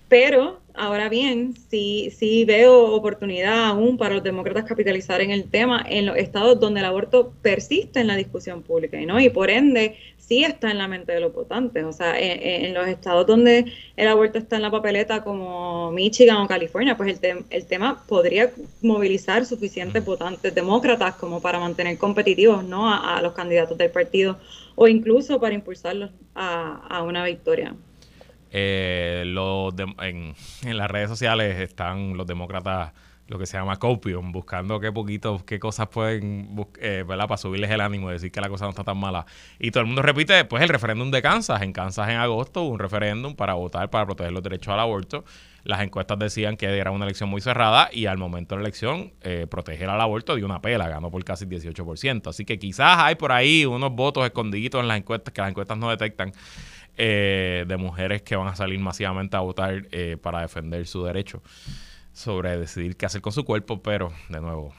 pero 0.09 0.59
ahora 0.73 1.09
bien, 1.09 1.53
sí, 1.69 2.11
sí 2.15 2.45
veo 2.45 2.93
oportunidad 2.93 3.65
aún 3.65 3.97
para 3.97 4.15
los 4.15 4.23
demócratas 4.23 4.65
capitalizar 4.65 5.21
en 5.21 5.31
el 5.31 5.49
tema 5.49 5.85
en 5.87 6.05
los 6.05 6.17
estados 6.17 6.59
donde 6.59 6.81
el 6.81 6.85
aborto 6.85 7.33
persiste 7.41 7.99
en 7.99 8.07
la 8.07 8.15
discusión 8.15 8.61
pública, 8.61 8.99
¿no? 9.01 9.19
Y 9.19 9.29
por 9.29 9.49
ende, 9.49 9.95
sí 10.27 10.43
está 10.43 10.71
en 10.71 10.77
la 10.77 10.87
mente 10.87 11.13
de 11.13 11.19
los 11.21 11.33
votantes. 11.33 11.83
O 11.85 11.93
sea, 11.93 12.19
en, 12.19 12.73
los 12.73 12.87
estados 12.87 13.25
donde 13.25 13.71
el 13.95 14.07
aborto 14.07 14.37
está 14.37 14.57
en 14.57 14.61
la 14.63 14.71
papeleta, 14.71 15.23
como 15.23 15.91
Michigan 15.91 16.37
o 16.37 16.47
California, 16.47 16.97
pues 16.97 17.19
el, 17.21 17.45
el 17.49 17.65
tema 17.65 18.03
podría 18.07 18.51
movilizar 18.81 19.45
suficientes 19.45 20.03
votantes 20.03 20.53
demócratas 20.53 21.15
como 21.15 21.41
para 21.41 21.59
mantener 21.59 21.97
competitivos 21.97 22.63
¿no? 22.63 22.91
a, 22.91 23.21
los 23.21 23.33
candidatos 23.33 23.77
del 23.77 23.89
partido 23.89 24.37
o 24.75 24.87
incluso 24.87 25.39
para 25.39 25.55
impulsarlos 25.55 26.11
a, 26.35 27.01
una 27.03 27.23
victoria. 27.23 27.73
Eh, 28.51 29.23
en, 29.23 30.35
en 30.63 30.77
las 30.77 30.91
redes 30.91 31.09
sociales 31.09 31.59
están 31.59 32.15
los 32.15 32.27
demócratas 32.27 32.93
lo 33.27 33.37
que 33.37 33.45
se 33.45 33.57
llama 33.57 33.77
copium, 33.77 34.31
buscando 34.31 34.79
qué 34.79 34.91
poquito, 34.91 35.43
qué 35.45 35.59
cosas 35.59 35.87
pueden, 35.87 36.55
eh, 36.79 37.03
¿verdad? 37.07 37.27
Para 37.27 37.37
subirles 37.37 37.69
el 37.71 37.81
ánimo 37.81 38.09
y 38.09 38.13
decir 38.13 38.31
que 38.31 38.39
la 38.39 38.49
cosa 38.49 38.65
no 38.65 38.71
está 38.71 38.83
tan 38.83 38.97
mala. 38.97 39.25
Y 39.59 39.71
todo 39.71 39.81
el 39.81 39.87
mundo 39.87 40.01
repite 40.01 40.33
después 40.33 40.63
el 40.63 40.69
referéndum 40.69 41.11
de 41.11 41.21
Kansas. 41.21 41.61
En 41.61 41.73
Kansas 41.73 42.09
en 42.09 42.17
agosto 42.17 42.63
hubo 42.63 42.71
un 42.71 42.79
referéndum 42.79 43.35
para 43.35 43.53
votar 43.53 43.89
para 43.89 44.05
proteger 44.05 44.31
los 44.31 44.43
derechos 44.43 44.73
al 44.73 44.79
aborto. 44.79 45.25
Las 45.63 45.81
encuestas 45.81 46.17
decían 46.17 46.55
que 46.55 46.65
era 46.77 46.91
una 46.91 47.03
elección 47.03 47.29
muy 47.29 47.41
cerrada 47.41 47.89
y 47.91 48.05
al 48.05 48.17
momento 48.17 48.55
de 48.55 48.61
la 48.61 48.67
elección 48.67 49.11
eh, 49.21 49.47
proteger 49.49 49.89
al 49.89 49.99
aborto 49.99 50.35
dio 50.35 50.45
una 50.45 50.61
pela, 50.61 50.87
ganó 50.87 51.11
por 51.11 51.23
casi 51.25 51.45
18%. 51.45 52.27
Así 52.27 52.45
que 52.45 52.57
quizás 52.57 52.99
hay 52.99 53.15
por 53.15 53.33
ahí 53.33 53.65
unos 53.65 53.91
votos 53.91 54.25
escondiditos 54.25 54.79
en 54.79 54.87
las 54.87 54.97
encuestas 54.97 55.33
que 55.33 55.41
las 55.41 55.49
encuestas 55.49 55.77
no 55.77 55.89
detectan. 55.89 56.31
Eh, 56.99 57.65
de 57.67 57.77
mujeres 57.77 58.23
que 58.23 58.35
van 58.35 58.47
a 58.47 58.55
salir 58.55 58.79
masivamente 58.79 59.37
a 59.37 59.41
votar 59.41 59.85
eh, 59.91 60.17
para 60.19 60.41
defender 60.41 60.87
su 60.87 61.03
derecho 61.03 61.43
sobre 62.17 62.57
decidir 62.57 62.97
qué 62.97 63.05
hacer 63.05 63.21
con 63.21 63.31
su 63.31 63.45
cuerpo, 63.45 63.83
pero 63.83 64.11
de 64.29 64.41
nuevo, 64.41 64.73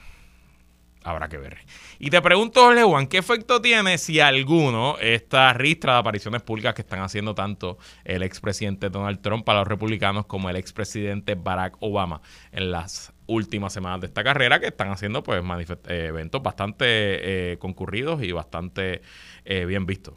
habrá 1.03 1.29
que 1.29 1.37
ver. 1.37 1.59
Y 1.97 2.09
te 2.09 2.21
pregunto, 2.21 2.69
Juan, 2.85 3.07
¿qué 3.07 3.17
efecto 3.17 3.61
tiene, 3.61 3.97
si 3.97 4.19
alguno, 4.19 4.97
esta 4.99 5.53
ristra 5.53 5.93
de 5.93 5.99
apariciones 5.99 6.41
públicas 6.41 6.73
que 6.73 6.81
están 6.81 6.99
haciendo 6.99 7.33
tanto 7.35 7.77
el 8.03 8.23
expresidente 8.23 8.89
Donald 8.89 9.21
Trump 9.21 9.45
para 9.45 9.59
los 9.59 9.69
republicanos 9.69 10.25
como 10.25 10.49
el 10.49 10.57
expresidente 10.57 11.35
Barack 11.35 11.77
Obama 11.79 12.21
en 12.51 12.71
las 12.71 13.13
últimas 13.25 13.71
semanas 13.71 14.01
de 14.01 14.07
esta 14.07 14.21
carrera, 14.21 14.59
que 14.59 14.67
están 14.67 14.91
haciendo 14.91 15.23
pues 15.23 15.41
eh, 15.41 16.05
eventos 16.09 16.43
bastante 16.43 17.57
concurridos 17.59 18.21
y 18.21 18.33
bastante 18.33 19.01
bien 19.45 19.85
vistos? 19.85 20.15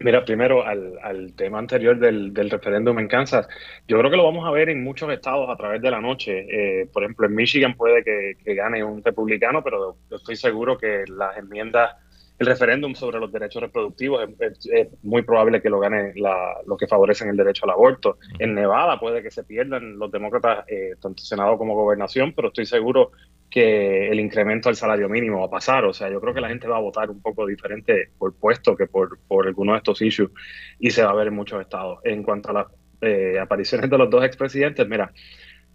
Mira, 0.00 0.24
primero 0.24 0.64
al, 0.64 0.96
al 1.02 1.34
tema 1.34 1.58
anterior 1.58 1.98
del, 1.98 2.32
del, 2.32 2.50
referéndum 2.50 3.00
en 3.00 3.08
Kansas, 3.08 3.48
yo 3.88 3.98
creo 3.98 4.10
que 4.10 4.16
lo 4.16 4.24
vamos 4.24 4.46
a 4.46 4.52
ver 4.52 4.68
en 4.68 4.84
muchos 4.84 5.10
estados 5.10 5.50
a 5.50 5.56
través 5.56 5.82
de 5.82 5.90
la 5.90 6.00
noche. 6.00 6.46
Eh, 6.48 6.86
por 6.92 7.02
ejemplo, 7.02 7.26
en 7.26 7.34
Michigan 7.34 7.74
puede 7.74 8.04
que, 8.04 8.36
que, 8.44 8.54
gane 8.54 8.84
un 8.84 9.02
republicano, 9.02 9.62
pero 9.64 9.96
yo 10.08 10.16
estoy 10.16 10.36
seguro 10.36 10.78
que 10.78 11.02
las 11.08 11.36
enmiendas, 11.36 11.96
el 12.38 12.46
referéndum 12.46 12.94
sobre 12.94 13.18
los 13.18 13.32
derechos 13.32 13.60
reproductivos 13.60 14.28
es, 14.38 14.88
muy 15.02 15.22
probable 15.22 15.60
que 15.60 15.68
lo 15.68 15.80
gane 15.80 16.12
la, 16.14 16.58
los 16.64 16.78
que 16.78 16.86
favorecen 16.86 17.28
el 17.30 17.36
derecho 17.36 17.64
al 17.64 17.70
aborto. 17.70 18.18
En 18.38 18.54
Nevada 18.54 19.00
puede 19.00 19.20
que 19.20 19.32
se 19.32 19.42
pierdan 19.42 19.98
los 19.98 20.12
demócratas, 20.12 20.64
eh, 20.68 20.94
tanto 21.00 21.24
Senado 21.24 21.58
como 21.58 21.74
gobernación, 21.74 22.32
pero 22.34 22.48
estoy 22.48 22.66
seguro 22.66 23.10
que 23.50 24.08
el 24.10 24.20
incremento 24.20 24.68
al 24.68 24.76
salario 24.76 25.08
mínimo 25.08 25.40
va 25.40 25.46
a 25.46 25.50
pasar. 25.50 25.84
O 25.84 25.92
sea, 25.92 26.10
yo 26.10 26.20
creo 26.20 26.34
que 26.34 26.40
la 26.40 26.48
gente 26.48 26.68
va 26.68 26.76
a 26.76 26.80
votar 26.80 27.10
un 27.10 27.20
poco 27.20 27.46
diferente 27.46 28.10
por 28.18 28.34
puesto 28.34 28.76
que 28.76 28.86
por, 28.86 29.18
por 29.26 29.46
algunos 29.46 29.74
de 29.74 29.78
estos 29.78 30.02
issues 30.02 30.30
y 30.78 30.90
se 30.90 31.02
va 31.02 31.10
a 31.10 31.14
ver 31.14 31.28
en 31.28 31.34
muchos 31.34 31.60
estados. 31.60 32.00
En 32.04 32.22
cuanto 32.22 32.50
a 32.50 32.52
las 32.52 32.66
eh, 33.00 33.38
apariciones 33.40 33.88
de 33.88 33.98
los 33.98 34.10
dos 34.10 34.24
expresidentes, 34.24 34.86
mira, 34.88 35.12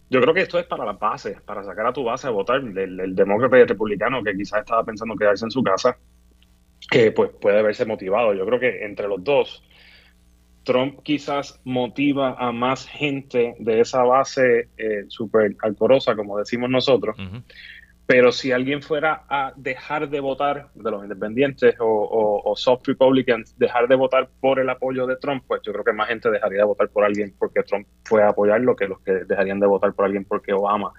yo 0.09 0.21
creo 0.21 0.33
que 0.33 0.41
esto 0.41 0.59
es 0.59 0.65
para 0.65 0.85
las 0.85 0.99
bases, 0.99 1.41
para 1.41 1.63
sacar 1.63 1.87
a 1.87 1.93
tu 1.93 2.03
base 2.03 2.27
a 2.27 2.29
votar, 2.29 2.57
el, 2.57 3.15
demócrata 3.15 3.57
y 3.57 3.61
el 3.61 3.67
republicano 3.67 4.23
que 4.23 4.35
quizás 4.35 4.59
estaba 4.59 4.83
pensando 4.83 5.15
quedarse 5.15 5.45
en 5.45 5.51
su 5.51 5.63
casa, 5.63 5.97
que 6.89 7.11
pues 7.11 7.31
puede 7.41 7.63
verse 7.63 7.85
motivado. 7.85 8.33
Yo 8.33 8.45
creo 8.45 8.59
que 8.59 8.85
entre 8.85 9.07
los 9.07 9.23
dos 9.23 9.63
Trump 10.63 10.99
quizás 11.03 11.59
motiva 11.63 12.35
a 12.39 12.51
más 12.51 12.87
gente 12.87 13.55
de 13.59 13.81
esa 13.81 14.03
base 14.03 14.69
eh, 14.77 15.05
súper 15.07 15.55
alcorosa, 15.61 16.15
como 16.15 16.37
decimos 16.37 16.69
nosotros. 16.69 17.15
Pero 18.05 18.31
si 18.33 18.51
alguien 18.51 18.81
fuera 18.81 19.23
a 19.29 19.53
dejar 19.55 20.09
de 20.09 20.19
votar 20.19 20.67
de 20.75 20.91
los 20.91 21.03
independientes 21.03 21.75
o, 21.79 22.53
soft 22.57 22.85
Republicans, 22.87 23.57
dejar 23.57 23.87
de 23.87 23.95
votar 23.95 24.29
por 24.41 24.59
el 24.59 24.69
apoyo 24.69 25.07
de 25.07 25.15
Trump, 25.15 25.43
pues 25.47 25.61
yo 25.63 25.71
creo 25.71 25.85
que 25.85 25.93
más 25.93 26.09
gente 26.09 26.29
dejaría 26.29 26.59
de 26.59 26.65
votar 26.65 26.89
por 26.89 27.05
alguien 27.05 27.33
porque 27.39 27.63
Trump 27.63 27.87
fue 28.03 28.21
a 28.21 28.29
apoyarlo 28.29 28.75
que 28.75 28.87
los 28.87 28.99
que 29.01 29.23
dejarían 29.25 29.59
de 29.59 29.67
votar 29.67 29.93
por 29.93 30.05
alguien 30.05 30.25
porque 30.25 30.53
Obama 30.53 30.91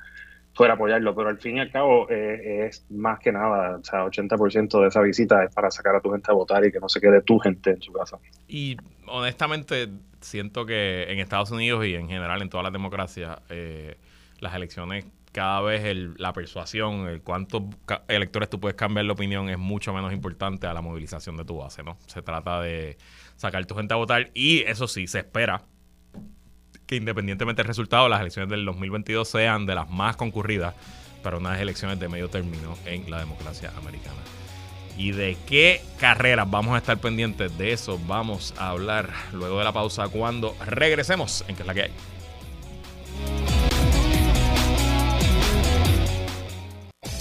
fuera 0.55 0.75
apoyarlo, 0.75 1.15
pero 1.15 1.29
al 1.29 1.39
fin 1.39 1.57
y 1.57 1.61
al 1.61 1.71
cabo 1.71 2.09
eh, 2.09 2.67
es 2.67 2.87
más 2.91 3.19
que 3.19 3.33
nada, 3.33 3.77
o 3.77 3.85
sea, 3.85 4.05
80% 4.05 4.81
de 4.81 4.89
esa 4.89 5.01
visita 5.01 5.43
es 5.45 5.53
para 5.55 5.71
sacar 5.71 5.97
a 5.97 6.01
tu 6.01 6.11
gente 6.11 6.31
a 6.31 6.35
votar 6.35 6.65
y 6.65 6.71
que 6.71 6.81
no 6.81 6.89
se 6.89 7.01
quede 7.01 7.23
tu 7.23 7.39
gente 7.39 7.71
en 7.71 7.83
su 7.83 7.93
casa. 7.93 8.19
Y 8.49 8.77
honestamente 9.07 9.89
siento 10.21 10.65
que 10.65 11.05
en 11.09 11.19
Estados 11.19 11.51
Unidos 11.51 11.85
y 11.87 11.95
en 11.95 12.09
general 12.09 12.41
en 12.41 12.49
todas 12.49 12.65
las 12.65 12.73
democracias, 12.73 13.39
eh, 13.51 13.97
las 14.41 14.55
elecciones 14.55 15.05
cada 15.33 15.61
vez 15.63 15.85
el, 15.85 16.15
la 16.17 16.33
persuasión, 16.33 17.09
el 17.09 17.21
cuántos 17.21 17.65
electores 18.07 18.49
tú 18.49 18.61
puedes 18.61 18.77
cambiar 18.77 19.05
la 19.05 19.15
opinión 19.15 19.49
es 19.49 19.59
mucho 19.59 19.93
menos 19.93 20.13
importante 20.13 20.69
a 20.69 20.73
la 20.73 20.81
movilización 20.81 21.37
de 21.37 21.45
tu 21.45 21.57
base, 21.57 21.83
¿no? 21.83 21.99
Se 22.07 22.23
trata 22.23 22.61
de 22.61 22.97
sacar 23.35 23.67
tu 23.67 23.75
gente 23.75 23.93
a 23.95 23.97
votar 23.97 24.31
y 24.33 24.61
eso 24.61 24.87
sí, 24.87 25.09
se 25.09 25.19
espera 25.19 25.63
que 26.87 26.97
independientemente 26.97 27.62
del 27.62 27.68
resultado, 27.68 28.09
las 28.09 28.20
elecciones 28.20 28.51
del 28.51 28.64
2022 28.64 29.28
sean 29.28 29.66
de 29.66 29.74
las 29.74 29.91
más 29.91 30.16
concurridas 30.16 30.74
para 31.22 31.39
unas 31.39 31.61
elecciones 31.61 31.99
de 31.99 32.09
medio 32.09 32.28
término 32.28 32.76
en 32.85 33.11
la 33.11 33.18
democracia 33.18 33.72
americana. 33.78 34.20
¿Y 34.97 35.11
de 35.11 35.37
qué 35.47 35.80
carreras 35.99 36.49
vamos 36.49 36.74
a 36.74 36.78
estar 36.78 36.99
pendientes? 36.99 37.57
De 37.59 37.72
eso 37.72 37.99
vamos 38.07 38.55
a 38.59 38.68
hablar 38.68 39.11
luego 39.32 39.59
de 39.59 39.64
la 39.64 39.72
pausa 39.72 40.09
cuando 40.09 40.55
regresemos 40.64 41.45
en 41.49 41.57
que 41.57 41.62
es 41.62 41.66
la 41.66 41.74
que 41.74 41.82
hay. 41.82 41.93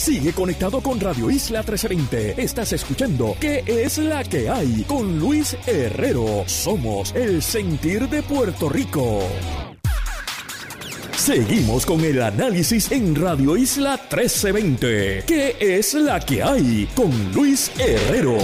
Sigue 0.03 0.33
conectado 0.33 0.81
con 0.81 0.99
Radio 0.99 1.31
Isla 1.31 1.59
1320. 1.59 2.43
Estás 2.43 2.73
escuchando 2.73 3.37
¿Qué 3.39 3.63
es 3.65 3.97
la 3.99 4.21
que 4.25 4.49
hay? 4.49 4.83
Con 4.85 5.17
Luis 5.17 5.55
Herrero. 5.65 6.43
Somos 6.45 7.15
el 7.15 7.41
sentir 7.41 8.09
de 8.09 8.21
Puerto 8.21 8.67
Rico. 8.67 9.21
Seguimos 11.15 11.85
con 11.85 12.03
el 12.03 12.21
análisis 12.21 12.91
en 12.91 13.15
Radio 13.15 13.55
Isla 13.55 13.91
1320. 13.91 15.23
¿Qué 15.25 15.55
es 15.61 15.93
la 15.93 16.19
que 16.19 16.43
hay? 16.43 16.85
Con 16.95 17.31
Luis 17.31 17.71
Herrero. 17.79 18.39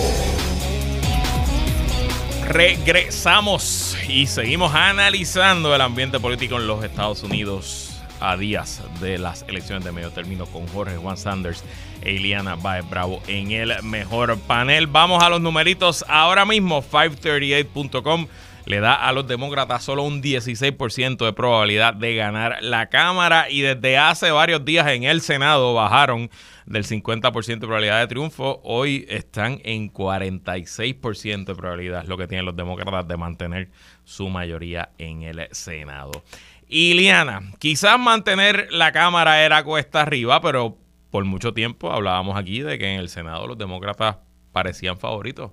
Regresamos 2.47 3.97
y 4.07 4.27
seguimos 4.27 4.73
analizando 4.73 5.75
el 5.75 5.81
ambiente 5.81 6.21
político 6.21 6.55
en 6.55 6.67
los 6.67 6.85
Estados 6.85 7.21
Unidos 7.21 7.88
a 8.19 8.37
días 8.37 8.81
de 9.01 9.17
las 9.17 9.43
elecciones 9.47 9.83
de 9.83 9.91
medio 9.91 10.11
término 10.11 10.45
con 10.45 10.67
Jorge 10.67 10.97
Juan 10.97 11.17
Sanders 11.17 11.63
e 12.01 12.13
Iliana 12.13 12.55
Baez 12.55 12.89
Bravo 12.89 13.21
en 13.27 13.51
el 13.51 13.81
mejor 13.83 14.37
panel. 14.39 14.87
Vamos 14.87 15.23
a 15.23 15.29
los 15.29 15.41
numeritos 15.41 16.05
ahora 16.07 16.45
mismo. 16.45 16.81
538.com 16.81 18.27
le 18.69 18.79
da 18.79 18.93
a 18.93 19.11
los 19.13 19.27
demócratas 19.27 19.83
solo 19.83 20.03
un 20.03 20.21
16% 20.21 21.25
de 21.25 21.33
probabilidad 21.33 21.95
de 21.95 22.15
ganar 22.15 22.59
la 22.61 22.87
Cámara 22.89 23.49
y 23.49 23.61
desde 23.61 23.97
hace 23.97 24.29
varios 24.29 24.63
días 24.63 24.87
en 24.89 25.05
el 25.05 25.21
Senado 25.21 25.73
bajaron 25.73 26.29
del 26.67 26.85
50% 26.85 27.45
de 27.45 27.57
probabilidad 27.57 27.99
de 27.99 28.07
triunfo. 28.07 28.61
Hoy 28.63 29.07
están 29.09 29.59
en 29.63 29.91
46% 29.91 31.45
de 31.45 31.55
probabilidad, 31.55 32.05
lo 32.05 32.15
que 32.15 32.27
tienen 32.27 32.45
los 32.45 32.55
demócratas 32.55 33.07
de 33.07 33.17
mantener 33.17 33.71
su 34.03 34.29
mayoría 34.29 34.89
en 34.99 35.23
el 35.23 35.47
Senado. 35.51 36.23
Iliana, 36.71 37.41
quizás 37.57 37.99
mantener 37.99 38.67
la 38.71 38.91
Cámara 38.91 39.43
era 39.43 39.63
cuesta 39.63 40.01
arriba, 40.01 40.39
pero 40.39 40.77
por 41.09 41.25
mucho 41.25 41.51
tiempo 41.51 41.91
hablábamos 41.91 42.37
aquí 42.37 42.61
de 42.61 42.77
que 42.77 42.93
en 42.93 42.99
el 42.99 43.09
Senado 43.09 43.47
los 43.47 43.57
demócratas 43.57 44.17
parecían 44.51 44.99
favoritos. 44.99 45.51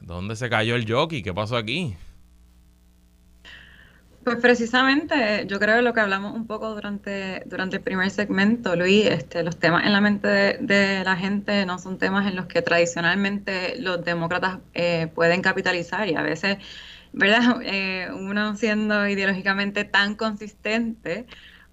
¿Dónde 0.00 0.36
se 0.36 0.48
cayó 0.48 0.76
el 0.76 0.90
jockey? 0.90 1.22
¿Qué 1.22 1.34
pasó 1.34 1.56
aquí? 1.56 1.96
Pues 4.22 4.36
precisamente, 4.36 5.44
yo 5.48 5.58
creo 5.58 5.82
lo 5.82 5.92
que 5.92 6.00
hablamos 6.00 6.34
un 6.34 6.46
poco 6.46 6.72
durante, 6.72 7.42
durante 7.46 7.76
el 7.76 7.82
primer 7.82 8.10
segmento, 8.10 8.76
Luis, 8.76 9.06
este, 9.06 9.42
los 9.42 9.58
temas 9.58 9.86
en 9.86 9.92
la 9.92 10.00
mente 10.00 10.28
de, 10.60 11.02
la 11.02 11.16
gente 11.16 11.66
no 11.66 11.80
son 11.80 11.98
temas 11.98 12.28
en 12.28 12.36
los 12.36 12.46
que 12.46 12.62
tradicionalmente 12.62 13.80
los 13.80 14.04
demócratas 14.04 14.58
eh, 14.74 15.08
pueden 15.14 15.42
capitalizar 15.42 16.08
y 16.08 16.14
a 16.14 16.22
veces 16.22 16.58
¿verdad? 17.12 17.60
Eh, 17.62 18.08
uno 18.12 18.56
siendo 18.56 19.06
ideológicamente 19.08 19.84
tan 19.84 20.14
consistente, 20.16 21.26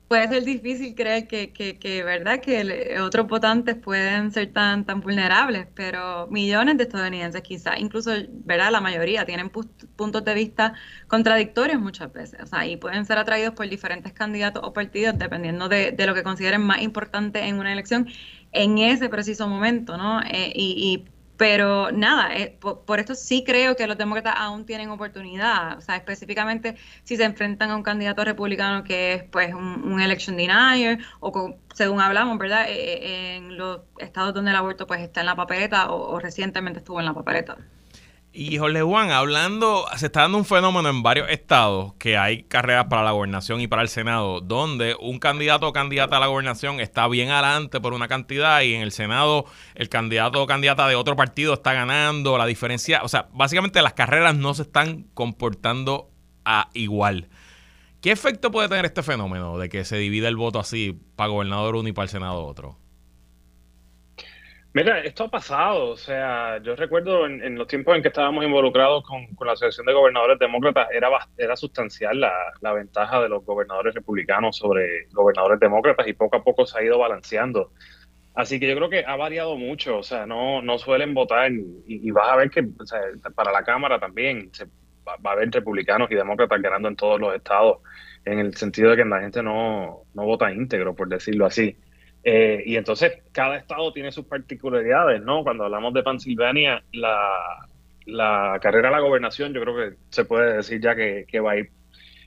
puede 0.07 0.27
ser 0.27 0.43
difícil 0.43 0.93
creer 0.95 1.27
que, 1.27 1.51
que, 1.53 2.03
¿verdad? 2.03 2.39
Que 2.41 2.99
otros 3.01 3.27
votantes 3.27 3.75
pueden 3.75 4.31
ser 4.31 4.53
tan, 4.53 4.85
tan 4.85 5.01
vulnerables, 5.01 5.67
pero 5.73 6.27
millones 6.27 6.77
de 6.77 6.83
estadounidenses 6.83 7.41
quizás, 7.41 7.79
incluso, 7.79 8.11
¿verdad? 8.29 8.71
La 8.71 8.81
mayoría 8.81 9.25
tienen 9.25 9.49
puntos 9.49 10.23
de 10.23 10.33
vista 10.33 10.73
contradictorios 11.07 11.81
muchas 11.81 12.11
veces, 12.13 12.39
o 12.43 12.45
sea, 12.45 12.65
y 12.67 12.77
pueden 12.77 13.05
ser 13.05 13.17
atraídos 13.17 13.55
por 13.55 13.67
diferentes 13.69 14.13
candidatos 14.13 14.63
o 14.65 14.73
partidos 14.73 15.17
dependiendo 15.17 15.69
de, 15.69 15.91
de 15.91 16.05
lo 16.07 16.13
que 16.13 16.23
consideren 16.23 16.61
más 16.61 16.81
importante 16.81 17.39
en 17.47 17.59
una 17.59 17.73
elección 17.73 18.07
en 18.51 18.77
ese 18.77 19.09
preciso 19.09 19.47
momento, 19.47 19.97
¿no? 19.97 20.21
Eh, 20.21 20.51
y 20.55 21.05
pero 21.37 21.91
nada, 21.91 22.35
eh, 22.35 22.57
por, 22.59 22.99
esto 22.99 23.15
sí 23.15 23.43
creo 23.45 23.75
que 23.75 23.87
los 23.87 23.97
demócratas 23.97 24.35
aún 24.37 24.65
tienen 24.65 24.89
oportunidad. 24.89 25.77
O 25.77 25.81
sea, 25.81 25.95
específicamente 25.97 26.75
si 27.03 27.17
se 27.17 27.23
enfrentan 27.23 27.71
a 27.71 27.75
un 27.75 27.83
candidato 27.83 28.23
republicano 28.23 28.83
que 28.83 29.13
es 29.13 29.23
pues 29.23 29.53
un, 29.53 29.99
election 29.99 30.37
denier 30.37 30.99
o 31.19 31.55
según 31.73 31.99
hablamos, 32.01 32.37
¿verdad? 32.37 32.69
Eh, 32.69 32.75
eh, 32.75 33.35
en 33.37 33.57
los 33.57 33.81
estados 33.97 34.33
donde 34.33 34.51
el 34.51 34.57
aborto 34.57 34.87
pues 34.87 35.01
está 35.01 35.21
en 35.21 35.25
la 35.27 35.35
papeleta 35.35 35.91
o, 35.91 36.19
recientemente 36.19 36.79
estuvo 36.79 36.99
en 36.99 37.05
la 37.05 37.13
papeleta. 37.13 37.57
Y 38.37 38.57
Jorge 38.57 38.81
Juan, 38.81 39.11
hablando, 39.11 39.85
se 39.95 40.07
está 40.07 40.23
dando 40.23 40.37
un 40.37 40.43
fenómeno 40.43 40.89
en 40.89 41.01
varios 41.01 41.29
estados 41.29 41.93
que 41.93 42.17
hay 42.17 42.43
carreras 42.43 42.87
para 42.89 43.01
la 43.01 43.11
gobernación 43.11 43.61
y 43.61 43.67
para 43.67 43.81
el 43.81 43.87
Senado, 43.87 44.41
donde 44.41 44.93
un 44.99 45.19
candidato 45.19 45.69
o 45.69 45.71
candidata 45.71 46.17
a 46.17 46.19
la 46.19 46.27
gobernación 46.27 46.81
está 46.81 47.07
bien 47.07 47.29
adelante 47.29 47.79
por 47.79 47.93
una 47.93 48.09
cantidad 48.09 48.59
y 48.59 48.73
en 48.73 48.81
el 48.81 48.91
Senado 48.91 49.45
el 49.73 49.87
candidato 49.87 50.43
o 50.43 50.47
candidata 50.47 50.85
de 50.89 50.95
otro 50.95 51.15
partido 51.15 51.53
está 51.53 51.71
ganando. 51.71 52.37
La 52.37 52.45
diferencia, 52.45 53.03
o 53.03 53.07
sea, 53.07 53.29
básicamente 53.31 53.81
las 53.81 53.93
carreras 53.93 54.35
no 54.35 54.53
se 54.53 54.63
están 54.63 55.03
comportando 55.13 56.09
a 56.43 56.67
igual. 56.73 57.29
¿Qué 58.01 58.11
efecto 58.11 58.51
puede 58.51 58.67
tener 58.67 58.83
este 58.83 59.01
fenómeno 59.01 59.57
de 59.57 59.69
que 59.69 59.85
se 59.85 59.95
divida 59.95 60.27
el 60.27 60.35
voto 60.35 60.59
así 60.59 60.99
para 61.15 61.29
gobernador 61.29 61.77
uno 61.77 61.87
y 61.87 61.93
para 61.93 62.03
el 62.03 62.09
Senado 62.09 62.45
otro? 62.45 62.77
Mira, 64.75 64.99
esto 64.99 65.23
ha 65.23 65.29
pasado, 65.29 65.91
o 65.91 65.95
sea, 65.95 66.57
yo 66.61 66.75
recuerdo 66.75 67.25
en, 67.27 67.55
los 67.55 67.65
tiempos 67.65 67.95
en 67.95 68.01
que 68.01 68.09
estábamos 68.09 68.43
involucrados 68.43 69.05
con, 69.05 69.25
la 69.45 69.53
Asociación 69.53 69.85
de 69.85 69.93
Gobernadores 69.93 70.37
Demócratas, 70.37 70.89
era, 70.91 71.07
era 71.37 71.55
sustancial 71.55 72.19
la, 72.19 72.73
ventaja 72.73 73.21
de 73.21 73.29
los 73.29 73.45
gobernadores 73.45 73.95
republicanos 73.95 74.57
sobre 74.57 75.07
gobernadores 75.13 75.61
demócratas 75.61 76.05
y 76.09 76.13
poco 76.13 76.35
a 76.35 76.43
poco 76.43 76.65
se 76.65 76.77
ha 76.77 76.83
ido 76.83 76.99
balanceando. 76.99 77.71
Así 78.33 78.59
que 78.59 78.67
yo 78.67 78.75
creo 78.75 78.89
que 78.89 79.05
ha 79.05 79.15
variado 79.15 79.55
mucho, 79.55 79.99
o 79.99 80.03
sea, 80.03 80.25
no, 80.25 80.61
no 80.61 80.77
suelen 80.77 81.13
votar 81.13 81.53
y, 81.53 82.11
vas 82.11 82.27
a 82.27 82.35
ver 82.35 82.49
que 82.49 82.67
para 83.33 83.53
la 83.53 83.63
Cámara 83.63 83.97
también 83.97 84.53
se, 84.53 84.65
va, 85.07 85.15
a 85.23 85.31
haber 85.31 85.51
republicanos 85.51 86.11
y 86.11 86.15
demócratas 86.15 86.61
ganando 86.61 86.89
en 86.89 86.97
todos 86.97 87.17
los 87.17 87.33
estados, 87.33 87.77
en 88.25 88.39
el 88.39 88.53
sentido 88.57 88.89
de 88.89 88.97
que 88.97 89.05
la 89.05 89.21
gente 89.21 89.41
no, 89.41 90.01
no 90.13 90.25
vota 90.25 90.51
íntegro, 90.51 90.93
por 90.93 91.07
decirlo 91.07 91.45
así. 91.45 91.77
Eh, 92.27 92.63
y 92.65 92.75
entonces 92.75 93.21
cada 93.31 93.55
estado 93.55 93.93
tiene 93.93 94.11
sus 94.11 94.25
particularidades, 94.25 95.21
¿no? 95.21 95.43
Cuando 95.43 95.65
hablamos 95.65 95.93
de 95.93 96.01
Pensilvania, 96.01 96.83
la, 96.91 97.67
la 98.07 98.57
carrera 98.59 98.89
a 98.89 98.93
la 98.93 98.99
gobernación 98.99 99.53
yo 99.53 99.61
creo 99.61 99.75
que 99.75 99.97
se 100.09 100.25
puede 100.25 100.57
decir 100.57 100.81
ya 100.81 100.95
que, 100.95 101.39
va 101.39 101.51
a 101.51 101.57
ir 101.57 101.69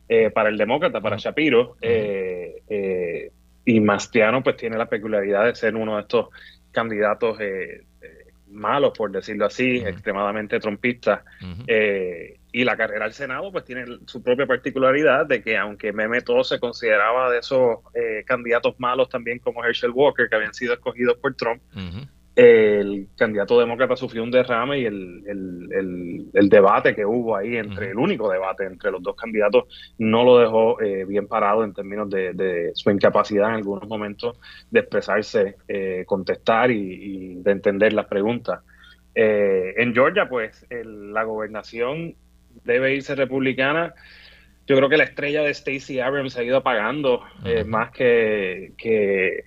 eh, 0.09 0.31
para 0.31 0.51
el 0.51 0.57
demócrata, 0.57 1.01
para 1.01 1.17
Shapiro. 1.17 1.77
Eh, 1.83 3.33
y 3.65 3.81
Mastiano 3.81 4.41
pues 4.41 4.57
tiene 4.57 4.79
la 4.79 4.87
peculiaridad 4.87 5.47
de 5.47 5.57
ser 5.57 5.75
uno 5.75 5.97
de 5.97 6.03
estos 6.03 6.29
candidatos 6.71 7.37
malos, 8.47 8.97
por 8.97 9.11
decirlo 9.11 9.47
así, 9.47 9.79
extremadamente 9.79 10.61
trompistas. 10.61 11.23
Y 12.51 12.65
la 12.65 12.77
carrera 12.77 13.05
al 13.05 13.13
Senado 13.13 13.53
pues 13.53 13.65
tiene 13.65 13.85
su 14.07 14.23
propia 14.23 14.47
particularidad 14.47 15.27
de 15.27 15.43
que 15.43 15.57
aunque 15.59 15.93
Meme 15.93 16.23
todo 16.23 16.45
se 16.45 16.59
consideraba 16.59 17.31
de 17.31 17.39
esos 17.39 17.79
eh, 17.95 18.25
candidatos 18.27 18.75
malos 18.79 19.09
también 19.09 19.39
como 19.39 19.63
Herschel 19.63 19.91
Walker 19.91 20.29
que 20.29 20.37
habían 20.37 20.55
sido 20.55 20.73
escogidos 20.73 21.19
por 21.19 21.35
Trump, 21.35 21.61
el 22.35 23.09
candidato 23.17 23.59
demócrata 23.59 23.97
sufrió 23.97 24.23
un 24.23 24.31
derrame 24.31 24.79
y 24.79 24.87
el, 24.87 25.25
el, 26.33 26.49
debate 26.49 26.95
que 26.95 27.05
hubo 27.05 27.37
ahí 27.37 27.57
entre, 27.57 27.91
el 27.91 27.99
único 27.99 28.31
debate 28.31 28.65
entre 28.65 28.93
los 28.93 29.03
dos 29.03 29.17
candidatos 29.17 29.65
no 29.99 30.25
lo 30.25 30.39
dejó 30.39 30.81
eh, 30.81 31.05
bien 31.05 31.27
parado 31.27 31.65
en 31.65 31.75
términos 31.75 32.09
de, 32.09 32.71
su 32.75 32.91
incapacidad 32.91 33.49
en 33.49 33.57
algunos 33.57 33.89
momentos 33.89 34.39
de 34.71 34.81
expresarse, 34.81 35.57
eh, 35.67 36.05
contestar 36.07 36.71
y, 36.71 37.35
de 37.43 37.51
entender 37.51 37.93
las 37.93 38.07
preguntas. 38.07 38.61
en 39.15 39.93
Georgia, 39.93 40.29
pues 40.29 40.65
la 40.71 41.25
gobernación 41.25 42.15
debe 42.65 42.95
irse 42.95 43.15
republicana. 43.15 43.95
Yo 44.67 44.77
creo 44.77 44.89
que 44.89 44.99
la 44.99 45.05
estrella 45.05 45.43
de 45.43 45.55
Stacey 45.55 45.99
Abrams 45.99 46.37
ha 46.37 46.43
ido 46.43 46.59
apagando 46.59 47.23
eh, 47.45 47.65
más 47.65 47.91
que, 47.91 48.73
que, 48.77 49.45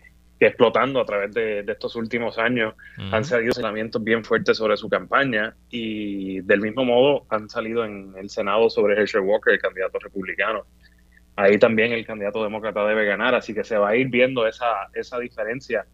explotando 0.48 1.00
a 1.00 1.06
través 1.06 1.34
de, 1.34 1.60
estos 1.68 1.96
últimos 1.96 2.40
años. 2.40 2.74
Han 3.12 3.24
salido 3.24 3.54
señalamientos 3.54 4.04
bien 4.04 4.24
fuertes 4.24 4.58
sobre 4.58 4.76
su 4.78 4.90
campaña 4.90 5.56
y 5.70 6.42
del 6.42 6.62
mismo 6.62 6.84
modo 6.84 7.26
han 7.30 7.48
salido 7.50 7.86
en 7.86 8.14
el 8.18 8.30
Senado 8.30 8.70
sobre 8.70 8.96
Herschel 9.00 9.22
Walker, 9.22 9.54
el 9.54 9.60
candidato 9.60 10.00
republicano. 10.00 10.66
Ahí 11.36 11.60
también 11.60 11.92
el 11.92 12.06
candidato 12.06 12.44
demócrata 12.44 12.86
debe 12.86 13.06
ganar, 13.06 13.36
así 13.36 13.54
que 13.54 13.64
se 13.64 13.78
va 13.78 13.90
a 13.90 13.96
ir 13.96 14.10
viendo 14.10 14.48
esa, 14.48 14.90
esa 14.94 15.20
diferencia. 15.20 15.86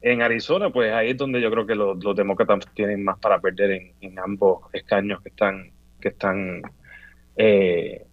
En 0.00 0.22
Arizona, 0.22 0.70
pues 0.70 0.92
ahí 0.92 1.10
es 1.10 1.16
donde 1.16 1.40
yo 1.40 1.50
creo 1.50 1.66
que 1.66 1.74
los, 1.74 1.98
demócratas 2.14 2.72
tienen 2.74 3.02
más 3.02 3.18
para 3.18 3.40
perder 3.40 3.72
en, 3.72 3.92
en 4.00 4.18
ambos 4.20 4.62
escaños 4.72 5.20
que 5.22 5.30
están 5.30 5.72
que 6.00 6.08
están 6.08 6.62
eh, 7.36 8.04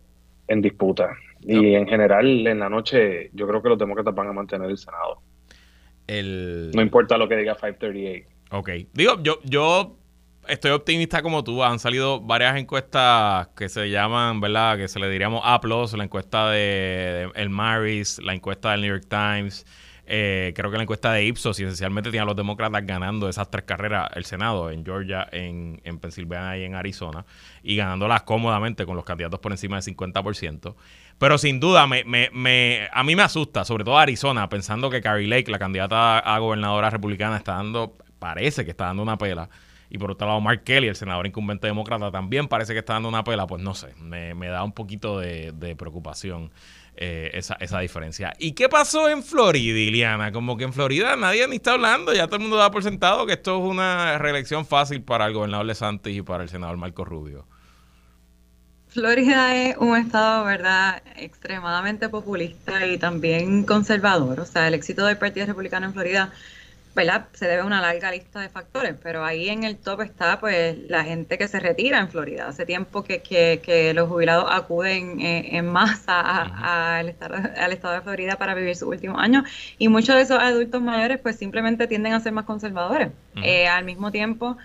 en 0.48 0.62
disputa. 0.62 1.16
Y 1.42 1.76
en 1.76 1.88
general, 1.88 2.48
en 2.48 2.60
la 2.60 2.70
noche, 2.70 3.30
yo 3.34 3.48
creo 3.48 3.62
que 3.62 3.70
los 3.70 3.78
demócratas 3.78 4.16
van 4.16 4.28
a 4.28 4.34
mantener 4.34 4.70
el 4.70 4.78
Senado. 4.78 5.22
El... 6.08 6.72
No 6.74 6.82
importa 6.82 7.18
lo 7.18 7.28
que 7.28 7.36
diga 7.36 7.54
538. 7.54 8.30
Ok. 8.52 8.70
Digo, 8.94 9.22
yo, 9.22 9.40
yo 9.44 9.98
estoy 10.48 10.72
optimista 10.72 11.22
como 11.22 11.44
tú. 11.44 11.64
Han 11.64 11.80
salido 11.80 12.22
varias 12.22 12.58
encuestas 12.58 13.48
que 13.50 13.70
se 13.70 13.90
llaman, 13.90 14.42
¿verdad? 14.42 14.78
Que 14.78 14.88
se 14.88 15.00
le 15.00 15.10
diríamos 15.10 15.42
A+, 15.44 15.60
la 15.96 16.04
encuesta 16.04 16.50
de, 16.50 17.30
El 17.36 17.50
Maris, 17.50 18.20
la 18.24 18.34
encuesta 18.34 18.72
del 18.72 18.82
New 18.82 18.90
York 18.90 19.08
Times. 19.10 19.66
Eh, 20.08 20.54
creo 20.56 20.70
que 20.70 20.78
la 20.78 20.84
encuesta 20.84 21.12
de 21.12 21.26
Ipsos 21.26 21.60
y 21.60 21.64
esencialmente 21.64 22.12
tiene 22.12 22.24
a 22.24 22.26
los 22.26 22.36
demócratas 22.36 22.86
ganando 22.86 23.28
esas 23.28 23.50
tres 23.50 23.66
carreras, 23.66 24.10
el 24.16 24.26
Senado, 24.26 24.70
en 24.70 24.86
Georgia, 24.86 25.28
en, 25.32 25.82
en 25.84 26.00
Pensilvania 26.00 26.58
y 26.58 26.64
en 26.64 26.76
Arizona, 26.76 27.26
y 27.64 27.76
ganándolas 27.76 28.24
cómodamente 28.24 28.86
con 28.86 28.96
los 28.96 29.06
candidatos 29.06 29.40
por 29.40 29.52
encima 29.52 29.80
del 29.80 29.96
50%. 29.96 30.76
Pero 31.18 31.38
sin 31.38 31.60
duda, 31.60 31.88
me, 31.88 32.04
me, 32.04 32.30
me, 32.34 32.88
a 32.92 33.04
mí 33.04 33.16
me 33.16 33.24
asusta, 33.24 33.66
sobre 33.66 33.84
todo 33.84 33.98
Arizona, 33.98 34.48
pensando 34.50 34.90
que 34.90 35.02
Carrie 35.02 35.28
Lake, 35.28 35.50
la 35.50 35.60
candidata 35.60 36.20
a 36.20 36.38
gobernadora 36.40 36.90
republicana, 36.90 37.38
está 37.38 37.54
dando, 37.54 37.96
parece 38.20 38.64
que 38.64 38.72
está 38.72 38.86
dando 38.86 39.02
una 39.02 39.18
pela. 39.18 39.50
Y 39.90 39.98
por 39.98 40.12
otro 40.12 40.28
lado, 40.28 40.42
Mark 40.42 40.64
Kelly, 40.64 40.88
el 40.88 40.96
senador 40.96 41.26
incumbente 41.26 41.68
demócrata, 41.68 42.12
también 42.12 42.48
parece 42.48 42.74
que 42.74 42.80
está 42.80 42.94
dando 42.94 43.08
una 43.08 43.24
pela. 43.24 43.48
Pues 43.48 43.62
no 43.62 43.74
sé, 43.76 43.94
me, 43.96 44.48
da 44.48 44.64
un 44.64 44.74
poquito 44.74 45.20
de 45.20 45.76
preocupación. 45.78 46.52
Eh, 46.98 47.32
esa, 47.34 47.56
esa 47.60 47.80
diferencia. 47.80 48.34
¿Y 48.40 48.54
qué 48.54 48.70
pasó 48.70 49.10
en 49.10 49.22
Florida, 49.22 49.78
Iliana? 49.78 50.32
Como 50.32 50.56
que 50.56 50.64
en 50.64 50.72
Florida 50.72 51.18
nadie 51.18 51.46
ni 51.46 51.58
está 51.58 51.74
hablando, 51.74 52.14
ya 52.14 52.28
todo 52.28 52.38
el 52.38 52.44
mundo 52.44 52.56
da 52.56 52.72
por 52.72 52.84
sentado 52.84 53.26
que 53.26 53.34
esto 53.34 53.58
es 53.58 53.70
una 53.70 54.18
reelección 54.18 54.66
fácil 54.66 55.02
para 55.02 55.26
el 55.26 55.34
gobernador 55.34 55.68
de 55.68 55.76
Santos 55.76 56.14
y 56.14 56.22
para 56.22 56.44
el 56.44 56.50
senador 56.50 56.78
Marco 56.78 57.04
Rubio. 57.04 57.46
Florida 58.88 59.54
es 59.58 59.76
un 59.78 59.98
estado, 59.98 60.46
¿verdad?, 60.46 61.04
extremadamente 61.18 62.08
populista 62.08 62.86
y 62.86 62.98
también 62.98 63.66
conservador. 63.66 64.40
O 64.40 64.46
sea, 64.46 64.70
el 64.70 64.74
éxito 64.74 65.06
del 65.06 65.18
Partido 65.18 65.48
Republicano 65.48 65.88
en 65.88 65.94
Florida 65.94 66.32
¿verdad? 66.96 67.28
Se 67.34 67.46
debe 67.46 67.62
a 67.62 67.66
una 67.66 67.82
larga 67.82 68.10
lista 68.10 68.40
de 68.40 68.48
factores, 68.48 68.96
pero 69.04 69.26
ahí 69.26 69.50
en 69.50 69.66
el 69.66 69.78
top 69.78 70.02
está 70.02 70.40
pues 70.40 70.78
la 70.88 71.04
gente 71.04 71.38
que 71.38 71.50
se 71.50 71.60
retira 71.60 72.00
en 72.00 72.10
Florida. 72.10 72.48
Hace 72.48 72.66
tiempo 72.66 73.04
que, 73.04 73.22
que, 73.22 73.94
los 73.94 74.08
jubilados 74.08 74.46
acuden 74.50 75.20
eh, 75.20 75.58
en 75.58 75.68
masa 75.68 76.42
al, 76.98 77.10
estado, 77.10 77.36
al 77.36 77.74
estado 77.74 77.96
de 77.96 78.02
Florida 78.02 78.38
para 78.38 78.56
vivir 78.56 78.76
sus 78.76 78.88
últimos 78.88 79.22
años 79.22 79.44
y 79.78 79.90
muchos 79.90 80.16
de 80.16 80.22
esos 80.22 80.40
adultos 80.40 80.82
mayores 80.82 81.20
pues 81.20 81.36
simplemente 81.36 81.86
tienden 81.88 82.14
a 82.14 82.20
ser 82.22 82.32
más 82.32 82.46
conservadores. 82.46 83.10
Eh, 83.44 83.68
al 83.68 83.84
mismo 83.84 84.12
tiempo, 84.12 84.58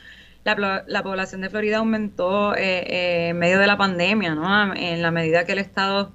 la, 0.44 0.84
la, 0.86 1.02
población 1.02 1.40
de 1.40 1.50
Florida 1.50 1.78
aumentó 1.78 2.54
eh, 2.54 3.30
en 3.30 3.38
medio 3.38 3.58
de 3.58 3.66
la 3.66 3.76
pandemia, 3.76 4.36
¿no? 4.36 4.74
En 4.74 5.02
la 5.02 5.10
medida 5.10 5.44
que 5.44 5.52
el 5.52 5.58
Estado 5.58 6.12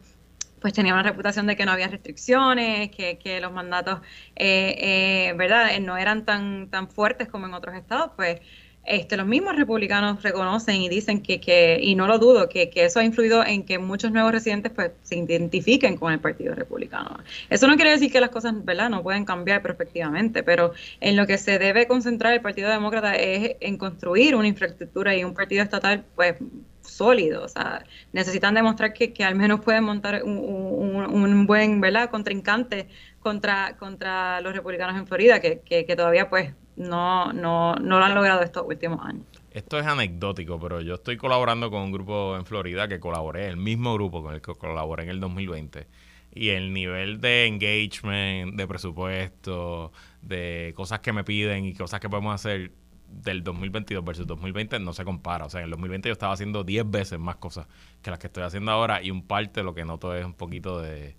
pues 0.65 0.73
tenía 0.73 0.93
una 0.93 1.03
reputación 1.03 1.45
de 1.45 1.55
que 1.55 1.63
no 1.63 1.73
había 1.73 1.87
restricciones, 1.89 2.89
que, 2.89 3.39
los 3.39 3.51
mandatos, 3.51 3.99
eh, 4.35 5.27
eh, 5.29 5.33
¿verdad?, 5.37 5.75
eh, 5.75 5.79
no 5.79 5.95
eran 5.95 6.25
tan, 6.25 6.71
tan 6.71 6.89
fuertes 6.89 7.27
como 7.27 7.45
en 7.45 7.53
otros 7.53 7.75
estados, 7.75 8.13
pues 8.15 8.39
este, 8.83 9.15
los 9.15 9.27
mismos 9.27 9.55
republicanos 9.55 10.23
reconocen 10.23 10.77
y 10.77 10.89
dicen 10.89 11.21
que, 11.21 11.39
que 11.39 11.77
y 11.79 11.93
no 11.93 12.07
lo 12.07 12.17
dudo, 12.17 12.49
que, 12.49 12.71
que, 12.71 12.85
eso 12.85 12.99
ha 12.99 13.03
influido 13.03 13.45
en 13.45 13.63
que 13.63 13.77
muchos 13.77 14.11
nuevos 14.11 14.31
residentes 14.31 14.71
pues 14.71 14.89
se 15.03 15.17
identifiquen 15.17 15.97
con 15.97 16.11
el 16.11 16.19
Partido 16.19 16.55
Republicano. 16.55 17.19
Eso 17.51 17.67
no 17.67 17.75
quiere 17.75 17.91
decir 17.91 18.11
que 18.11 18.19
las 18.19 18.31
cosas, 18.31 18.65
¿verdad?, 18.65 18.89
no 18.89 19.03
pueden 19.03 19.23
cambiar 19.23 19.61
perfectivamente, 19.61 20.41
pero 20.41 20.73
en 20.99 21.15
lo 21.15 21.27
que 21.27 21.37
se 21.37 21.59
debe 21.59 21.85
concentrar 21.85 22.33
el 22.33 22.41
Partido 22.41 22.71
Demócrata 22.71 23.13
es 23.13 23.55
en 23.59 23.77
construir 23.77 24.35
una 24.35 24.47
infraestructura 24.47 25.15
y 25.15 25.23
un 25.23 25.35
partido 25.35 25.61
estatal, 25.61 26.03
pues 26.15 26.37
sólido, 26.85 27.43
o 27.43 27.47
sea, 27.47 27.83
necesitan 28.13 28.55
demostrar 28.55 28.93
que, 28.93 29.13
que 29.13 29.23
al 29.23 29.35
menos 29.35 29.61
pueden 29.61 29.83
montar 29.83 30.23
un, 30.23 30.37
un, 30.37 31.47
buen, 31.47 31.81
¿verdad?, 31.81 32.09
contrincante 32.09 32.87
contra, 33.19 33.75
contra 33.77 34.41
los 34.41 34.53
republicanos 34.53 34.95
en 34.97 35.07
Florida, 35.07 35.39
que, 35.41 35.61
que, 35.61 35.95
todavía 35.95 36.29
pues 36.29 36.53
no, 36.75 37.33
no, 37.33 37.75
no 37.75 37.99
lo 37.99 38.05
han 38.05 38.15
logrado 38.15 38.41
estos 38.41 38.65
últimos 38.67 39.05
años. 39.05 39.25
Esto 39.51 39.79
es 39.79 39.85
anecdótico, 39.85 40.59
pero 40.59 40.81
yo 40.81 40.95
estoy 40.95 41.17
colaborando 41.17 41.71
con 41.71 41.81
un 41.81 41.91
grupo 41.91 42.35
en 42.35 42.45
Florida 42.45 42.87
que 42.87 42.99
colaboré, 42.99 43.47
el 43.47 43.57
mismo 43.57 43.93
grupo 43.93 44.21
con 44.21 44.33
el 44.35 44.41
que 44.41 44.53
colaboré 44.53 45.03
en 45.03 45.09
el 45.09 45.19
2020. 45.19 45.87
Y 46.33 46.49
el 46.49 46.73
nivel 46.73 47.21
de 47.21 47.45
engagement, 47.45 48.55
de 48.55 48.67
presupuesto, 48.67 49.93
de 50.21 50.73
cosas 50.75 50.99
que 50.99 51.13
me 51.13 51.23
piden 51.23 51.65
y 51.65 51.73
cosas 51.73 52.01
que 52.01 52.09
podemos 52.09 52.35
hacer, 52.35 52.71
del 53.07 53.43
2022 53.43 54.03
versus 54.03 54.27
2020 54.27 54.79
no 54.79 54.93
se 54.93 55.03
compara. 55.03 55.45
O 55.45 55.49
sea, 55.49 55.61
en 55.61 55.65
el 55.65 55.71
2020 55.71 56.09
yo 56.09 56.13
estaba 56.13 56.33
haciendo 56.33 56.63
10 56.63 56.89
veces 56.89 57.19
más 57.19 57.37
cosas 57.37 57.67
que 58.01 58.09
las 58.09 58.19
que 58.19 58.27
estoy 58.27 58.43
haciendo 58.43 58.71
ahora 58.71 59.01
y 59.01 59.11
un 59.11 59.25
parte 59.25 59.63
lo 59.63 59.73
que 59.73 59.85
noto 59.85 60.15
es 60.15 60.25
un 60.25 60.33
poquito 60.33 60.81
de... 60.81 61.15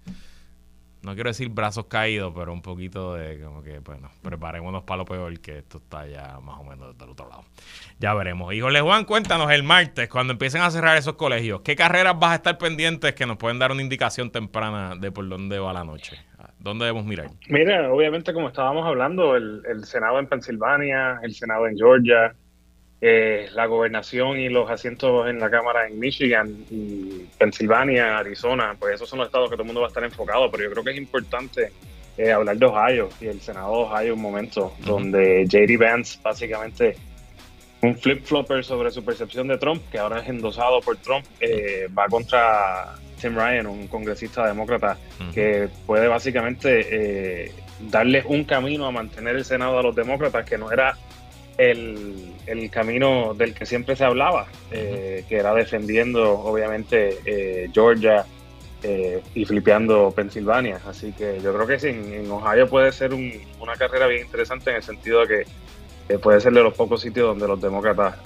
no 1.03 1.15
quiero 1.15 1.31
decir 1.31 1.49
brazos 1.49 1.87
caídos, 1.87 2.33
pero 2.35 2.53
un 2.53 2.63
poquito 2.63 3.15
de 3.15 3.41
como 3.41 3.63
que, 3.63 3.79
bueno, 3.81 4.11
preparémonos 4.23 4.85
para 4.85 4.99
lo 4.99 5.05
peor, 5.05 5.39
que 5.41 5.59
esto 5.59 5.79
está 5.79 6.07
ya 6.07 6.39
más 6.41 6.61
o 6.61 6.65
menos 6.65 6.97
del 6.97 7.11
otro 7.11 7.29
lado. 7.29 7.45
Ya 7.99 8.15
veremos. 8.15 8.53
Híjole, 8.53 8.81
Juan, 8.81 9.05
cuéntanos 9.05 9.51
el 9.51 9.63
martes, 9.63 10.09
cuando 10.09 10.33
empiecen 10.33 10.63
a 10.63 10.71
cerrar 10.71 10.97
esos 10.97 11.15
colegios, 11.15 11.63
¿qué 11.63 11.77
carreras 11.77 12.19
vas 12.19 12.33
a 12.33 12.35
estar 12.37 12.59
pendientes 12.59 13.15
que 13.15 13.27
nos 13.27 13.37
pueden 13.37 13.59
dar 13.59 13.73
una 13.73 13.83
indicación 13.83 14.31
temprana 14.31 14.97
de 14.97 15.11
por 15.11 15.29
dónde 15.29 15.59
va 15.59 15.73
la 15.73 15.85
noche? 15.85 16.19
¿Dónde 16.59 16.87
debemos 16.87 17.07
mirar? 17.07 17.31
Mira, 17.49 17.93
obviamente, 17.93 18.33
como 18.33 18.49
estábamos 18.49 18.87
hablando, 18.87 19.37
el, 19.37 19.63
el 19.69 19.85
Senado 19.85 20.19
en 20.19 20.27
Pensilvania, 20.27 21.21
el 21.23 21.35
Senado 21.35 21.69
en 21.69 21.77
Georgia, 21.77 22.35
eh, 23.01 23.49
la 23.53 23.67
gobernación 23.67 24.39
y 24.39 24.49
los 24.49 24.71
asientos 24.71 25.29
en 25.29 25.39
la 25.39 25.51
Cámara 25.51 25.87
en 25.87 25.99
Michigan 25.99 26.65
y 26.71 27.27
Pensilvania, 27.39 28.19
Arizona, 28.19 28.75
pues 28.79 28.95
esos 28.95 29.09
son 29.09 29.19
los 29.19 29.29
estados 29.29 29.51
que 29.51 29.55
todo 29.55 29.65
el 29.65 29.67
mundo 29.67 29.83
va 29.83 29.89
a 29.89 29.91
estar 29.91 30.03
enfocado, 30.03 30.51
pero 30.51 30.65
yo 30.65 30.71
creo 30.71 30.83
que 30.83 30.93
es 30.93 30.97
importante 30.97 31.73
eh, 32.17 32.33
hablar 32.33 32.57
de 32.57 32.65
Ohio 32.65 33.11
y 33.21 33.27
el 33.27 33.41
Senado 33.43 33.71
de 33.71 33.83
Ohio 33.83 34.15
un 34.15 34.23
momento, 34.23 34.73
donde 34.87 35.45
JD 35.47 35.79
Vance 35.79 36.19
básicamente 36.23 36.97
un 37.83 37.95
flip-flopper 37.97 38.65
sobre 38.65 38.91
su 38.91 39.05
percepción 39.05 39.47
de 39.49 39.59
Trump, 39.59 39.83
que 39.93 39.99
ahora 39.99 40.21
es 40.21 40.29
endosado 40.31 40.81
por 40.81 40.97
Trump, 40.97 41.27
eh, 41.41 41.89
va 41.97 42.07
contra 42.07 42.95
Tim 43.21 43.35
Ryan, 43.35 43.67
un 43.67 43.87
congresista 43.89 44.47
demócrata, 44.47 44.99
que 45.33 45.69
puede 45.87 46.09
básicamente 46.09 47.53
darle 47.81 48.23
un 48.27 48.45
camino 48.45 48.87
a 48.87 48.91
mantener 48.91 49.37
el 49.37 49.45
Senado 49.45 49.79
a 49.79 49.83
los 49.83 49.95
demócratas, 49.95 50.45
que 50.45 50.59
no 50.59 50.71
era 50.71 50.97
el, 51.59 52.35
el 52.47 52.71
camino 52.71 53.35
del 53.35 53.55
que 53.55 53.67
siempre 53.67 53.97
se 53.97 54.05
hablaba, 54.05 54.47
eh, 54.71 55.25
que 55.29 55.37
era 55.37 55.55
defendiendo 55.55 56.39
obviamente 56.41 57.19
eh, 57.25 57.71
Georgia 57.73 58.27
eh, 58.83 59.23
y 59.35 59.45
flipeando 59.45 60.11
Pensilvania. 60.11 60.81
Así 60.87 61.13
que 61.13 61.41
yo 61.41 61.55
creo 61.55 61.67
que 61.67 61.79
sí, 61.79 61.89
en, 61.89 62.31
Ohio 62.31 62.69
puede 62.69 62.93
ser 62.93 63.15
una 63.15 63.75
carrera 63.79 64.07
bien 64.07 64.27
interesante 64.27 64.71
en 64.71 64.77
el 64.77 64.83
sentido 64.83 65.25
de 65.25 65.47
que 66.09 66.19
puede 66.19 66.41
ser 66.41 66.53
de 66.53 66.63
los 66.63 66.75
pocos 66.75 67.01
sitios 67.01 67.27
donde 67.27 67.49
los 67.49 67.61
demócratas 67.61 68.17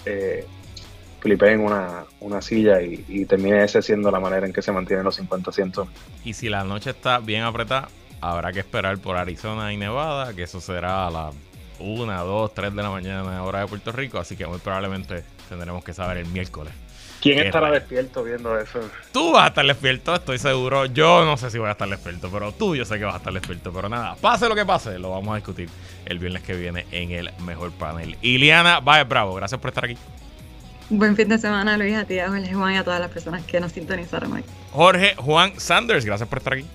flipeen 1.21 1.61
una, 1.61 2.05
una 2.21 2.43
silla 2.43 2.81
y, 2.83 3.05
y, 3.09 3.25
termine 3.25 3.63
ese 3.63 3.83
siendo 3.83 4.11
la 4.11 4.21
manera 4.21 4.47
en 4.47 4.53
que 4.53 4.63
se 4.63 4.73
mantienen 4.73 5.05
los 5.05 5.17
50 5.17 5.51
asientos. 5.51 5.89
Y 6.25 6.33
si 6.33 6.49
la 6.49 6.65
noche 6.65 6.91
está 6.91 7.19
bien 7.19 7.43
apretada, 7.43 7.89
habrá 8.21 8.53
que 8.53 8.61
esperar 8.61 8.99
por 8.99 9.17
Arizona 9.17 9.73
y 9.73 9.77
Nevada, 9.77 10.35
que 10.35 10.43
eso 10.43 10.61
será 10.61 11.07
a 11.07 11.11
la 11.11 11.31
una, 11.79 12.21
dos, 12.21 12.53
tres 12.55 12.75
de 12.75 12.83
la 12.83 12.91
mañana 12.91 13.43
hora 13.43 13.61
de 13.61 13.67
Puerto 13.67 13.93
Rico, 13.93 14.19
así 14.19 14.37
que 14.37 14.47
muy 14.47 14.59
probablemente 14.59 15.25
tendremos 15.49 15.83
que 15.83 15.95
saber 15.95 16.19
el 16.19 16.27
miércoles. 16.27 16.73
¿Quién 17.21 17.39
estará 17.39 17.71
despierto 17.71 18.25
viendo 18.25 18.59
eso? 18.59 18.81
Tú 19.13 19.33
vas 19.33 19.45
a 19.45 19.49
estar 19.49 19.67
despierto, 19.67 20.15
estoy 20.15 20.39
seguro. 20.39 20.87
Yo 20.87 21.25
no 21.27 21.37
sé 21.37 21.51
si 21.51 21.59
voy 21.59 21.69
a 21.69 21.73
estar 21.73 21.89
despierto, 21.89 22.31
pero 22.33 22.53
tú 22.53 22.75
yo 22.75 22.87
sé 22.87 22.99
que 22.99 23.05
vas 23.05 23.15
a 23.15 23.19
estar 23.19 23.33
despierto. 23.33 23.73
Pero 23.73 23.91
nada, 23.91 24.17
pase 24.17 24.49
lo 24.49 24.55
que 24.55 24.65
pase, 24.65 24.99
lo 24.99 25.11
vamos 25.11 25.33
a 25.33 25.37
discutir 25.37 25.69
el 26.07 26.19
viernes 26.19 26.43
que 26.43 26.55
viene 26.55 26.87
en 26.93 27.11
el 27.11 27.31
mejor 27.45 27.73
panel. 27.73 28.17
Iliana 28.23 28.81
vaya 28.81 29.05
Bravo, 29.05 29.35
gracias 29.35 29.61
por 29.61 29.69
estar 29.69 29.85
aquí. 29.85 29.99
Buen 30.91 31.17
fin 31.17 31.29
de 31.29 31.39
semana, 31.39 31.77
Luis, 31.77 31.95
a 31.95 32.05
ti, 32.05 32.19
a 32.19 32.29
Juan 32.29 32.75
y 32.75 32.77
a 32.77 32.85
todas 32.85 33.01
las 33.01 33.11
personas 33.11 33.45
que 33.45 33.61
nos 33.61 33.73
sintonizaron 33.73 34.33
hoy. 34.33 34.45
Jorge 34.73 35.15
Juan 35.17 35.53
Sanders, 35.59 36.05
gracias 36.05 36.29
por 36.29 36.39
estar 36.39 36.55
aquí. 36.55 36.67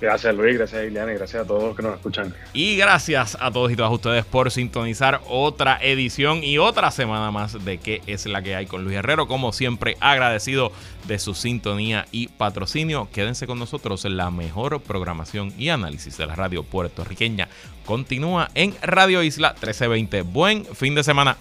Gracias 0.00 0.34
Luis, 0.34 0.56
gracias 0.56 0.86
Ileana 0.86 1.12
y 1.12 1.16
gracias 1.16 1.42
a 1.42 1.46
todos 1.46 1.62
los 1.62 1.76
que 1.76 1.82
nos 1.82 1.94
escuchan. 1.94 2.34
Y 2.54 2.76
gracias 2.76 3.36
a 3.38 3.50
todos 3.50 3.70
y 3.70 3.76
todas 3.76 3.92
ustedes 3.92 4.24
por 4.24 4.50
sintonizar 4.50 5.20
otra 5.28 5.78
edición 5.82 6.42
y 6.42 6.56
otra 6.56 6.90
semana 6.90 7.30
más 7.30 7.62
de 7.64 7.78
qué 7.78 8.00
es 8.06 8.24
la 8.24 8.40
que 8.40 8.54
hay 8.54 8.66
con 8.66 8.82
Luis 8.82 8.96
Herrero. 8.96 9.28
Como 9.28 9.52
siempre, 9.52 9.96
agradecido 10.00 10.72
de 11.06 11.18
su 11.18 11.34
sintonía 11.34 12.06
y 12.12 12.28
patrocinio. 12.28 13.08
Quédense 13.12 13.46
con 13.46 13.58
nosotros 13.58 14.06
en 14.06 14.16
la 14.16 14.30
mejor 14.30 14.80
programación 14.80 15.52
y 15.58 15.68
análisis 15.68 16.16
de 16.16 16.26
la 16.26 16.34
radio 16.34 16.62
puertorriqueña. 16.62 17.48
Continúa 17.84 18.50
en 18.54 18.74
Radio 18.80 19.22
Isla 19.22 19.50
1320. 19.50 20.22
Buen 20.22 20.64
fin 20.64 20.94
de 20.94 21.04
semana. 21.04 21.36